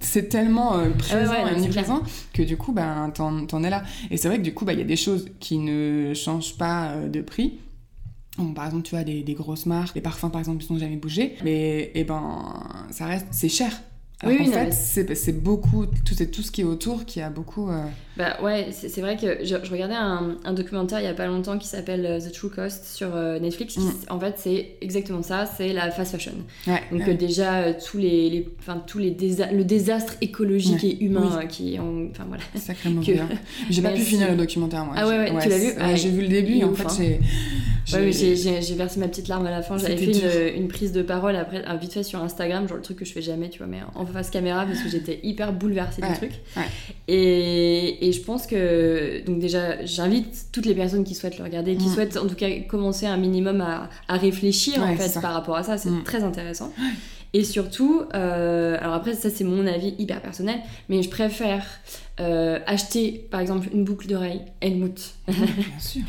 c'est 0.00 0.28
tellement 0.28 0.43
euh, 0.74 0.90
présent 0.90 1.32
ouais, 1.32 1.42
et 1.42 1.46
c'est 1.46 1.54
omniprésent 1.54 2.02
que 2.32 2.42
du 2.42 2.56
coup, 2.56 2.72
ben, 2.72 3.10
t'en 3.10 3.62
es 3.62 3.70
là. 3.70 3.82
Et 4.10 4.16
c'est 4.16 4.28
vrai 4.28 4.38
que 4.38 4.42
du 4.42 4.54
coup, 4.54 4.64
bah, 4.64 4.72
il 4.72 4.78
y 4.78 4.82
a 4.82 4.86
des 4.86 4.96
choses 4.96 5.26
qui 5.40 5.58
ne 5.58 6.12
changent 6.14 6.56
pas 6.56 6.92
euh, 6.92 7.08
de 7.08 7.20
prix. 7.20 7.58
Bon, 8.38 8.52
par 8.52 8.66
exemple, 8.66 8.82
tu 8.82 8.94
vois, 8.94 9.04
des, 9.04 9.22
des 9.22 9.34
grosses 9.34 9.66
marques, 9.66 9.94
les 9.94 10.00
parfums, 10.00 10.30
par 10.30 10.40
exemple, 10.40 10.64
ils 10.68 10.72
n'ont 10.72 10.78
jamais 10.78 10.96
bougé. 10.96 11.36
Mais, 11.44 11.92
eh 11.94 12.04
ben, 12.04 12.54
ça 12.90 13.06
reste, 13.06 13.26
c'est 13.30 13.48
cher. 13.48 13.70
Alors 14.24 14.38
Oui, 14.40 14.46
non, 14.46 14.52
fait, 14.52 15.04
mais- 15.08 15.14
c'est 15.14 15.32
beaucoup, 15.32 15.86
tout, 15.86 16.14
ce 16.42 16.50
qui 16.50 16.60
est 16.62 16.64
autour 16.64 17.04
qui 17.04 17.20
a 17.20 17.30
beaucoup. 17.30 17.68
euh, 17.70 17.82
Bah 18.16 18.36
ouais, 18.42 18.68
c'est 18.72 19.00
vrai 19.00 19.16
que 19.16 19.44
je, 19.44 19.56
je 19.62 19.70
regardais 19.70 19.94
un, 19.94 20.36
un 20.44 20.52
documentaire 20.52 21.00
il 21.00 21.04
y 21.04 21.08
a 21.08 21.14
pas 21.14 21.26
longtemps 21.26 21.58
qui 21.58 21.66
s'appelle 21.68 22.06
euh, 22.06 22.20
The 22.20 22.32
True 22.32 22.50
Cost 22.50 22.84
sur 22.86 23.14
euh, 23.14 23.38
Netflix. 23.38 23.74
qui 23.74 23.80
Mm. 23.80 23.92
en 24.10 24.20
fait, 24.20 24.34
c'est 24.38 24.68
exactement 24.80 25.22
ça, 25.22 25.46
c'est 25.46 25.72
la 25.72 25.90
fast 25.90 26.12
fashion. 26.12 26.32
Ouais, 26.66 26.82
Donc 26.92 27.06
ouais. 27.06 27.14
déjà 27.14 27.58
euh, 27.62 27.72
tous 27.84 27.98
les, 27.98 28.30
les- 28.30 28.48
enfin 28.60 28.82
tous 28.86 28.98
les 28.98 29.10
désa- 29.10 29.52
le 29.52 29.64
désastre 29.64 30.14
écologique 30.20 30.82
Ouais, 30.82 30.88
et 30.90 31.04
humain 31.04 31.38
oui. 31.40 31.48
qui 31.48 31.78
ont, 31.80 32.08
enfin 32.10 32.24
voilà. 32.28 32.42
Sacrément 32.54 33.00
que- 33.02 33.12
bien. 33.12 33.28
J'ai 33.70 33.82
pas 33.82 33.90
pu 33.92 34.00
finir 34.02 34.30
le 34.30 34.36
documentaire, 34.36 34.84
moi. 34.84 34.94
Ah 34.96 35.06
ouais, 35.08 35.30
ouais, 35.30 35.42
tu 35.42 35.48
l'as 35.48 35.58
vu 35.58 35.72
Ah, 35.78 35.94
J'ai 35.94 36.10
vu 36.10 36.22
le 36.22 36.28
début 36.28 36.56
et 36.58 36.64
en 36.64 36.72
fait, 36.74 36.84
hein. 36.84 36.94
j'ai. 36.96 37.20
Ouais, 37.92 38.12
j'ai- 38.12 38.74
versé 38.74 38.98
ma 38.98 39.08
petite 39.08 39.28
larme 39.28 39.46
à 39.46 39.50
la 39.50 39.62
fin. 39.62 39.76
J'avais 39.78 39.96
fait 39.96 40.52
une, 40.56 40.62
une 40.62 40.68
prise 40.68 40.92
de 40.92 41.02
parole 41.02 41.36
après, 41.36 41.64
un 41.64 41.76
vite 41.76 41.92
fait 41.92 42.02
sur 42.02 42.22
Instagram, 42.22 42.66
genre 42.66 42.76
le 42.78 42.82
truc 42.82 42.98
que 42.98 43.04
je 43.04 43.12
fais 43.12 43.22
jamais, 43.22 43.50
tu 43.50 43.58
vois, 43.58 43.66
mais 43.66 43.80
en 43.94 44.06
face 44.06 44.30
caméra 44.30 44.64
parce 44.64 44.80
que 44.80 44.88
j'étais 44.88 45.20
hyper 45.22 45.52
bouleversée 45.52 46.00
du 46.02 46.08
Ouais, 46.08 46.14
truc. 46.16 46.32
ouais. 46.56 46.62
Et, 47.08 48.08
et 48.08 48.12
je 48.12 48.20
pense 48.22 48.46
que, 48.46 49.22
donc 49.26 49.38
déjà, 49.38 49.84
j'invite 49.84 50.46
toutes 50.52 50.66
les 50.66 50.74
personnes 50.74 51.04
qui 51.04 51.14
souhaitent 51.14 51.38
le 51.38 51.44
regarder, 51.44 51.76
qui 51.76 51.86
Mm. 51.88 51.92
souhaitent 51.94 52.16
en 52.16 52.26
tout 52.26 52.34
cas 52.34 52.48
commencer 52.68 53.06
un 53.06 53.16
minimum 53.16 53.60
à, 53.60 53.90
à 54.08 54.16
réfléchir 54.16 54.82
en 54.82 54.96
fait 54.96 55.20
par 55.20 55.32
rapport 55.34 55.56
à 55.56 55.62
ça. 55.62 55.76
C'est 55.76 55.90
Mm. 55.90 56.04
très 56.04 56.22
intéressant. 56.24 56.72
Et 57.36 57.42
surtout, 57.44 58.02
euh, 58.14 58.76
alors 58.80 58.94
après, 58.94 59.14
ça 59.14 59.28
c'est 59.28 59.42
mon 59.44 59.66
avis 59.66 59.94
hyper 59.98 60.22
personnel, 60.22 60.56
mais 60.88 61.02
je 61.02 61.10
préfère 61.10 61.64
euh, 62.20 62.60
acheter 62.66 63.26
par 63.30 63.40
exemple 63.40 63.68
une 63.72 63.84
boucle 63.84 64.06
d'oreille 64.06 64.42
Helmut 64.60 65.14
Bien 65.26 65.36
sûr. 65.80 66.02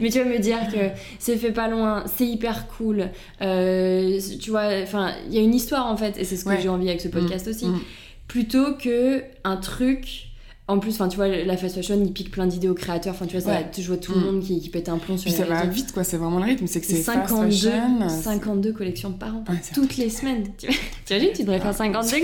mais 0.00 0.08
tu 0.10 0.18
vas 0.20 0.24
me 0.24 0.38
dire 0.38 0.58
que 0.72 0.90
c'est 1.18 1.36
fait 1.36 1.50
pas 1.52 1.68
loin, 1.68 2.04
c'est 2.06 2.26
hyper 2.26 2.68
cool. 2.68 3.10
euh, 3.42 4.20
tu 4.40 4.50
vois, 4.50 4.68
enfin, 4.82 5.12
il 5.28 5.34
y 5.34 5.38
a 5.38 5.42
une 5.42 5.54
histoire 5.54 5.86
en 5.86 5.96
fait, 5.96 6.16
et 6.18 6.24
c'est 6.24 6.36
ce 6.36 6.44
que 6.44 6.50
Ouais. 6.50 6.60
j'ai 6.60 6.68
envie 6.68 6.88
avec 6.88 7.00
ce 7.00 7.08
podcast 7.08 7.48
aussi. 7.48 7.66
Mm. 7.66 7.80
Plutôt 8.28 8.74
que 8.74 9.22
un 9.44 9.56
truc. 9.56 10.28
En 10.66 10.78
plus, 10.78 10.92
enfin, 10.94 11.08
tu 11.08 11.16
vois, 11.16 11.28
la 11.28 11.58
fast 11.58 11.74
fashion, 11.74 12.00
il 12.02 12.10
pique 12.10 12.30
plein 12.30 12.46
d'idées 12.46 12.70
aux 12.70 12.74
créateurs. 12.74 13.12
Enfin, 13.12 13.26
tu 13.26 13.36
vois, 13.36 13.44
ça, 13.44 13.58
Ouais. 13.58 13.66
tu 13.70 13.82
vois 13.82 13.98
tout 13.98 14.12
le 14.14 14.20
Mm. 14.20 14.24
monde 14.24 14.40
qui, 14.42 14.60
qui 14.60 14.70
pète 14.70 14.88
un 14.88 14.96
plomb 14.96 15.18
sur 15.18 15.24
Puis 15.30 15.32
les 15.32 15.36
ça 15.36 15.44
va 15.44 15.66
vite, 15.66 15.92
quoi. 15.92 16.04
C'est 16.04 16.16
vraiment 16.16 16.38
le 16.38 16.46
rythme. 16.46 16.66
C'est 16.66 16.80
que 16.80 16.86
C'est 16.86 16.94
c'est 16.96 17.02
fast 17.02 17.28
52, 17.28 17.50
fashion. 17.70 18.08
52 18.08 18.72
collections 18.72 19.12
par 19.12 19.36
an, 19.36 19.44
Ouais, 19.46 19.56
toutes 19.74 19.98
les 19.98 20.08
semaines. 20.08 20.44
Tu 20.56 20.66
imagines, 21.10 21.28
tu 21.34 21.42
devrais 21.42 21.60
faire 21.60 21.74
52 21.74 22.08
Ça 22.08 22.16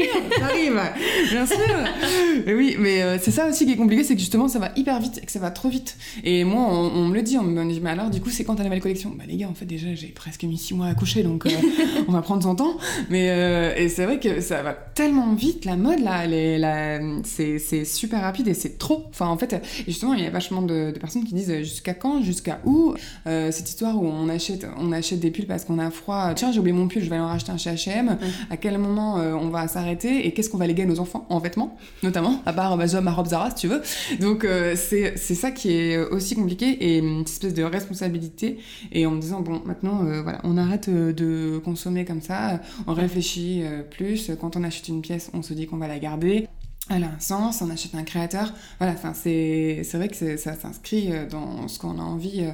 arrive, 0.44 0.80
bien 1.30 1.44
sûr. 1.44 1.56
mais 2.46 2.54
oui, 2.54 2.76
mais 2.78 3.02
euh, 3.02 3.18
c'est 3.20 3.30
ça 3.30 3.46
aussi 3.46 3.66
qui 3.66 3.72
est 3.72 3.76
compliqué, 3.76 4.04
c'est 4.04 4.14
que 4.14 4.20
justement 4.20 4.48
ça 4.48 4.58
va 4.58 4.70
hyper 4.74 4.98
vite 5.00 5.18
et 5.22 5.26
que 5.26 5.32
ça 5.32 5.38
va 5.38 5.50
trop 5.50 5.68
vite. 5.68 5.98
Et 6.24 6.44
moi, 6.44 6.62
on, 6.66 6.92
on 6.94 7.08
me 7.08 7.14
le 7.14 7.20
dit, 7.20 7.36
on 7.36 7.42
me 7.42 7.70
dit, 7.70 7.80
mais 7.82 7.90
alors 7.90 8.08
du 8.08 8.22
coup, 8.22 8.30
c'est 8.30 8.44
quand 8.44 8.54
ta 8.54 8.64
nouvelle 8.64 8.80
collection? 8.80 9.12
Bah 9.18 9.24
les 9.28 9.36
gars, 9.36 9.48
en 9.50 9.54
fait 9.54 9.66
déjà, 9.66 9.88
j'ai 9.94 10.06
presque 10.08 10.44
mis 10.44 10.56
6 10.56 10.72
mois 10.72 10.86
à 10.86 10.94
coucher, 10.94 11.22
donc 11.22 11.44
euh, 11.44 11.50
on 12.08 12.12
va 12.12 12.22
prendre 12.22 12.42
son 12.42 12.54
temps. 12.54 12.78
Mais 13.10 13.28
euh, 13.28 13.74
et 13.76 13.90
c'est 13.90 14.06
vrai 14.06 14.18
que 14.18 14.40
ça 14.40 14.62
va 14.62 14.72
tellement 14.72 15.34
vite, 15.34 15.66
la 15.66 15.76
mode 15.76 16.00
là, 16.00 17.00
c'est 17.24 17.84
super 17.84 18.29
rapide 18.30 18.48
et 18.48 18.54
c'est 18.54 18.78
trop. 18.78 19.04
Enfin, 19.10 19.26
en 19.26 19.36
fait, 19.36 19.62
justement, 19.86 20.14
il 20.14 20.22
y 20.22 20.26
a 20.26 20.30
vachement 20.30 20.62
de, 20.62 20.90
de 20.92 20.98
personnes 20.98 21.24
qui 21.24 21.34
disent 21.34 21.50
euh, 21.50 21.58
jusqu'à 21.58 21.94
quand, 21.94 22.22
jusqu'à 22.22 22.60
où 22.64 22.94
Euh, 23.26 23.50
cette 23.50 23.68
histoire 23.68 24.00
où 24.00 24.06
on 24.06 24.28
achète, 24.28 24.66
on 24.78 24.92
achète 24.92 25.20
des 25.20 25.30
pulls 25.30 25.46
parce 25.46 25.64
qu'on 25.64 25.78
a 25.78 25.90
froid. 25.90 26.32
Tiens, 26.34 26.52
j'ai 26.52 26.58
oublié 26.58 26.74
mon 26.74 26.88
pull, 26.88 27.02
je 27.02 27.08
vais 27.08 27.16
aller 27.16 27.24
en 27.24 27.28
racheter 27.28 27.52
un 27.52 27.56
chez 27.56 27.70
H&M. 27.70 28.18
À 28.50 28.56
quel 28.56 28.78
moment 28.78 29.18
euh, 29.18 29.34
on 29.34 29.48
va 29.48 29.68
s'arrêter 29.68 30.26
et 30.26 30.32
qu'est-ce 30.32 30.50
qu'on 30.50 30.58
va 30.58 30.66
léguer 30.66 30.82
à 30.82 30.86
nos 30.86 31.00
enfants 31.00 31.26
en 31.28 31.38
vêtements, 31.38 31.76
notamment, 32.02 32.42
à 32.46 32.52
part 32.52 32.76
bah, 32.76 32.86
ma 33.00 33.12
robe 33.12 33.26
Zara 33.26 33.50
si 33.50 33.56
tu 33.56 33.68
veux. 33.68 33.82
Donc 34.20 34.44
euh, 34.44 34.74
c'est 34.76 35.16
ça 35.16 35.50
qui 35.50 35.72
est 35.72 35.98
aussi 35.98 36.34
compliqué 36.34 36.66
et 36.70 36.98
une 36.98 37.22
espèce 37.22 37.54
de 37.54 37.62
responsabilité 37.62 38.58
et 38.92 39.06
en 39.06 39.12
me 39.12 39.20
disant 39.20 39.40
bon 39.40 39.62
maintenant 39.64 40.02
voilà 40.22 40.40
on 40.44 40.56
arrête 40.56 40.90
de 40.90 41.60
consommer 41.64 42.04
comme 42.04 42.22
ça, 42.22 42.60
on 42.86 42.94
réfléchit 42.94 43.62
plus. 43.90 44.30
Quand 44.40 44.56
on 44.56 44.64
achète 44.64 44.88
une 44.88 45.02
pièce, 45.02 45.30
on 45.34 45.42
se 45.42 45.54
dit 45.54 45.66
qu'on 45.66 45.76
va 45.76 45.88
la 45.88 45.98
garder 45.98 46.48
elle 46.90 47.04
a 47.04 47.08
un 47.08 47.20
sens, 47.20 47.62
on 47.62 47.70
achète 47.70 47.94
un 47.94 48.02
créateur. 48.04 48.52
Voilà, 48.78 48.92
enfin, 48.94 49.14
c'est 49.14 49.82
vrai 49.94 50.08
que 50.08 50.36
ça 50.36 50.54
s'inscrit 50.54 51.12
euh, 51.12 51.26
dans 51.28 51.66
ce 51.68 51.78
qu'on 51.78 51.98
a 51.98 52.02
envie, 52.02 52.40
euh, 52.42 52.50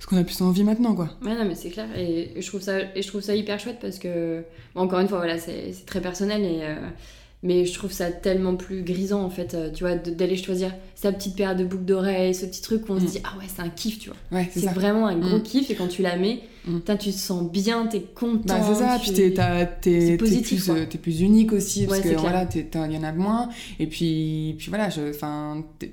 ce 0.00 0.06
qu'on 0.06 0.16
a 0.16 0.24
plus 0.24 0.40
envie 0.42 0.64
maintenant, 0.64 0.94
quoi. 0.94 1.10
Ouais, 1.22 1.36
non, 1.36 1.44
mais 1.44 1.54
c'est 1.54 1.70
clair. 1.70 1.86
Et 1.96 2.32
je 2.40 2.46
trouve 2.46 2.60
ça, 2.62 2.80
et 2.94 3.02
je 3.02 3.06
trouve 3.08 3.20
ça 3.20 3.34
hyper 3.34 3.60
chouette 3.60 3.78
parce 3.80 3.98
que, 3.98 4.42
bon, 4.74 4.80
encore 4.82 4.98
une 5.00 5.08
fois, 5.08 5.18
voilà, 5.18 5.38
c'est 5.38 5.72
très 5.86 6.00
personnel. 6.00 6.42
Et, 6.42 6.60
euh, 6.62 6.74
mais 7.44 7.64
je 7.66 7.74
trouve 7.74 7.90
ça 7.92 8.10
tellement 8.10 8.54
plus 8.56 8.82
grisant, 8.82 9.22
en 9.22 9.30
fait, 9.30 9.56
tu 9.74 9.82
vois, 9.84 9.96
d'aller 9.96 10.36
choisir 10.36 10.72
sa 10.94 11.10
petite 11.12 11.34
paire 11.36 11.56
de 11.56 11.64
boucles 11.64 11.84
d'oreilles, 11.84 12.34
ce 12.34 12.46
petit 12.46 12.62
truc 12.62 12.88
où 12.88 12.92
on 12.92 13.00
se 13.00 13.04
Mm. 13.04 13.08
dit, 13.08 13.18
ah 13.24 13.36
ouais, 13.38 13.46
c'est 13.52 13.62
un 13.62 13.68
kiff, 13.68 13.98
tu 13.98 14.10
vois. 14.10 14.38
Ouais, 14.38 14.48
c'est 14.52 14.66
vraiment 14.72 15.06
un 15.08 15.18
gros 15.18 15.38
Mm. 15.38 15.42
kiff. 15.42 15.70
Et 15.70 15.74
quand 15.74 15.88
tu 15.88 16.02
la 16.02 16.16
mets, 16.16 16.40
Mm. 16.66 16.76
Putain, 16.76 16.96
tu 16.96 17.10
te 17.10 17.16
sens 17.16 17.50
bien, 17.50 17.86
t'es 17.86 18.00
content. 18.14 18.40
Bah, 18.46 18.60
c'est 18.68 18.74
ça, 18.78 18.96
tu- 18.98 19.12
puis 19.12 19.30
t'es, 19.80 20.16
plus, 20.16 20.68
euh, 20.70 20.86
t'es 20.88 20.98
plus 20.98 21.20
unique 21.20 21.52
aussi, 21.52 21.86
parce 21.86 22.00
Ouais, 22.00 22.14
que 22.14 22.20
voilà, 22.20 22.46
il 22.54 22.92
y 22.92 22.98
en 22.98 23.02
a 23.02 23.12
moins, 23.12 23.48
et 23.80 23.86
puis, 23.86 24.54
puis 24.58 24.68
voilà, 24.68 24.88
je- 24.88 25.12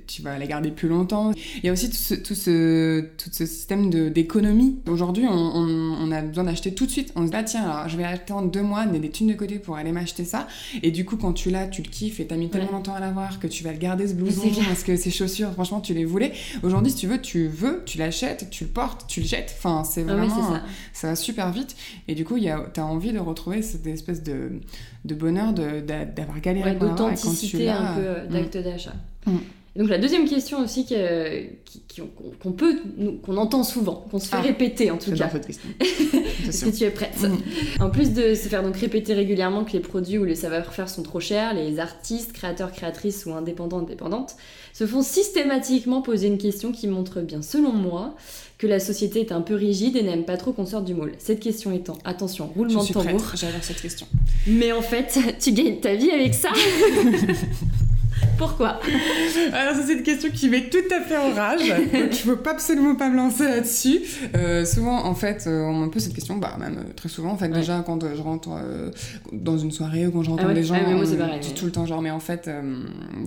tu 0.07 0.21
vas 0.21 0.37
la 0.37 0.45
garder 0.45 0.71
plus 0.71 0.87
longtemps. 0.87 1.31
Il 1.57 1.65
y 1.65 1.69
a 1.69 1.71
aussi 1.73 1.89
tout 1.89 1.95
ce, 1.95 2.13
tout 2.13 2.35
ce, 2.35 3.01
tout 3.17 3.29
ce 3.31 3.45
système 3.45 3.89
de, 3.89 4.09
d'économie. 4.09 4.77
Aujourd'hui, 4.87 5.25
on, 5.27 5.33
on, 5.33 5.97
on 6.01 6.11
a 6.11 6.21
besoin 6.21 6.43
d'acheter 6.43 6.73
tout 6.73 6.85
de 6.85 6.91
suite. 6.91 7.11
On 7.15 7.25
se 7.25 7.31
dit, 7.31 7.37
ah, 7.37 7.43
tiens, 7.43 7.63
alors 7.69 7.89
je 7.89 7.97
vais 7.97 8.03
attendre 8.03 8.51
deux 8.51 8.61
mois, 8.61 8.85
donner 8.85 8.99
des 8.99 9.09
thunes 9.09 9.27
de 9.27 9.33
côté 9.33 9.59
pour 9.59 9.75
aller 9.75 9.91
m'acheter 9.91 10.25
ça, 10.25 10.47
et 10.83 10.91
du 10.91 11.05
coup, 11.05 11.17
quand 11.17 11.33
tu 11.33 11.49
l'as, 11.49 11.67
tu 11.67 11.81
le 11.81 11.89
kiffes, 11.89 12.19
et 12.19 12.27
t'as 12.27 12.35
mis 12.35 12.49
tellement 12.49 12.67
Ouais. 12.67 12.73
longtemps 12.73 12.93
à 12.93 12.99
l'avoir 12.99 13.39
que 13.39 13.47
tu 13.47 13.63
vas 13.63 13.71
le 13.71 13.77
garder 13.79 14.07
ce 14.07 14.13
blouson, 14.13 14.43
parce 14.67 14.83
que 14.83 14.95
ces 14.95 15.09
chaussures, 15.11 15.51
franchement, 15.53 15.79
tu 15.81 15.93
les 15.93 16.05
voulais. 16.05 16.33
Aujourd'hui, 16.63 16.91
si 16.91 16.97
tu 16.99 17.07
veux, 17.07 17.19
tu 17.21 17.47
veux, 17.47 17.81
tu 17.85 17.97
l'achètes, 17.97 18.49
tu 18.51 18.65
le 18.65 18.69
portes, 18.69 19.05
tu 19.07 19.21
le 19.21 19.25
jettes. 19.25 19.55
Enfin, 19.57 19.83
c'est 19.83 20.01
Ah 20.07 20.15
ouais, 20.15 20.58
ça. 20.93 21.07
va 21.09 21.15
super 21.15 21.51
vite 21.51 21.75
et 22.07 22.15
du 22.15 22.25
coup 22.25 22.37
il 22.37 22.43
y 22.43 22.49
a- 22.49 22.65
t'as 22.73 22.83
envie 22.83 23.11
de 23.11 23.19
retrouver 23.19 23.61
cette 23.61 23.85
espèce 23.87 24.23
de, 24.23 24.51
de 25.05 25.15
bonheur 25.15 25.53
d'avoir 25.53 26.39
galéré 26.41 26.71
Ouais, 26.71 26.77
tu 26.77 26.85
d'authenticité 26.85 27.69
un 27.69 27.93
peu 27.95 28.01
euh, 28.01 28.25
mm. 28.25 28.33
d'acte 28.33 28.57
d'achat. 28.57 28.93
Mm. 29.25 29.37
Donc 29.75 29.87
la 29.89 29.97
deuxième 29.99 30.27
question 30.27 30.61
aussi 30.63 30.85
qu'on 32.41 32.51
peut, 32.51 32.79
qu'on 33.23 33.37
entend 33.37 33.63
souvent, 33.63 34.05
qu'on 34.09 34.19
se 34.19 34.27
fait 34.27 34.35
Ah. 34.37 34.41
répéter 34.41 34.89
en 34.91 34.97
tout 34.97 35.11
cas. 35.13 35.29
cette 35.29 35.45
question. 35.45 35.69
Est-ce 36.47 36.65
que 36.65 36.75
tu 36.75 36.83
es 36.83 36.89
prête 36.89 37.15
Mm. 37.21 37.81
En 37.83 37.89
plus 37.89 38.11
de 38.13 38.33
se 38.33 38.47
faire 38.47 38.63
donc 38.63 38.75
répéter 38.77 39.13
régulièrement 39.13 39.63
que 39.63 39.73
les 39.73 39.79
produits 39.79 40.17
ou 40.17 40.25
les 40.25 40.35
savoir-faire 40.35 40.89
sont 40.89 41.03
trop 41.03 41.19
chers, 41.19 41.53
les 41.53 41.79
artistes, 41.79 42.33
créateurs, 42.33 42.71
créatrices 42.71 43.25
ou 43.25 43.31
indépendants, 43.33 43.79
indépendantes 43.79 44.35
se 44.73 44.85
font 44.87 45.01
systématiquement 45.01 46.01
poser 46.01 46.27
une 46.27 46.37
question 46.37 46.71
qui 46.71 46.87
montre 46.87 47.21
bien, 47.21 47.41
selon 47.41 47.71
moi, 47.73 48.15
que 48.59 48.67
la 48.67 48.81
société 48.81 49.21
est 49.21 49.31
un 49.31 49.39
peu 49.41 49.55
rigide 49.55 49.95
et 49.95 50.03
n'aime 50.03 50.25
pas 50.25 50.35
trop 50.35 50.51
qu'on 50.51 50.65
sorte 50.65 50.83
du 50.83 50.93
moule. 50.93 51.13
Cette 51.17 51.39
question 51.39 51.71
étant, 51.71 51.97
attention, 52.03 52.47
roulement 52.47 52.81
de 52.81 52.85
suis 52.85 52.93
tambour, 52.93 53.23
j'adore 53.33 53.63
cette 53.63 53.81
question. 53.81 54.05
mais 54.45 54.73
en 54.73 54.81
fait, 54.81 55.17
tu 55.39 55.53
gagnes 55.53 55.79
ta 55.79 55.95
vie 55.95 56.11
avec 56.11 56.35
ça 56.35 56.49
Pourquoi 58.37 58.79
Alors 59.53 59.75
c'est 59.85 59.93
une 59.93 60.03
question 60.03 60.29
qui 60.29 60.49
met 60.49 60.69
tout 60.69 60.77
à 60.95 61.01
fait 61.01 61.17
en 61.17 61.33
rage, 61.33 61.67
donc 61.93 62.09
il 62.11 62.15
faut 62.15 62.35
pas 62.37 62.51
absolument 62.51 62.95
pas 62.95 63.09
me 63.09 63.17
lancer 63.17 63.43
là-dessus. 63.43 63.99
Euh, 64.35 64.65
souvent 64.65 65.05
en 65.05 65.15
fait 65.15 65.45
euh, 65.47 65.63
on 65.63 65.73
me 65.73 65.87
pose 65.89 66.03
cette 66.03 66.13
question, 66.13 66.37
bah 66.37 66.55
même 66.59 66.77
euh, 66.77 66.93
très 66.95 67.09
souvent 67.09 67.31
en 67.31 67.37
fait 67.37 67.49
Ouais. 67.49 67.57
déjà 67.59 67.83
quand 67.85 67.99
je 68.15 68.21
rentre 68.21 68.49
euh, 68.53 68.91
dans 69.33 69.57
une 69.57 69.71
soirée 69.71 70.07
ou 70.07 70.11
quand 70.11 70.23
je 70.23 70.29
rencontre 70.29 70.45
Ah 70.45 70.53
ouais 70.53 70.59
des 70.59 70.63
gens, 70.63 70.75
Ah 70.77 70.89
moi, 70.91 71.03
pareil, 71.17 71.39
je 71.41 71.49
tout 71.53 71.65
le 71.65 71.71
temps 71.71 71.85
genre 71.85 72.01
mais 72.01 72.11
en 72.11 72.19
fait 72.19 72.47
euh, 72.47 72.83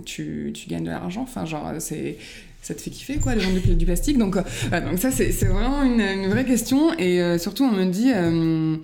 tu, 0.06 0.52
tu 0.54 0.68
gagnes 0.68 0.84
de 0.84 0.90
l'argent, 0.90 1.22
enfin 1.22 1.44
genre 1.44 1.70
c'est 1.78 2.16
ça 2.62 2.74
te 2.74 2.80
fait 2.80 2.90
kiffer 2.90 3.16
quoi, 3.16 3.34
les 3.34 3.40
gens 3.40 3.50
du, 3.52 3.74
du 3.74 3.84
plastique. 3.84 4.18
Donc, 4.18 4.36
euh, 4.36 4.42
donc 4.88 4.98
ça 4.98 5.10
c'est 5.10 5.30
vraiment 5.44 5.82
une, 5.82 6.00
une 6.00 6.28
vraie 6.28 6.44
question 6.44 6.92
et 6.96 7.20
euh, 7.20 7.36
surtout 7.38 7.64
on 7.64 7.72
me 7.72 7.84
dit... 7.86 8.12
euh, 8.14 8.76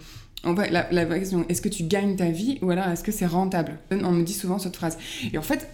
en 0.44 0.54
fait, 0.54 0.70
la, 0.70 0.86
la 0.92 1.04
vraie 1.04 1.18
question, 1.18 1.44
est-ce 1.48 1.60
que 1.60 1.68
tu 1.68 1.82
gagnes 1.82 2.14
ta 2.14 2.26
vie 2.30 2.58
ou 2.62 2.70
alors 2.70 2.86
est-ce 2.88 3.02
que 3.02 3.10
c'est 3.10 3.26
rentable? 3.26 3.76
On 3.90 4.12
me 4.12 4.22
dit 4.22 4.32
souvent 4.32 4.60
cette 4.60 4.76
phrase. 4.76 4.96
Et 5.32 5.36
en 5.36 5.42
fait, 5.42 5.66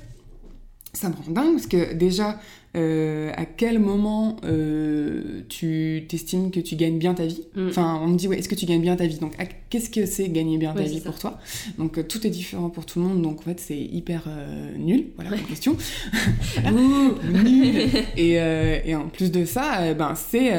ça 0.94 1.08
me 1.08 1.14
rend 1.14 1.30
dingue 1.30 1.52
parce 1.52 1.66
que 1.66 1.92
déjà, 1.92 2.38
euh, 2.76 3.30
à 3.36 3.44
quel 3.44 3.78
moment 3.78 4.36
euh, 4.44 5.42
tu 5.48 6.04
t'estimes 6.08 6.50
que 6.50 6.60
tu 6.60 6.76
gagnes 6.76 6.98
bien 6.98 7.14
ta 7.14 7.26
vie? 7.26 7.42
Mm. 7.54 7.68
Enfin, 7.68 8.00
on 8.02 8.08
me 8.08 8.16
dit, 8.16 8.26
ouais, 8.26 8.38
est-ce 8.38 8.48
que 8.48 8.54
tu 8.54 8.66
gagnes 8.66 8.80
bien 8.80 8.96
ta 8.96 9.06
vie? 9.06 9.18
Donc, 9.18 9.34
qu'est-ce 9.70 9.90
que 9.90 10.06
c'est 10.06 10.28
gagner 10.28 10.58
bien 10.58 10.72
ta 10.72 10.80
Ouais, 10.80 10.86
vie 10.86 11.00
pour 11.00 11.18
toi? 11.18 11.38
Donc, 11.78 11.98
euh, 11.98 12.02
tout 12.02 12.26
est 12.26 12.30
différent 12.30 12.70
pour 12.70 12.86
tout 12.86 13.00
le 13.00 13.06
monde, 13.06 13.22
donc 13.22 13.40
en 13.40 13.42
fait, 13.42 13.60
c'est 13.60 13.78
hyper 13.78 14.28
nul, 14.76 15.06
voilà 15.16 15.30
comme 15.30 15.46
question. 15.46 15.76
Nul. 16.64 17.88
Et, 18.16 18.32
et 18.34 18.94
en 18.94 19.08
plus 19.08 19.30
de 19.30 19.44
ça, 19.44 19.94
ben, 19.94 20.14
c'est. 20.14 20.52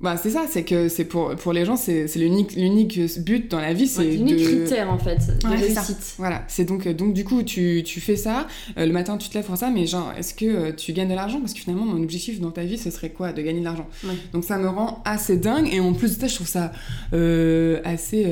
Bah, 0.00 0.16
c'est 0.16 0.30
ça, 0.30 0.44
c'est 0.48 0.64
que 0.64 0.88
c'est 0.88 1.04
pour, 1.04 1.34
pour 1.36 1.52
les 1.52 1.64
gens, 1.64 1.76
c'est 1.76 2.06
l'unique 2.16 2.54
l'unique 2.54 2.98
but 3.20 3.50
dans 3.50 3.60
la 3.60 3.72
vie, 3.72 3.86
c'est 3.86 4.04
l'unique 4.04 4.36
de... 4.36 4.44
critère 4.44 4.90
en 4.90 4.98
fait 4.98 5.16
de 5.16 5.48
Ouais, 5.48 5.56
réussite. 5.56 6.14
Voilà, 6.18 6.44
c'est 6.48 6.64
donc, 6.64 6.86
donc 6.88 7.14
du 7.14 7.24
coup, 7.24 7.42
tu, 7.42 7.82
tu 7.84 8.00
fais 8.00 8.16
ça, 8.16 8.46
euh, 8.78 8.86
le 8.86 8.92
matin 8.92 9.16
tu 9.16 9.28
te 9.28 9.34
lèves 9.34 9.46
pour 9.46 9.56
ça, 9.56 9.70
mais 9.70 9.86
genre, 9.86 10.12
est-ce 10.18 10.34
que 10.34 10.44
euh, 10.44 10.72
tu 10.72 10.92
gagnes 10.92 11.08
de 11.08 11.14
l'argent? 11.14 11.40
Parce 11.40 11.54
que 11.54 11.60
finalement, 11.60 11.84
mon 11.84 12.02
objectif 12.02 12.40
dans 12.40 12.50
ta 12.50 12.64
vie, 12.64 12.78
ce 12.78 12.90
serait 12.90 13.10
quoi? 13.10 13.32
De 13.32 13.42
gagner 13.42 13.60
de 13.60 13.64
l'argent. 13.64 13.86
Ouais. 14.04 14.14
Donc 14.32 14.44
ça 14.44 14.58
me 14.58 14.68
rend 14.68 15.02
assez 15.04 15.36
dingue, 15.36 15.68
et 15.72 15.80
en 15.80 15.92
plus 15.92 16.16
de 16.16 16.20
ça, 16.20 16.26
je 16.26 16.34
trouve 16.34 16.48
ça 16.48 16.72
euh, 17.12 17.80
assez... 17.84 18.24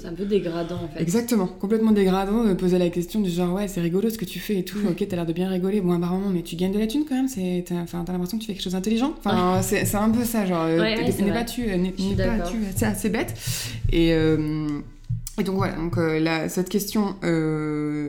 C'est 0.00 0.06
un 0.06 0.14
peu 0.14 0.24
dégradant 0.24 0.80
en 0.84 0.88
fait. 0.88 1.00
Exactement, 1.02 1.46
complètement 1.46 1.92
dégradant 1.92 2.44
de 2.44 2.54
poser 2.54 2.78
la 2.78 2.88
question 2.88 3.20
du 3.20 3.30
genre 3.30 3.54
ouais 3.54 3.68
c'est 3.68 3.80
rigolo 3.80 4.10
ce 4.10 4.18
que 4.18 4.24
tu 4.24 4.38
fais 4.38 4.58
et 4.58 4.64
tout, 4.64 4.78
ok 4.88 5.06
t'as 5.08 5.16
l'air 5.16 5.26
de 5.26 5.32
bien 5.32 5.48
rigoler, 5.48 5.80
bon 5.80 5.92
apparemment 5.92 6.28
mais 6.30 6.42
tu 6.42 6.56
gagnes 6.56 6.72
de 6.72 6.78
la 6.78 6.86
thune 6.86 7.04
quand 7.08 7.14
même, 7.14 7.28
t'as 7.64 7.74
enfin, 7.82 8.04
l'impression 8.06 8.38
que 8.38 8.42
tu 8.42 8.46
fais 8.46 8.54
quelque 8.54 8.62
chose 8.62 8.72
d'intelligent, 8.72 9.14
enfin 9.18 9.60
c'est 9.62 9.84
c'est 9.84 9.96
un 9.96 10.10
peu 10.10 10.24
ça 10.24 10.46
genre 10.46 10.66
Ouais, 10.80 10.96
ouais, 10.96 11.04
t'es- 11.06 11.12
c'est 11.12 11.22
n'es 11.22 11.30
vrai. 11.30 11.38
pas 11.40 11.44
tu, 11.44 11.70
euh, 11.70 11.76
n'es 11.76 11.92
Je 11.96 12.02
suis 12.02 12.14
n'es 12.14 12.24
pas 12.26 12.48
tu, 12.50 12.56
c'est 12.76 12.86
assez 12.86 13.08
bête 13.10 13.34
et 13.92 14.12
euh, 14.12 14.80
et 15.40 15.44
donc 15.44 15.56
voilà 15.56 15.74
donc 15.74 15.96
euh, 15.98 16.18
là, 16.20 16.48
cette 16.48 16.68
question 16.68 17.14
euh, 17.24 18.08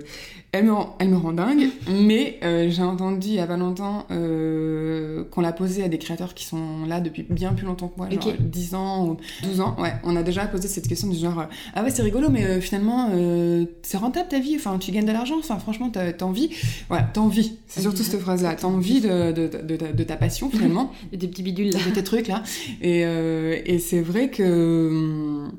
elle 0.52 0.66
me 0.66 0.74
rend, 0.74 0.96
elle 1.00 1.10
me 1.10 1.18
rend 1.18 1.32
dingue, 1.34 1.68
mais 1.88 2.40
euh, 2.44 2.70
j'ai 2.72 2.82
entendu 2.82 3.28
il 3.28 3.34
y 3.36 3.40
a 3.40 3.46
pas 3.46 3.56
longtemps 3.56 4.08
euh, 4.10 5.24
qu'on 5.30 5.42
l'a 5.42 5.52
posé 5.54 5.84
à 5.84 5.90
des 5.90 6.00
créateurs 6.00 6.34
qui 6.34 6.44
sont 6.46 6.86
là 6.88 7.02
depuis 7.02 7.24
bien 7.30 7.54
plus 7.54 7.68
longtemps 7.68 7.88
que 7.88 7.98
moi, 7.98 8.10
genre 8.10 8.26
Ok. 8.28 8.36
10 8.42 8.74
ans 8.74 9.08
ou 9.08 9.18
12 9.44 9.62
ans. 9.62 9.76
Ouais, 9.80 9.94
on 10.04 10.16
a 10.16 10.24
déjà 10.24 10.48
posé 10.48 10.68
cette 10.68 10.88
question 10.88 11.08
du 11.08 11.18
genre 11.20 11.40
euh, 11.42 11.44
Ah 11.76 11.84
ouais, 11.84 11.92
c'est 11.92 12.02
rigolo, 12.02 12.30
mais 12.32 12.46
euh, 12.46 12.62
finalement, 12.62 13.10
euh, 13.14 13.66
c'est 13.84 13.98
rentable 13.98 14.28
ta 14.30 14.40
vie, 14.40 14.56
enfin, 14.56 14.80
tu 14.80 14.92
gagnes 14.92 15.06
de 15.06 15.12
l'argent, 15.12 15.36
enfin, 15.38 15.60
franchement, 15.60 15.92
t'as 15.92 16.14
envie? 16.26 16.50
Voilà, 16.88 17.08
t'as 17.14 17.22
envie. 17.22 17.58
C'est 17.68 17.82
surtout 17.82 18.02
cette 18.02 18.20
phrase-là. 18.20 18.56
T'as 18.56 18.68
envie 18.68 19.02
de, 19.02 19.32
de, 19.32 19.48
de, 19.48 19.76
de- 19.78 19.92
de 19.96 20.04
ta 20.04 20.16
passion, 20.16 20.50
finalement 20.50 20.92
Des 21.14 21.28
petits 21.28 21.44
bidules 21.44 21.72
là. 21.72 21.80
de 21.88 21.92
tes 21.94 22.04
trucs 22.04 22.28
là. 22.28 22.42
Et, 22.82 23.04
euh, 23.06 23.56
et 23.66 23.78
c'est 23.78 24.02
vrai 24.02 24.30
que 24.32 24.88
hum, 24.90 25.52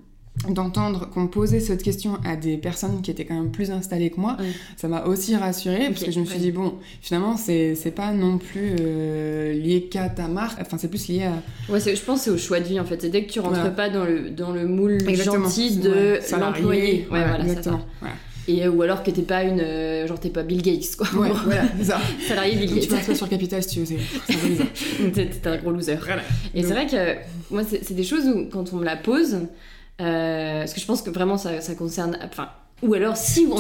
d'entendre 0.49 1.09
qu'on 1.11 1.27
posait 1.27 1.61
cette 1.61 1.83
question 1.83 2.17
à 2.25 2.35
des 2.35 2.57
personnes 2.57 3.03
qui 3.03 3.11
étaient 3.11 3.27
quand 3.27 3.35
même 3.35 3.51
plus 3.51 3.71
installées 3.71 4.09
que 4.11 4.19
moi, 4.19 4.37
ça 4.77 4.89
m'a 4.89 5.05
aussi 5.05 5.37
rassurée 5.37 5.89
parce 5.89 6.03
que 6.03 6.11
je 6.11 6.19
me 6.21 6.25
suis 6.25 6.39
dit 6.39 6.51
bon, 6.51 6.75
finalement 7.03 7.37
c'est 7.37 7.75
c'est 7.75 7.91
pas 7.91 8.13
non 8.13 8.39
plus 8.39 8.75
euh, 8.81 9.53
lié 9.53 9.83
qu'à 9.91 10.09
ta 10.09 10.29
marque, 10.29 10.59
enfin 10.61 10.79
c'est 10.79 10.89
plus 10.89 11.09
lié 11.09 11.25
à 11.25 11.73
Ouais, 11.73 11.79
je 11.81 12.03
pense 12.03 12.21
que 12.21 12.25
c'est 12.25 12.31
au 12.31 12.39
choix 12.39 12.59
de 12.61 12.65
vie 12.65 12.81
en 12.81 12.85
fait. 12.85 13.03
C'est 13.03 13.11
dès 13.11 13.25
que 13.25 13.31
tu 13.33 13.41
rentres 13.41 13.57
Voilà. 13.57 13.71
pas 13.71 13.91
dans 13.91 14.05
le, 14.05 14.31
dans 14.31 14.51
le 14.53 14.67
moule 14.67 14.99
Exactement. 15.07 15.45
gentil 15.45 15.77
de 15.77 15.91
Ouais, 15.91 16.21
l'employé. 16.39 16.93
Ouais, 17.11 17.19
voilà, 17.21 17.41
exactement. 17.41 17.81
ça. 18.01 18.09
Et, 18.49 18.65
euh, 18.65 18.71
ou 18.71 18.81
alors 18.83 19.03
que 19.03 19.11
t'es 19.11 19.23
pas 19.23 19.45
une. 19.45 19.61
euh, 19.61 20.07
genre 20.07 20.19
t'es 20.19 20.31
pas 20.31 20.43
Bill 20.43 20.63
Gates 20.63 20.97
quoi. 20.97 21.07
Ouais, 21.21 21.29
voilà, 21.45 21.65
ça. 21.83 22.01
Salarié 22.27 22.57
Bill 22.57 22.71
Donc 22.71 22.81
tu 22.81 22.87
Gates. 22.89 22.97
passes 22.99 23.07
pas 23.09 23.15
sur 23.15 23.29
Capital 23.29 23.63
si 23.63 23.69
tu 23.69 23.81
veux, 23.81 23.97
c'est 24.27 25.13
t'es 25.43 25.47
un 25.49 25.57
gros 25.59 25.71
loser. 25.71 25.97
Voilà. 25.97 26.23
Et 26.55 26.63
c'est 26.63 26.73
vrai 26.73 26.87
que 26.87 27.53
moi, 27.55 27.63
c'est 27.69 27.85
c'est 27.85 27.95
des 27.95 28.03
choses 28.05 28.27
où, 28.27 28.47
quand 28.51 28.73
on 28.73 28.77
me 28.77 28.85
la 28.85 28.97
pose, 28.97 29.37
euh, 30.01 30.61
parce 30.61 30.75
que 30.75 30.81
je 30.81 30.87
pense 30.87 31.03
que 31.03 31.11
vraiment 31.11 31.37
ça, 31.37 31.61
ça 31.61 31.75
concerne. 31.75 32.19
Enfin, 32.25 32.49
ou 32.83 32.95
alors, 32.95 33.17
si 33.17 33.45
vous, 33.45 33.57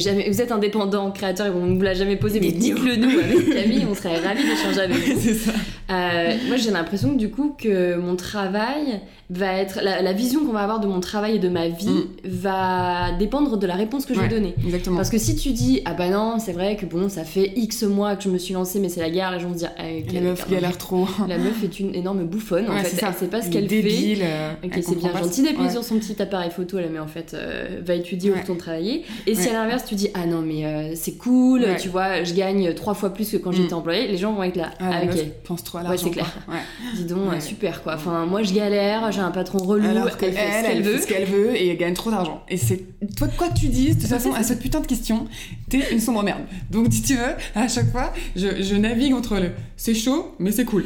jamais, 0.00 0.28
vous 0.28 0.40
êtes 0.40 0.50
indépendant, 0.50 1.12
créateur, 1.12 1.46
et 1.46 1.50
on 1.50 1.66
ne 1.66 1.76
vous 1.76 1.82
l'a 1.82 1.94
jamais 1.94 2.16
posé, 2.16 2.40
mais 2.40 2.50
dites-le 2.50 2.96
nous 2.96 3.18
avec 3.20 3.54
Camille, 3.54 3.86
on 3.88 3.94
serait 3.94 4.18
ravis 4.18 4.42
d'échanger 4.42 4.80
avec 4.80 4.96
vous. 5.16 5.34
ça. 5.34 5.52
Euh, 5.90 6.36
moi, 6.48 6.56
j'ai 6.56 6.72
l'impression 6.72 7.12
du 7.12 7.30
coup, 7.30 7.54
que 7.56 7.94
mon 7.96 8.16
travail 8.16 9.00
va 9.34 9.52
être. 9.54 9.80
La, 9.82 10.02
la 10.02 10.12
vision 10.12 10.44
qu'on 10.44 10.52
va 10.52 10.60
avoir 10.60 10.80
de 10.80 10.86
mon 10.86 11.00
travail 11.00 11.36
et 11.36 11.38
de 11.38 11.48
ma 11.48 11.68
vie 11.68 12.06
va 12.24 13.12
dépendre 13.18 13.56
de 13.56 13.66
la 13.66 13.74
réponse 13.74 14.06
que 14.06 14.14
je 14.14 14.18
Mm. 14.18 14.22
Ouais. 14.22 14.28
vais 14.28 14.34
donner. 14.36 14.54
Exactement. 14.64 14.96
Parce 14.96 15.10
que 15.10 15.18
si 15.18 15.36
tu 15.36 15.50
dis, 15.50 15.82
ah 15.84 15.94
bah 15.94 16.08
non, 16.08 16.38
c'est 16.38 16.52
vrai 16.52 16.76
que 16.76 16.86
bon, 16.86 17.08
ça 17.08 17.24
fait 17.24 17.52
X 17.56 17.82
mois 17.82 18.16
que 18.16 18.22
je 18.24 18.28
me 18.28 18.38
suis 18.38 18.54
lancée, 18.54 18.80
mais 18.80 18.88
c'est 18.88 19.00
la 19.00 19.10
guerre, 19.10 19.30
les 19.32 19.40
gens 19.40 19.48
vont 19.48 19.54
se 19.54 19.58
dire, 19.58 19.72
ah, 19.78 19.82
La 20.12 20.20
meuf 20.20 20.48
galère 20.50 20.78
trop. 20.78 21.06
La 21.28 21.38
meuf 21.38 21.62
est 21.62 21.80
une 21.80 21.94
énorme 21.94 22.24
bouffonne, 22.24 22.68
en 22.68 22.72
Ouais, 22.74 22.80
fait. 22.82 22.90
c'est 22.90 23.00
ça. 23.00 23.08
Elle 23.08 23.14
sait 23.14 23.26
pas 23.26 23.40
ce 23.42 23.46
Elle 23.48 23.52
qu'elle 23.52 23.68
fait. 23.68 24.18
euh, 24.22 24.52
Ok, 24.64 24.70
elle 24.74 24.82
c'est 24.84 24.98
bien 24.98 25.12
gentil 25.16 25.42
d'appuyer 25.42 25.66
ouais. 25.66 25.70
sur 25.72 25.84
son 25.84 25.96
petit 25.98 26.20
appareil 26.20 26.50
photo 26.50 26.78
là, 26.78 26.86
mais 26.90 26.98
en 26.98 27.06
fait, 27.06 27.32
euh, 27.34 27.80
va 27.84 27.94
étudier 27.94 28.30
où 28.30 28.34
Ouais. 28.34 28.44
ton 28.44 28.54
travailler. 28.56 29.04
Et 29.26 29.34
si 29.34 29.48
Ouais. 29.48 29.54
à 29.54 29.62
l'inverse 29.64 29.84
tu 29.86 29.94
dis 29.94 30.08
ah 30.14 30.26
non 30.26 30.40
mais 30.42 30.64
euh, 30.64 30.92
c'est 30.94 31.12
cool, 31.16 31.60
Ouais. 31.62 31.76
tu 31.76 31.88
vois, 31.88 32.22
je 32.24 32.34
gagne 32.34 32.72
trois 32.74 32.94
fois 32.94 33.10
plus 33.12 33.30
que 33.30 33.36
quand 33.36 33.50
Mm. 33.50 33.54
j'étais 33.54 33.74
employé, 33.74 34.08
les 34.08 34.16
gens 34.16 34.32
vont 34.32 34.42
être 34.42 34.56
là. 34.56 34.70
Ah, 34.80 34.90
Ah, 34.94 35.04
ok, 35.04 35.18
pense 35.44 35.62
trop 35.64 35.78
à 35.78 35.82
Ouais, 35.82 35.88
l'argent. 35.88 36.04
c'est 36.04 36.10
clair. 36.10 36.32
Ouais. 36.48 36.54
dis 36.96 37.04
donc, 37.04 37.30
Ouais. 37.32 37.40
super 37.40 37.82
quoi. 37.82 37.94
Enfin, 37.96 38.26
moi 38.26 38.42
je 38.42 38.52
galère, 38.52 39.10
j'ai 39.12 39.20
un 39.24 39.30
patron 39.30 39.58
relou, 39.58 39.86
Alors 39.86 40.16
qu'elle, 40.16 40.30
elle 40.30 40.36
fait 40.36 40.40
ce 40.40 40.56
elle, 40.56 40.62
qu'elle 40.64 40.76
elle 40.76 40.82
veut. 40.82 40.96
fait 40.96 41.02
ce 41.02 41.06
qu'elle 41.06 41.24
veut 41.26 41.56
et 41.56 41.68
elle 41.68 41.76
gagne 41.76 41.94
trop 41.94 42.10
d'argent. 42.10 42.42
Et 42.48 42.56
c'est 42.56 42.82
toi 43.16 43.28
quoi 43.36 43.48
que 43.48 43.58
tu 43.58 43.66
dises, 43.68 43.96
de 43.96 44.00
toute 44.02 44.10
façon, 44.10 44.32
à 44.32 44.42
cette 44.42 44.60
putain 44.60 44.80
de 44.80 44.86
question, 44.86 45.26
t'es 45.68 45.92
une 45.92 46.00
sombre 46.00 46.22
merde. 46.22 46.42
Donc 46.70 46.86
si 46.92 47.02
tu 47.02 47.14
veux, 47.16 47.34
à 47.54 47.68
chaque 47.68 47.90
fois, 47.90 48.12
je, 48.36 48.62
je 48.62 48.74
navigue 48.76 49.12
entre 49.14 49.36
le 49.38 49.50
c'est 49.76 49.94
chaud, 49.94 50.34
mais 50.38 50.52
c'est 50.52 50.64
cool. 50.64 50.84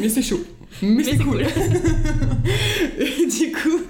Mais 0.00 0.08
c'est 0.08 0.22
chaud. 0.22 0.40
Mais, 0.82 1.04
c'est 1.04 1.10
c'est 1.12 1.18
cool. 1.18 1.42
et 2.98 3.26
du 3.26 3.52
coup, 3.52 3.80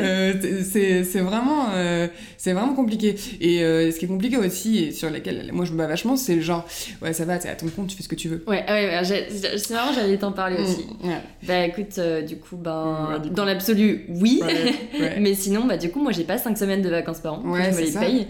euh, 0.00 0.32
c'est, 0.64 1.20
vraiment, 1.20 1.66
euh, 1.74 2.08
c'est 2.36 2.52
vraiment 2.52 2.74
compliqué. 2.74 3.14
Et 3.40 3.62
euh, 3.62 3.90
ce 3.92 3.98
qui 3.98 4.04
est 4.06 4.08
compliqué 4.08 4.36
aussi, 4.36 4.84
et 4.84 4.92
sur 4.92 5.10
lesquels 5.10 5.50
moi 5.52 5.64
je 5.64 5.72
me 5.72 5.78
bats 5.78 5.86
vachement, 5.86 6.16
c'est 6.16 6.34
le 6.36 6.40
genre, 6.40 6.66
ouais, 7.02 7.12
ça 7.12 7.24
va, 7.24 7.38
t'es 7.38 7.48
à 7.48 7.54
ton 7.54 7.68
compte, 7.68 7.88
tu 7.88 7.96
fais 7.96 8.02
ce 8.02 8.08
que 8.08 8.14
tu 8.14 8.28
veux. 8.28 8.42
Ouais, 8.46 8.64
ouais, 8.68 9.02
c'est 9.28 9.70
marrant, 9.70 9.92
j'allais 9.92 10.16
t'en 10.18 10.32
parler 10.32 10.56
Mm, 10.58 10.64
aussi. 10.64 10.86
ouais. 11.04 11.16
Bah 11.46 11.64
écoute, 11.66 11.98
euh, 11.98 12.22
du 12.22 12.36
coup, 12.36 12.56
ben, 12.56 13.08
Ouais, 13.12 13.20
du 13.20 13.28
coup. 13.28 13.34
dans 13.34 13.44
l'absolu, 13.44 14.06
oui. 14.08 14.40
Mais 15.20 15.34
sinon, 15.34 15.66
bah 15.66 15.76
du 15.76 15.90
coup, 15.90 16.00
moi 16.02 16.12
j'ai 16.12 16.24
pas 16.24 16.38
5 16.38 16.56
semaines 16.58 16.82
de 16.82 16.88
vacances 16.88 17.20
par 17.20 17.34
an. 17.34 17.42
Ouais, 17.44 17.70
je 17.72 17.76
me 17.76 17.80
les 17.82 17.90
ça. 17.92 18.00
paye, 18.00 18.26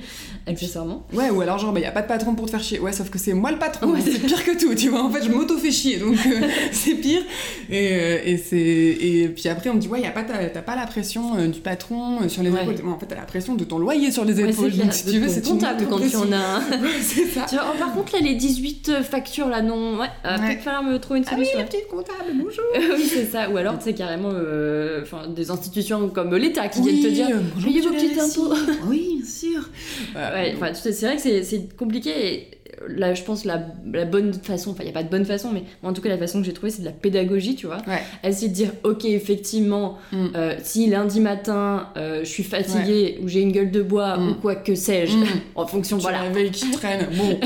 accessoirement. 0.46 1.06
Ouais, 1.12 1.30
ou 1.30 1.40
alors 1.40 1.58
genre, 1.58 1.72
bah, 1.72 1.80
y 1.80 1.84
a 1.84 1.92
pas 1.92 2.02
de 2.02 2.08
patron 2.08 2.34
pour 2.34 2.46
te 2.46 2.50
faire 2.50 2.62
chier. 2.62 2.78
Ouais, 2.80 2.92
sauf 2.92 3.08
que 3.10 3.18
c'est 3.18 3.32
moi 3.34 3.50
le 3.52 3.58
patron, 3.58 3.94
c'est 4.04 4.18
pire 4.20 4.44
que 4.44 4.58
tout, 4.58 4.74
tu 4.74 4.88
vois. 4.88 5.02
En 5.04 5.10
fait, 5.10 5.22
je 5.24 5.30
m'auto-fais 5.30 5.70
chier, 5.70 5.98
donc 5.98 6.16
c'est 6.72 6.94
pire. 6.94 7.22
Et, 7.70 7.99
et, 8.24 8.36
c'est... 8.36 8.56
et 8.58 9.28
puis 9.28 9.48
après, 9.48 9.70
on 9.70 9.74
me 9.74 9.80
dit, 9.80 9.88
ouais, 9.88 10.00
y 10.00 10.06
a 10.06 10.10
pas, 10.10 10.22
t'as, 10.22 10.46
t'as 10.46 10.62
pas 10.62 10.76
la 10.76 10.86
pression 10.86 11.36
euh, 11.38 11.46
du 11.48 11.60
patron 11.60 12.22
euh, 12.22 12.28
sur 12.28 12.42
les 12.42 12.50
Ouais. 12.50 12.62
épaules. 12.62 12.76
En 12.88 12.98
fait, 12.98 13.06
t'as 13.06 13.16
la 13.16 13.22
pression 13.22 13.54
de 13.54 13.64
ton 13.64 13.78
loyer 13.78 14.10
sur 14.10 14.24
les 14.24 14.40
épaules. 14.40 14.72
c'est 14.72 14.78
donc 14.82 14.92
si 14.92 15.06
tu 15.06 15.18
veux, 15.18 15.28
c'est 15.28 15.44
comptable 15.44 15.86
quand 15.88 15.98
tu 15.98 16.16
en 16.16 16.32
as 16.32 16.60
c'est 17.00 17.26
ça. 17.26 17.46
Tu 17.48 17.54
vois, 17.56 17.72
oh, 17.74 17.78
par 17.78 17.92
contre, 17.94 18.12
là, 18.14 18.20
les 18.20 18.34
18 18.34 19.02
factures, 19.02 19.48
là, 19.48 19.62
non, 19.62 19.98
ouais, 20.00 20.06
euh, 20.26 20.36
peut-être 20.38 20.60
falloir 20.62 20.82
me 20.82 20.98
trouver 20.98 21.20
une 21.20 21.24
Ah 21.28 21.34
oui, 21.38 21.44
solution. 21.44 21.58
la 21.58 21.64
petite 21.64 21.88
comptable, 21.88 22.30
bonjour. 22.34 22.64
oui, 22.96 23.04
c'est 23.04 23.26
ça. 23.26 23.48
Ou 23.50 23.56
alors, 23.56 23.78
tu 23.78 23.84
sais, 23.84 23.94
carrément, 23.94 24.30
euh, 24.32 25.04
des 25.34 25.50
institutions 25.50 26.08
comme 26.08 26.34
l'État 26.36 26.68
qui 26.68 26.82
viennent 26.82 27.02
te 27.02 27.08
dire 27.08 27.28
euh, 27.30 27.62
Payez 27.62 27.80
vos 27.80 27.90
petits 27.90 28.18
impôts. 28.18 28.52
Oui, 28.88 29.16
bien 29.18 29.26
sûr. 29.26 29.68
Voilà, 30.12 30.32
Ouais, 30.34 30.52
donc, 30.52 30.62
enfin, 30.62 30.72
tu 30.72 30.80
sais, 30.80 30.92
c'est 30.92 31.06
vrai 31.06 31.16
que 31.16 31.22
c'est- 31.22 31.42
c'est 31.42 31.76
compliqué 31.76 32.10
et 32.34 32.48
là, 32.88 33.14
je 33.14 33.22
pense 33.22 33.44
la, 33.44 33.62
la 33.92 34.04
bonne 34.04 34.32
façon, 34.32 34.70
enfin, 34.70 34.80
il 34.82 34.86
n'y 34.86 34.90
a 34.90 34.94
pas 34.94 35.02
de 35.02 35.08
bonne 35.10 35.24
façon, 35.24 35.50
mais 35.52 35.64
en 35.82 35.92
tout 35.92 36.00
cas, 36.00 36.08
la 36.08 36.18
façon 36.18 36.40
que 36.40 36.46
j'ai 36.46 36.52
trouvée, 36.52 36.70
c'est 36.70 36.80
de 36.80 36.86
la 36.86 36.92
pédagogie, 36.92 37.54
tu 37.54 37.66
vois. 37.66 37.78
Ouais. 37.86 38.02
Essayer 38.24 38.48
de 38.48 38.54
dire, 38.54 38.70
ok, 38.84 39.04
effectivement, 39.04 39.98
Mm. 40.12 40.26
euh, 40.34 40.54
si 40.62 40.86
lundi 40.88 41.20
matin, 41.20 41.88
euh, 41.96 42.20
je 42.20 42.28
suis 42.28 42.42
fatiguée 42.42 43.18
ou 43.22 43.28
j'ai 43.28 43.40
une 43.42 43.52
gueule 43.52 43.70
de 43.70 43.82
bois 43.82 44.16
Mm. 44.16 44.28
ou 44.30 44.34
quoi 44.34 44.54
que 44.56 44.74
sais-je, 44.74 45.16
Mm. 45.16 45.24
en 45.56 45.66
fonction, 45.66 45.96
Tu 45.98 46.02
voilà, 46.02 46.22
réveilles 46.22 46.50
qui 46.50 46.70
traîne. 46.70 47.06
Bon, 47.16 47.38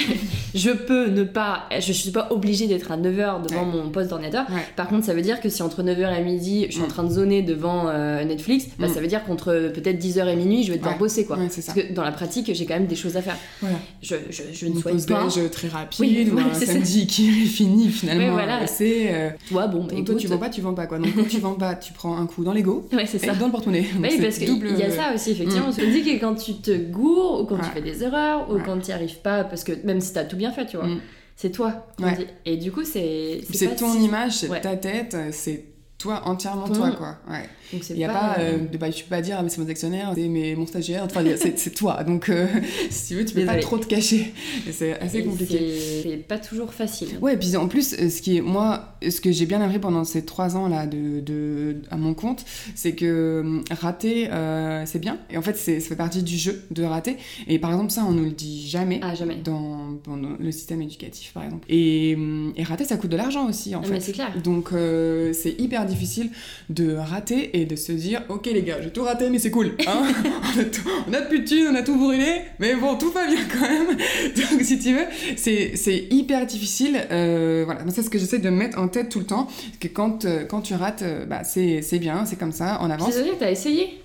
je 0.55 0.71
peux 0.71 1.09
ne 1.09 1.25
pas, 1.25 1.65
je 1.81 1.93
suis 1.93 2.11
pas 2.11 2.29
obligée 2.31 2.67
d'être 2.67 2.93
à 2.93 2.97
9h 2.97 3.43
devant 3.43 3.65
Ouais. 3.65 3.83
mon 3.83 3.91
poste 3.91 4.11
d'ordinateur. 4.11 4.47
Par 4.77 4.89
contre, 4.89 5.05
ça 5.05 5.15
veut 5.15 5.23
dire 5.23 5.41
que 5.41 5.49
si 5.49 5.63
entre 5.63 5.83
9h 5.83 6.13
et 6.19 6.23
midi, 6.23 6.67
je 6.69 6.75
suis 6.75 6.83
en 6.83 6.87
train 6.89 7.03
de 7.05 7.11
zoner 7.11 7.43
devant 7.43 7.89
euh, 7.89 8.23
Netflix, 8.25 8.67
bah, 8.79 8.89
ça 8.89 9.01
veut 9.01 9.07
dire 9.09 9.25
qu'entre 9.25 9.71
peut-être 9.75 9.99
10h 9.99 10.29
et 10.29 10.37
minuit, 10.37 10.63
je 10.63 10.71
vais 10.73 10.79
devoir 10.79 10.97
bosser, 10.99 11.25
quoi. 11.25 11.37
Parce 11.37 11.57
que 11.75 11.93
dans 11.93 12.03
la 12.05 12.13
pratique, 12.13 12.51
j'ai 12.55 12.67
quand 12.67 12.75
même 12.75 12.87
des 12.87 12.95
choses 12.97 13.17
à 13.17 13.23
faire. 13.23 13.37
Voilà. 13.61 13.77
Je, 14.03 14.15
je, 14.31 14.43
je 14.53 14.67
ne 14.67 14.75
souhaite 14.79 14.95
pause 14.95 15.07
déj 15.29 15.51
très 15.51 15.69
rapide, 15.69 16.01
Oui, 16.01 16.31
ou 16.33 16.39
un 16.51 16.55
ça. 16.55 16.67
samedi 16.67 17.07
qui 17.07 17.29
est 17.29 17.47
fini 17.47 17.89
finalement. 17.91 18.25
Ouais, 18.27 18.31
voilà. 18.33 18.67
C'est. 18.67 19.15
euh, 19.15 19.31
Toi, 19.49 19.67
bon, 19.67 19.85
bah, 19.85 19.95
donc 19.95 20.05
toi, 20.07 20.15
écoute. 20.15 20.17
tu 20.19 20.27
vends 20.29 20.39
pas, 20.39 20.49
tu 20.51 20.61
vends 20.61 20.75
pas 20.75 20.87
quoi. 20.87 20.99
Donc 20.99 21.15
quand 21.15 21.29
tu 21.29 21.39
vends 21.41 21.55
pas, 21.55 21.75
tu 21.75 21.93
prends 21.93 22.17
un 22.17 22.27
coup 22.27 22.45
dans 22.45 22.53
l'ego 22.53 22.87
Ouais, 22.93 23.07
c'est 23.07 23.17
et 23.23 23.27
ça. 23.27 23.35
dans 23.35 23.47
le 23.47 23.53
porte-monnaie. 23.53 23.87
Oui, 24.01 24.09
c'est 24.11 24.23
parce 24.23 24.39
qu'il 24.39 24.49
double- 24.49 24.79
y 24.79 24.83
a 24.83 24.91
ça 24.91 25.15
aussi, 25.15 25.31
effectivement. 25.33 25.67
Mm. 25.67 25.71
On 25.71 25.73
se 25.73 25.81
dit 25.81 26.03
que 26.03 26.21
quand 26.21 26.35
tu 26.35 26.55
te 26.55 26.77
gourres, 26.77 27.43
ou 27.43 27.45
quand 27.47 27.59
tu 27.59 27.71
fais 27.71 27.83
des 27.83 28.03
erreurs, 28.03 28.51
ou 28.51 28.59
quand 28.65 28.79
tu 28.79 28.87
n'y 28.89 28.93
arrives 28.93 29.21
pas, 29.21 29.45
parce 29.45 29.65
que 29.65 29.73
même 29.85 30.01
si 30.01 30.13
tu 30.13 30.19
as 30.19 30.25
tout 30.25 30.37
bien 30.37 30.51
fait, 30.53 30.67
tu 30.67 30.77
vois, 30.77 30.87
Mm. 30.87 31.01
c'est 31.37 31.51
toi. 31.51 31.87
dit. 31.99 32.27
Et 32.47 32.57
du 32.57 32.71
coup, 32.73 32.85
c'est. 32.85 33.41
C'est 33.53 33.77
ton 33.77 33.93
si- 33.93 34.05
image, 34.05 34.33
c'est 34.39 34.61
ta 34.61 34.77
tête, 34.77 35.17
c'est 35.33 35.65
toi 35.99 36.23
entièrement 36.27 36.67
Ton 36.69 36.75
toi 36.75 36.91
quoi. 36.91 37.17
Ouais. 37.31 37.49
Donc 37.73 37.83
c'est 37.85 37.95
Il 37.95 38.01
y 38.01 38.05
a 38.05 38.09
pas, 38.09 38.37
euh, 38.39 38.59
de, 38.59 38.77
bah, 38.79 38.91
tu 38.91 39.05
peux 39.05 39.11
pas 39.11 39.21
dire 39.23 39.37
ah, 39.39 39.43
mais 39.43 39.49
c'est 39.49 39.61
mon 39.61 39.69
actionnaire, 39.69 40.13
c'est 40.15 40.29
mon 40.57 40.67
stagiaire, 40.67 41.05
enfin 41.05 41.25
c'est 41.37 41.75
toi. 41.75 42.03
Donc 42.05 42.29
euh, 42.29 42.47
si 42.91 43.09
tu 43.09 43.15
veux, 43.17 43.25
tu 43.25 43.35
peux 43.35 43.45
pas 43.45 43.57
trop 43.59 43.79
te 43.79 43.87
cacher. 43.87 44.33
C'est 44.73 44.99
assez 45.01 45.19
et 45.19 45.25
compliqué. 45.25 45.79
c'est- 46.03 46.17
pas 46.29 46.39
toujours 46.39 46.73
facile. 46.73 47.09
Ouais, 47.21 47.35
et 47.35 47.37
puis 47.37 47.57
en 47.57 47.69
plus, 47.69 47.95
euh, 47.95 48.09
ce 48.09 48.23
qui 48.23 48.37
est 48.37 48.41
moi, 48.41 48.97
ce 49.07 49.21
que 49.21 49.33
j'ai 49.33 49.47
bien 49.47 49.61
appris 49.61 49.79
pendant 49.79 50.05
ces 50.05 50.25
trois 50.25 50.57
ans 50.57 50.69
là 50.69 50.87
de, 50.87 51.21
de 51.21 51.77
à 51.91 51.97
mon 51.97 52.15
compte, 52.15 52.45
c'est 52.75 52.95
que 52.95 53.61
rater, 53.71 54.31
euh, 54.31 54.85
c'est 54.87 54.99
bien. 55.01 55.19
Et 55.31 55.37
en 55.39 55.43
fait, 55.43 55.57
c'est 55.57 55.81
ça 55.81 55.89
fait 55.89 55.97
partie 55.97 56.23
du 56.23 56.37
jeu 56.37 56.63
de 56.71 56.83
rater. 56.85 57.17
Et 57.49 57.59
par 57.59 57.71
exemple, 57.73 57.91
ça, 57.91 58.05
on 58.09 58.13
nous 58.13 58.25
le 58.25 58.31
dit 58.31 58.67
jamais. 58.69 59.01
Ah, 59.03 59.15
jamais. 59.15 59.37
Dans, 59.45 59.91
dans 60.07 60.17
le 60.39 60.53
système 60.53 60.81
éducatif, 60.83 61.33
par 61.33 61.45
exemple. 61.45 61.65
Et, 61.69 62.17
et 62.57 62.63
rater, 62.63 62.85
ça 62.85 62.97
coûte 62.97 63.11
de 63.11 63.17
l'argent 63.17 63.49
aussi, 63.49 63.75
en 63.75 63.83
Ah, 63.85 63.87
fait. 63.87 64.01
c'est 64.01 64.13
clair. 64.13 64.33
Donc, 64.43 64.69
euh, 64.73 65.33
c'est 65.33 65.55
hyper 65.61 65.85
difficile 65.87 66.31
de 66.71 66.95
rater 66.95 67.54
et 67.55 67.65
de 67.65 67.77
se 67.77 67.93
dire 67.93 68.23
Ok, 68.29 68.47
les 68.47 68.63
gars, 68.63 68.79
j'ai 68.83 68.91
tout 68.91 69.03
raté, 69.05 69.31
mais 69.31 69.39
c'est 69.39 69.51
cool. 69.51 69.73
Hein 69.87 70.03
on, 70.57 70.61
a 70.61 70.65
tout- 70.65 70.89
on 71.09 71.13
a 71.15 71.23
plus 71.23 71.39
de 71.41 71.45
thunes, 71.47 71.69
on 71.71 71.75
a 71.75 71.83
tout 71.83 71.97
brûlé, 71.97 72.43
mais 72.59 72.75
bon, 72.75 72.97
tout 72.97 73.11
va 73.11 73.27
bien 73.27 73.39
quand 73.51 73.61
même. 73.63 73.97
Donc, 74.37 74.61
si 74.63 74.79
tu 74.79 74.93
veux, 74.95 75.05
c'est 75.37 76.07
hyper 76.11 76.45
difficile. 76.47 76.99
euh, 77.11 77.63
voilà, 77.65 77.81
c'est 77.89 78.03
ce 78.03 78.11
que 78.11 78.19
j'essaie 78.19 78.39
de 78.41 78.51
me 78.51 78.57
mettre 78.57 78.79
en 78.79 78.89
tête 78.89 79.09
tout 79.09 79.21
le 79.21 79.27
temps. 79.27 79.47
Que 79.81 79.89
quand, 79.89 80.25
euh, 80.25 80.45
quand 80.45 80.61
tu 80.61 80.75
rates, 80.75 81.03
euh, 81.03 81.25
bah, 81.25 81.43
c'est 81.45 81.81
bien, 81.99 82.25
c'est 82.27 82.37
comme 82.37 82.53
ça, 82.53 82.79
on 82.83 82.91
avance. 82.91 83.09
désolée, 83.09 83.33
t'as 83.39 83.51
essayé? 83.51 84.01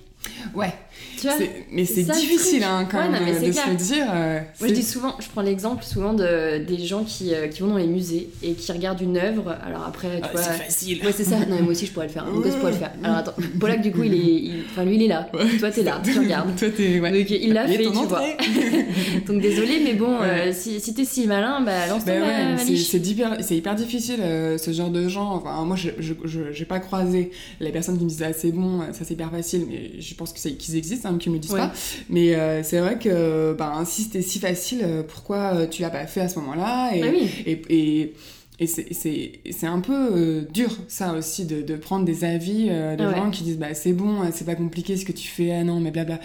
Ouais, 0.54 0.74
Tu 1.22 1.28
vois 1.28 1.36
mais 1.72 1.86
c'est 1.86 2.04
difficile 2.04 2.64
hein, 2.64 2.88
quand 2.90 2.98
Ouais, 2.98 3.10
même 3.10 3.24
non, 3.26 3.34
de 3.34 3.52
clair. 3.52 3.66
se 3.66 3.70
le 3.70 3.76
dire. 3.76 4.06
euh, 4.14 4.40
Moi, 4.60 4.70
je 4.70 4.74
dis 4.74 4.84
souvent, 4.84 5.16
je 5.20 5.28
prends 5.28 5.42
l'exemple 5.42 5.84
souvent 5.84 6.14
de, 6.14 6.58
des 6.64 6.78
gens 6.86 7.04
qui, 7.04 7.34
euh, 7.34 7.48
qui 7.48 7.62
vont 7.62 7.68
dans 7.70 7.78
les 7.78 7.88
musées 7.88 8.30
et 8.44 8.54
qui 8.54 8.72
regardent 8.72 9.02
une 9.02 9.18
œuvre. 9.18 9.56
Alors 9.66 9.86
après, 9.88 10.20
tu 10.22 10.24
Ah, 10.24 10.30
vois. 10.32 10.42
c'est 10.42 10.64
facile. 10.64 11.00
Ouais, 11.06 11.12
c'est 11.12 11.24
ça. 11.24 11.38
Non, 11.40 11.46
mais 11.56 11.62
moi 11.62 11.72
aussi, 11.72 11.86
je 11.86 11.92
pourrais 11.92 12.08
le 12.08 12.12
faire. 12.12 12.26
Mon 12.26 12.40
gosse 12.42 12.56
pourrait 12.56 12.72
le 12.72 12.78
faire. 12.78 12.92
Alors 13.04 13.18
attends, 13.18 13.34
Polak, 13.60 13.82
du 13.82 13.92
coup, 13.92 14.04
il 14.04 14.14
est. 14.14 14.18
il- 14.18 14.64
Enfin, 14.72 14.84
lui, 14.86 14.96
il 14.96 15.04
est 15.04 15.08
là. 15.08 15.30
Ouais. 15.34 15.58
Toi, 15.60 15.72
t'es 15.72 15.84
là. 15.84 16.02
Tu 16.04 16.18
regardes. 16.18 16.56
Toi, 16.58 16.70
t'es. 16.76 17.00
Ouais. 17.00 17.12
Donc, 17.12 17.30
il 17.30 17.54
l'a 17.54 17.68
fait, 17.68 17.84
ton 17.84 17.92
tu 18.02 18.08
vois. 18.08 18.22
Donc, 19.28 19.42
désolé, 19.42 19.82
mais 19.84 19.94
bon, 19.94 20.20
Ouais. 20.20 20.50
euh, 20.50 20.54
si, 20.54 20.80
si 20.80 20.94
t'es 20.94 21.06
si 21.06 21.28
malin, 21.28 21.62
bah, 21.62 21.88
lance-toi 21.88 22.14
Ben 22.14 22.20
ma- 22.20 22.26
ouais, 22.28 22.52
ma 22.54 22.58
c'est- 22.58 22.98
hyper, 22.98 23.38
c'est 23.42 23.56
hyper 23.58 23.76
difficile 23.76 24.20
euh, 24.22 24.58
ce 24.58 24.72
genre 24.72 24.90
de 24.90 25.08
gens. 25.08 25.34
Enfin, 25.36 25.64
moi, 25.66 25.76
je, 25.76 25.90
je, 26.00 26.64
pas 26.66 26.80
croisé 26.80 27.32
les 27.60 27.72
personnes 27.72 27.98
qui 27.98 28.04
me 28.04 28.10
disaient 28.10 28.28
ah, 28.30 28.34
c'est 28.34 28.52
bon, 28.52 28.82
ça 28.94 29.00
c'est 29.04 29.14
hyper 29.16 29.32
facile, 29.32 29.66
mais 29.68 30.00
je 30.00 30.14
pense 30.14 30.32
que 30.34 30.40
c'est- 30.40 30.54
qu'ils 30.54 30.76
existent, 30.78 31.09
hein, 31.10 31.18
qu'ils 31.18 31.32
me 31.32 31.38
disent 31.40 31.52
Ouais. 31.52 31.60
pas. 31.60 31.74
Mais 32.10 32.36
euh, 32.36 32.64
c'est 32.64 32.80
vrai 32.80 32.98
que 32.98 33.54
ben, 33.58 33.84
si 33.86 34.04
c'était 34.04 34.22
si 34.22 34.40
facile, 34.40 34.80
euh, 34.84 35.04
pourquoi 35.04 35.54
euh, 35.56 35.68
tu 35.68 35.82
l'as 35.82 35.90
pas 35.90 36.06
fait 36.08 36.22
à 36.22 36.30
ce 36.30 36.40
moment-là 36.40 36.92
et, 36.96 37.02
Ah 37.04 37.08
oui. 37.12 37.30
et, 37.46 37.62
et, 37.70 38.14
et 38.60 38.68
c'est- 38.68 39.66
un 39.68 39.80
peu 39.80 39.94
euh, 40.16 40.42
dur, 40.54 40.70
ça 40.88 41.14
aussi, 41.14 41.46
de, 41.46 41.62
de 41.62 41.76
prendre 41.76 42.06
des 42.06 42.24
avis 42.24 42.68
euh, 42.70 42.96
de 42.96 43.06
ouais. 43.06 43.16
gens 43.16 43.30
qui 43.32 43.44
disent 43.44 43.58
bah 43.58 43.74
c'est 43.74 43.94
bon, 43.94 44.20
c'est 44.34 44.46
pas 44.46 44.56
compliqué 44.56 44.98
ce 44.98 45.06
que 45.06 45.12
tu 45.12 45.28
fais, 45.28 45.52
ah 45.52 45.64
non, 45.64 45.80
mais 45.80 45.92
blabla. 45.92 46.20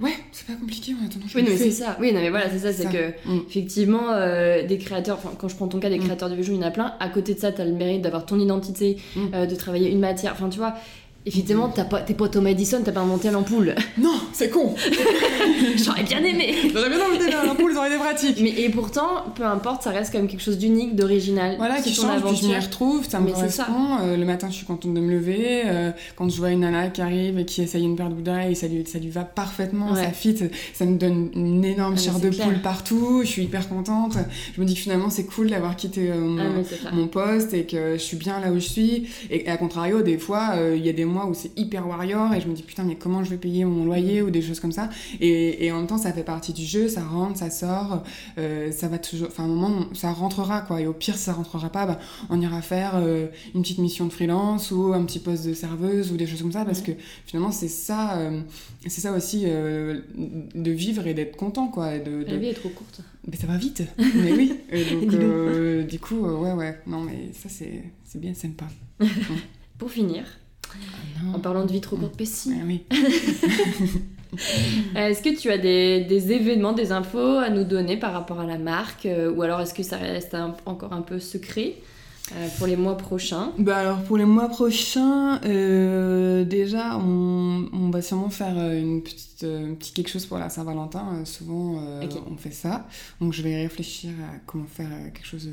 Ouais, 0.00 0.10
c'est 0.32 0.48
pas 0.48 0.54
compliqué, 0.54 0.92
mais 1.00 1.06
attends, 1.06 1.20
je 1.24 1.36
Oui, 1.38 1.44
non, 1.44 1.50
mais 1.50 1.56
c'est 1.56 1.70
ça. 1.70 1.96
Oui, 2.00 2.12
non, 2.12 2.18
mais 2.20 2.28
voilà, 2.30 2.50
c'est 2.50 2.58
ça. 2.58 2.72
C'est 2.72 2.82
Ça. 2.82 2.88
que, 2.90 3.10
Mm. 3.30 3.42
effectivement, 3.48 4.10
euh, 4.10 4.66
des 4.66 4.76
créateurs, 4.76 5.18
enfin, 5.18 5.30
quand 5.38 5.46
je 5.46 5.54
prends 5.54 5.68
ton 5.68 5.78
cas, 5.78 5.88
des 5.88 5.98
Mm. 5.98 6.04
créateurs 6.04 6.30
de 6.30 6.42
jeux, 6.42 6.52
il 6.52 6.56
y 6.56 6.58
en 6.58 6.62
a 6.62 6.72
plein. 6.72 6.94
À 6.98 7.08
côté 7.08 7.34
de 7.34 7.38
ça, 7.38 7.52
t'as 7.52 7.64
le 7.64 7.70
mérite 7.74 8.02
d'avoir 8.02 8.26
ton 8.26 8.40
identité, 8.40 8.96
Mm. 9.14 9.20
euh, 9.34 9.46
de 9.46 9.54
travailler 9.54 9.90
une 9.92 10.00
matière. 10.00 10.32
Enfin, 10.32 10.48
tu 10.48 10.58
vois. 10.58 10.74
Effectivement, 11.26 11.68
t'as 11.70 11.84
pas, 11.84 12.00
t'es 12.02 12.12
pas 12.12 12.28
Thomas 12.28 12.50
Edison, 12.50 12.82
t'as 12.84 12.92
pas 12.92 13.00
inventé 13.00 13.30
l'ampoule. 13.30 13.74
Non, 13.98 14.14
c'est 14.32 14.50
con 14.50 14.74
J'aurais 15.76 16.02
bien 16.02 16.22
aimé. 16.22 16.54
J'aurais 16.72 16.88
bien 16.90 16.98
à 17.40 17.46
l'ampoule, 17.46 17.72
ça 17.72 17.78
aurait 17.78 17.88
été 17.88 17.98
pratique 17.98 18.38
Mais 18.42 18.50
et 18.50 18.68
pourtant, 18.68 19.24
peu 19.34 19.44
importe, 19.44 19.82
ça 19.82 19.90
reste 19.90 20.12
quand 20.12 20.18
même 20.18 20.28
quelque 20.28 20.42
chose 20.42 20.58
d'unique, 20.58 20.96
d'original. 20.96 21.54
Voilà, 21.56 21.80
qui 21.80 21.94
change, 21.94 22.22
puis 22.22 22.36
je 22.36 22.46
m'y 22.46 22.52
aventure. 22.54 22.62
retrouve, 22.70 23.08
ça 23.08 23.20
me 23.20 23.26
Mais 23.26 23.48
ça. 23.48 23.66
Euh, 24.02 24.16
le 24.16 24.24
matin, 24.24 24.48
je 24.50 24.56
suis 24.56 24.66
contente 24.66 24.92
de 24.92 25.00
me 25.00 25.12
lever. 25.12 25.62
euh, 25.66 25.90
quand 26.16 26.28
je 26.28 26.36
vois 26.38 26.50
une 26.50 26.60
nana 26.60 26.88
qui 26.88 27.00
arrive 27.00 27.38
et 27.38 27.44
qui 27.44 27.62
essaye 27.62 27.84
une 27.84 27.96
paire 27.96 28.08
de 28.10 28.14
bouddha 28.14 28.48
et 28.50 28.54
ça 28.54 28.66
lui, 28.66 28.84
ça 28.86 28.98
lui 28.98 29.08
va 29.10 29.24
parfaitement, 29.24 29.92
Ouais. 29.92 30.02
ça 30.02 30.10
fit, 30.10 30.36
ça 30.74 30.84
me 30.84 30.96
donne 30.98 31.30
une 31.34 31.64
énorme 31.64 31.94
Ah, 31.96 32.00
chair 32.00 32.18
de 32.18 32.28
clair. 32.30 32.46
poule 32.48 32.60
partout. 32.60 33.20
Je 33.22 33.28
suis 33.28 33.44
hyper 33.44 33.68
contente. 33.68 34.16
Je 34.56 34.60
me 34.60 34.66
dis 34.66 34.74
que 34.74 34.80
finalement, 34.80 35.10
c'est 35.10 35.24
cool 35.24 35.48
d'avoir 35.50 35.76
quitté 35.76 36.10
euh, 36.10 36.16
mon, 36.18 36.42
Ah, 36.84 36.90
mon 36.92 37.06
poste 37.06 37.54
et 37.54 37.64
que 37.64 37.94
je 37.94 38.02
suis 38.02 38.16
bien 38.16 38.40
là 38.40 38.50
où 38.50 38.54
je 38.56 38.68
suis. 38.68 39.08
Et, 39.30 39.48
à 39.48 39.56
contrario, 39.56 40.02
des 40.02 40.18
fois, 40.18 40.54
il 40.74 40.84
y 40.84 40.88
a 40.88 40.92
des 40.92 41.04
mois 41.14 41.26
où 41.26 41.34
c'est 41.34 41.50
hyper 41.58 41.86
warrior 41.88 42.34
et 42.34 42.40
je 42.40 42.48
me 42.48 42.54
dis 42.54 42.62
putain, 42.62 42.82
mais 42.84 42.96
comment 42.96 43.24
je 43.24 43.30
vais 43.30 43.36
payer 43.38 43.64
mon 43.64 43.84
loyer 43.86 44.20
ou 44.22 44.30
des 44.30 44.42
choses 44.42 44.60
comme 44.60 44.72
ça. 44.72 44.90
Et, 45.20 45.64
et 45.64 45.72
en 45.72 45.78
même 45.78 45.86
temps, 45.86 45.96
ça 45.98 46.12
fait 46.12 46.24
partie 46.24 46.52
du 46.52 46.64
jeu, 46.64 46.88
ça 46.88 47.02
rentre, 47.04 47.38
ça 47.38 47.48
sort, 47.50 48.02
euh, 48.38 48.70
ça 48.72 48.88
va 48.88 48.98
toujours. 48.98 49.28
Enfin, 49.28 49.44
à 49.44 49.46
un 49.46 49.48
moment, 49.48 49.86
ça 49.94 50.12
rentrera 50.12 50.60
quoi. 50.60 50.80
Et 50.80 50.86
au 50.86 50.92
pire, 50.92 51.14
si 51.16 51.22
ça 51.24 51.32
rentrera 51.32 51.70
pas, 51.70 51.86
bah, 51.86 51.98
on 52.30 52.40
ira 52.40 52.60
faire 52.60 52.92
euh, 52.96 53.28
une 53.54 53.62
petite 53.62 53.78
mission 53.78 54.06
de 54.06 54.12
freelance 54.12 54.70
ou 54.70 54.92
un 54.92 55.04
petit 55.04 55.20
poste 55.20 55.46
de 55.46 55.54
serveuse 55.54 56.12
ou 56.12 56.16
des 56.16 56.26
choses 56.26 56.42
comme 56.42 56.52
ça 56.52 56.64
parce 56.64 56.80
que 56.82 56.92
finalement, 57.26 57.52
c'est 57.52 57.68
ça, 57.68 58.18
euh, 58.18 58.40
c'est 58.86 59.00
ça 59.00 59.12
aussi 59.12 59.44
de 59.44 60.70
vivre 60.70 61.06
et 61.06 61.14
d'être 61.14 61.36
content 61.36 61.68
quoi. 61.68 61.94
et 61.94 62.00
de, 62.00 62.22
de- 62.24 62.30
La 62.30 62.36
vie 62.36 62.48
est 62.48 62.54
trop 62.54 62.68
courte. 62.70 63.00
mais 63.30 63.36
ça 63.36 63.46
va 63.46 63.56
vite. 63.56 63.82
mais 63.98 64.32
oui. 64.32 64.52
Et 64.72 64.84
donc, 64.90 65.86
du 65.88 65.98
coup, 65.98 66.20
ouais, 66.20 66.52
ouais. 66.52 66.78
Non, 66.86 67.00
mais 67.02 67.30
ça, 67.32 67.48
c'est 67.48 67.84
c'est 68.04 68.20
bien 68.20 68.34
sympa. 68.34 68.66
Pour 69.78 69.90
finir, 69.90 70.24
en 71.34 71.38
parlant 71.40 71.64
de 71.64 71.72
vie 71.72 71.80
trop 71.80 71.96
courte, 71.96 72.16
Pessi, 72.16 72.52
Ah 72.54 72.64
oui. 72.66 72.82
est-ce 74.96 75.22
que 75.22 75.36
tu 75.38 75.50
as 75.50 75.58
des, 75.58 76.02
des 76.04 76.32
événements, 76.32 76.72
des 76.72 76.92
infos 76.92 77.38
à 77.38 77.50
nous 77.50 77.64
donner 77.64 77.96
par 77.96 78.12
rapport 78.12 78.40
à 78.40 78.46
la 78.46 78.58
marque 78.58 79.06
euh, 79.06 79.32
Ou 79.32 79.42
alors 79.42 79.60
est-ce 79.60 79.74
que 79.74 79.82
ça 79.82 79.96
reste 79.96 80.34
un- 80.34 80.56
encore 80.66 80.92
un 80.92 81.02
peu 81.02 81.18
secret 81.20 81.74
euh, 82.34 82.48
pour 82.58 82.66
les 82.66 82.76
mois 82.76 82.96
prochains? 82.96 83.52
Bah 83.58 83.76
alors 83.76 84.02
pour 84.02 84.16
les 84.16 84.24
mois 84.24 84.48
prochains, 84.48 85.40
euh, 85.44 86.44
déjà 86.44 86.98
on, 86.98 87.68
on 87.72 87.90
va 87.90 88.02
sûrement 88.02 88.30
faire 88.30 88.56
une 88.72 89.02
petite, 89.02 89.44
euh, 89.44 89.72
un 89.72 89.74
petit 89.74 89.92
quelque 89.92 90.08
chose 90.10 90.26
pour 90.26 90.38
la 90.38 90.48
Saint-Valentin. 90.48 91.24
Souvent 91.24 91.80
on 92.30 92.36
fait 92.36 92.52
ça. 92.52 92.86
Donc 93.20 93.32
je 93.32 93.42
vais 93.42 93.56
réfléchir 93.56 94.10
à 94.32 94.38
comment 94.46 94.66
faire 94.66 94.88
quelque 95.12 95.26
chose 95.26 95.48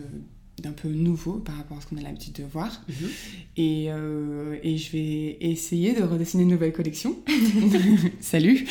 d'un 0.62 0.72
peu 0.72 0.88
nouveau 0.88 1.34
par 1.34 1.58
rapport 1.58 1.78
à 1.78 1.82
ce 1.82 1.88
qu'on 1.88 1.98
a 1.98 2.02
l'habitude 2.02 2.34
de 2.34 2.44
voir. 2.44 2.82
Mhm. 2.88 3.10
Et, 3.58 3.86
euh, 3.90 4.56
et 4.64 4.78
je 4.78 4.92
vais 4.92 5.38
essayer 5.42 5.94
de 5.94 6.04
redessiner 6.04 6.44
une 6.44 6.50
nouvelle 6.50 6.72
collection. 6.74 7.16
Salut 8.20 8.66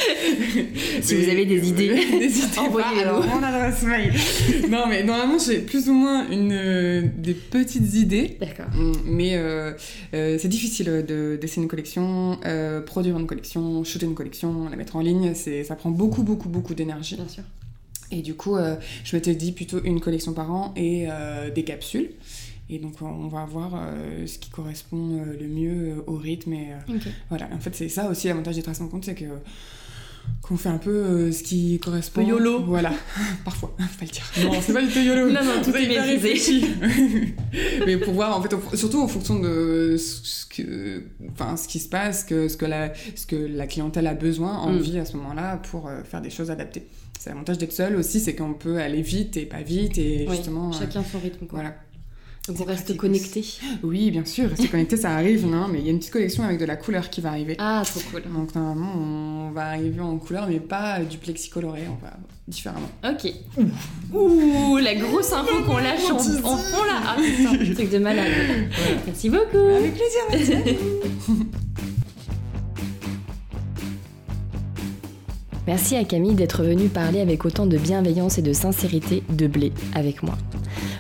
Si 1.03 1.15
vous 1.15 1.29
avez 1.29 1.45
des 1.47 1.69
idées, 1.69 1.95
n'hésitez 2.19 2.61
pas. 2.73 2.89
Alors, 3.01 3.27
mon 3.27 3.43
adresse 3.43 3.83
mail. 3.83 4.13
non, 4.71 4.87
mais 4.89 5.03
normalement, 5.03 5.39
j'ai 5.39 5.59
plus 5.59 5.89
ou 5.89 5.95
moins 5.95 6.29
une, 6.31 6.53
euh, 6.53 7.03
des 7.17 7.35
petites 7.35 7.95
idées. 7.95 8.37
D'accord. 8.41 8.67
Mm, 8.75 8.93
Mais 9.05 9.37
euh, 9.37 9.73
euh, 10.15 10.37
c'est 10.41 10.49
difficile 10.49 11.05
de 11.07 11.39
dessiner 11.41 11.65
une 11.65 11.69
collection, 11.71 12.39
euh, 12.45 12.81
produire 12.81 13.19
une 13.19 13.27
collection, 13.27 13.83
shooter 13.85 14.07
une 14.07 14.15
collection, 14.15 14.69
la 14.69 14.77
mettre 14.77 14.97
en 14.97 15.01
ligne. 15.01 15.35
Ça 15.35 15.75
prend 15.77 15.91
beaucoup, 15.91 16.23
beaucoup, 16.23 16.49
beaucoup 16.49 16.75
d'énergie. 16.75 17.17
Bien 17.17 17.29
sûr. 17.29 17.43
Et 18.11 18.23
du 18.23 18.35
coup, 18.35 18.57
euh, 18.57 18.77
je 19.05 19.17
m'étais 19.17 19.35
dit 19.35 19.53
plutôt 19.53 19.81
une 19.85 20.01
collection 20.01 20.33
par 20.33 20.51
an 20.51 20.73
et 20.77 21.07
euh, 21.09 21.51
des 21.51 21.65
capsules. 21.65 22.11
Et 22.69 22.79
donc, 22.79 23.03
on 23.03 23.27
va 23.29 23.45
voir 23.47 23.73
euh, 23.75 24.27
ce 24.27 24.39
qui 24.39 24.49
correspond 24.51 25.19
euh, 25.21 25.37
le 25.41 25.49
mieux 25.49 25.91
euh, 25.99 26.03
au 26.07 26.15
rythme. 26.17 26.53
Et 26.53 26.69
euh, 26.73 26.99
voilà, 27.29 27.49
en 27.53 27.59
fait, 27.59 27.75
c'est 27.75 27.89
ça 27.89 28.09
aussi 28.09 28.29
l'avantage 28.29 28.57
des 28.57 28.63
tracements 28.63 28.87
de 28.87 28.91
compte, 28.93 29.05
c'est 29.05 29.15
que 29.15 29.25
qu'on 30.43 30.57
fait 30.57 30.69
un 30.69 30.79
peu 30.79 30.91
euh, 30.91 31.33
ce 31.33 31.43
qui 31.43 31.79
correspond. 31.81 32.21
YOLO. 32.25 32.63
Voilà, 32.65 32.93
parfois, 33.45 33.75
faut 33.79 33.99
pas 33.99 34.05
le 34.05 34.11
dire. 34.11 34.25
Non, 34.45 34.61
c'est 34.61 34.73
pas 34.73 34.83
du 34.83 34.89
tout 34.93 35.01
YOLO. 35.01 35.31
Non, 35.33 35.43
non, 35.45 35.63
tout 35.65 35.75
est 35.75 36.01
réfléchi. 36.01 36.67
Mais 37.87 37.97
pour 37.97 38.13
voir, 38.15 38.37
en 38.39 38.43
fait, 38.43 38.55
surtout 38.77 39.01
en 39.01 39.09
fonction 39.09 39.41
de 39.41 39.97
ce 39.99 40.47
que, 40.47 41.03
enfin, 41.33 41.57
ce 41.57 41.67
qui 41.67 41.79
se 41.81 41.89
passe, 41.89 42.23
que, 42.25 42.49
ce, 42.49 42.57
que 42.57 42.67
la, 42.67 42.93
ce 43.17 43.27
que 43.27 43.37
la 43.37 43.67
clientèle 43.67 44.07
a 44.07 44.15
besoin, 44.15 44.53
Mm. 44.67 44.77
envie 44.77 44.99
à 44.99 45.05
ce 45.05 45.17
moment-là 45.17 45.57
pour 45.71 45.89
euh, 45.89 46.03
faire 46.05 46.21
des 46.21 46.31
choses 46.31 46.51
adaptées. 46.51 46.87
C'est 47.23 47.29
l'avantage 47.29 47.59
d'être 47.59 47.75
seul 47.75 47.97
aussi, 47.97 48.19
c'est 48.19 48.35
qu'on 48.35 48.55
peut 48.55 48.79
aller 48.79 49.03
vite 49.03 49.37
et 49.37 49.45
pas 49.45 49.61
vite 49.61 49.99
et 49.99 50.25
Oui, 50.27 50.37
justement. 50.37 50.71
euh, 50.71 50.79
Chacun 50.79 51.05
son 51.05 51.19
rythme. 51.19 51.45
Quoi. 51.47 51.59
voilà. 51.59 51.75
Donc 52.49 52.57
C'est 52.57 52.63
on 52.63 52.67
reste 52.67 52.97
connecté. 52.97 53.45
Oui, 53.83 54.11
bien 54.11 54.25
sûr, 54.25 54.49
rester 54.49 54.69
connecté, 54.69 54.97
ça 54.97 55.11
arrive, 55.11 55.47
non 55.47 55.69
Mais 55.69 55.81
il 55.81 55.85
y 55.85 55.89
a 55.89 55.91
une 55.91 55.99
petite 55.99 56.15
collection 56.15 56.45
avec 56.45 56.59
de 56.59 56.65
la 56.65 56.77
couleur 56.77 57.11
qui 57.11 57.21
va 57.21 57.29
arriver. 57.29 57.57
Ah, 57.59 57.83
trop 57.85 58.01
cool. 58.11 58.23
Donc 58.33 58.55
normalement, 58.55 58.95
on 58.97 59.51
va 59.51 59.67
arriver 59.67 60.01
en 60.01 60.17
couleur, 60.17 60.47
mais 60.49 60.61
pas 60.61 61.01
du 61.01 61.19
plexi 61.19 61.51
coloré, 61.51 61.83
on 61.91 62.03
va 62.03 62.15
différemment. 62.49 62.89
Ok. 63.07 63.31
Ouh, 64.15 64.79
la 64.79 64.95
grosse 64.95 65.31
info 65.35 65.63
qu'on 65.67 65.77
lâche 65.77 66.11
en, 66.11 66.17
en 66.17 66.57
fond 66.57 66.85
là. 66.85 67.03
Ah, 67.05 67.17
putain, 67.21 67.75
truc 67.75 67.91
de 67.91 67.99
malade. 67.99 68.29
Merci 69.07 69.29
beaucoup. 69.29 69.59
Avec 69.59 69.93
plaisir, 69.93 70.21
merci. 70.31 70.79
Merci 75.71 75.95
à 75.95 76.03
Camille 76.03 76.35
d'être 76.35 76.65
venue 76.65 76.89
parler 76.89 77.21
avec 77.21 77.45
autant 77.45 77.65
de 77.65 77.79
bienveillance 77.79 78.39
et 78.39 78.43
de 78.43 78.53
sincérité 78.53 79.23
de 79.29 79.47
blé 79.47 79.73
avec 79.95 80.25
moi. 80.25 80.37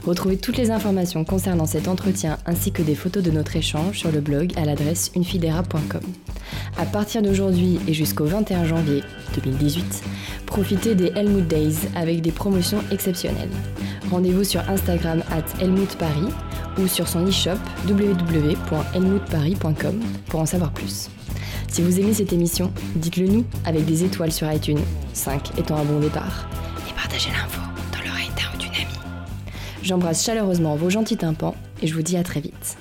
Retrouvez 0.06 0.36
toutes 0.36 0.58
les 0.58 0.70
informations 0.70 1.24
concernant 1.24 1.66
cet 1.66 1.88
entretien 1.88 2.38
ainsi 2.46 2.70
que 2.70 2.80
des 2.80 2.94
photos 2.94 3.24
de 3.24 3.32
notre 3.32 3.56
échange 3.56 3.98
sur 3.98 4.12
le 4.12 4.20
blog 4.20 4.52
à 4.56 4.64
l'adresse 4.64 5.10
unefidera.com. 5.16 6.02
À 6.78 6.86
partir 6.86 7.20
d'aujourd'hui 7.20 7.80
et 7.88 7.92
jusqu'au 7.92 8.26
21 8.26 8.64
janvier 8.64 9.02
2018, 9.34 10.04
profitez 10.46 10.94
des 10.94 11.10
Helmut 11.16 11.48
Days 11.48 11.88
avec 11.96 12.20
des 12.20 12.30
promotions 12.30 12.84
exceptionnelles. 12.92 13.50
Rendez-vous 14.08 14.44
sur 14.44 14.60
Instagram 14.70 15.24
at 15.32 15.46
Helmut 15.60 15.96
Paris 15.96 16.28
ou 16.78 16.86
sur 16.86 17.08
son 17.08 17.26
e-shop 17.26 17.58
www.helmutparis.com 17.88 20.00
pour 20.28 20.38
en 20.38 20.46
savoir 20.46 20.70
plus. 20.70 21.10
Si 21.70 21.82
vous 21.82 22.00
aimez 22.00 22.12
cette 22.12 22.32
émission, 22.32 22.72
dites-le 22.96 23.28
nous 23.28 23.44
avec 23.64 23.84
des 23.84 24.02
étoiles 24.02 24.32
sur 24.32 24.50
iTunes, 24.52 24.80
5 25.12 25.56
étant 25.56 25.76
un 25.76 25.84
bon 25.84 26.00
départ, 26.00 26.48
et 26.88 26.92
partagez 26.94 27.30
l'info 27.30 27.60
dans 27.92 28.04
l'oreille 28.04 28.28
d'un 28.30 28.52
ou 28.52 28.60
d'une 28.60 28.74
amie. 28.74 28.98
J'embrasse 29.80 30.24
chaleureusement 30.24 30.74
vos 30.74 30.90
gentils 30.90 31.16
tympans 31.16 31.54
et 31.80 31.86
je 31.86 31.94
vous 31.94 32.02
dis 32.02 32.16
à 32.16 32.24
très 32.24 32.40
vite. 32.40 32.76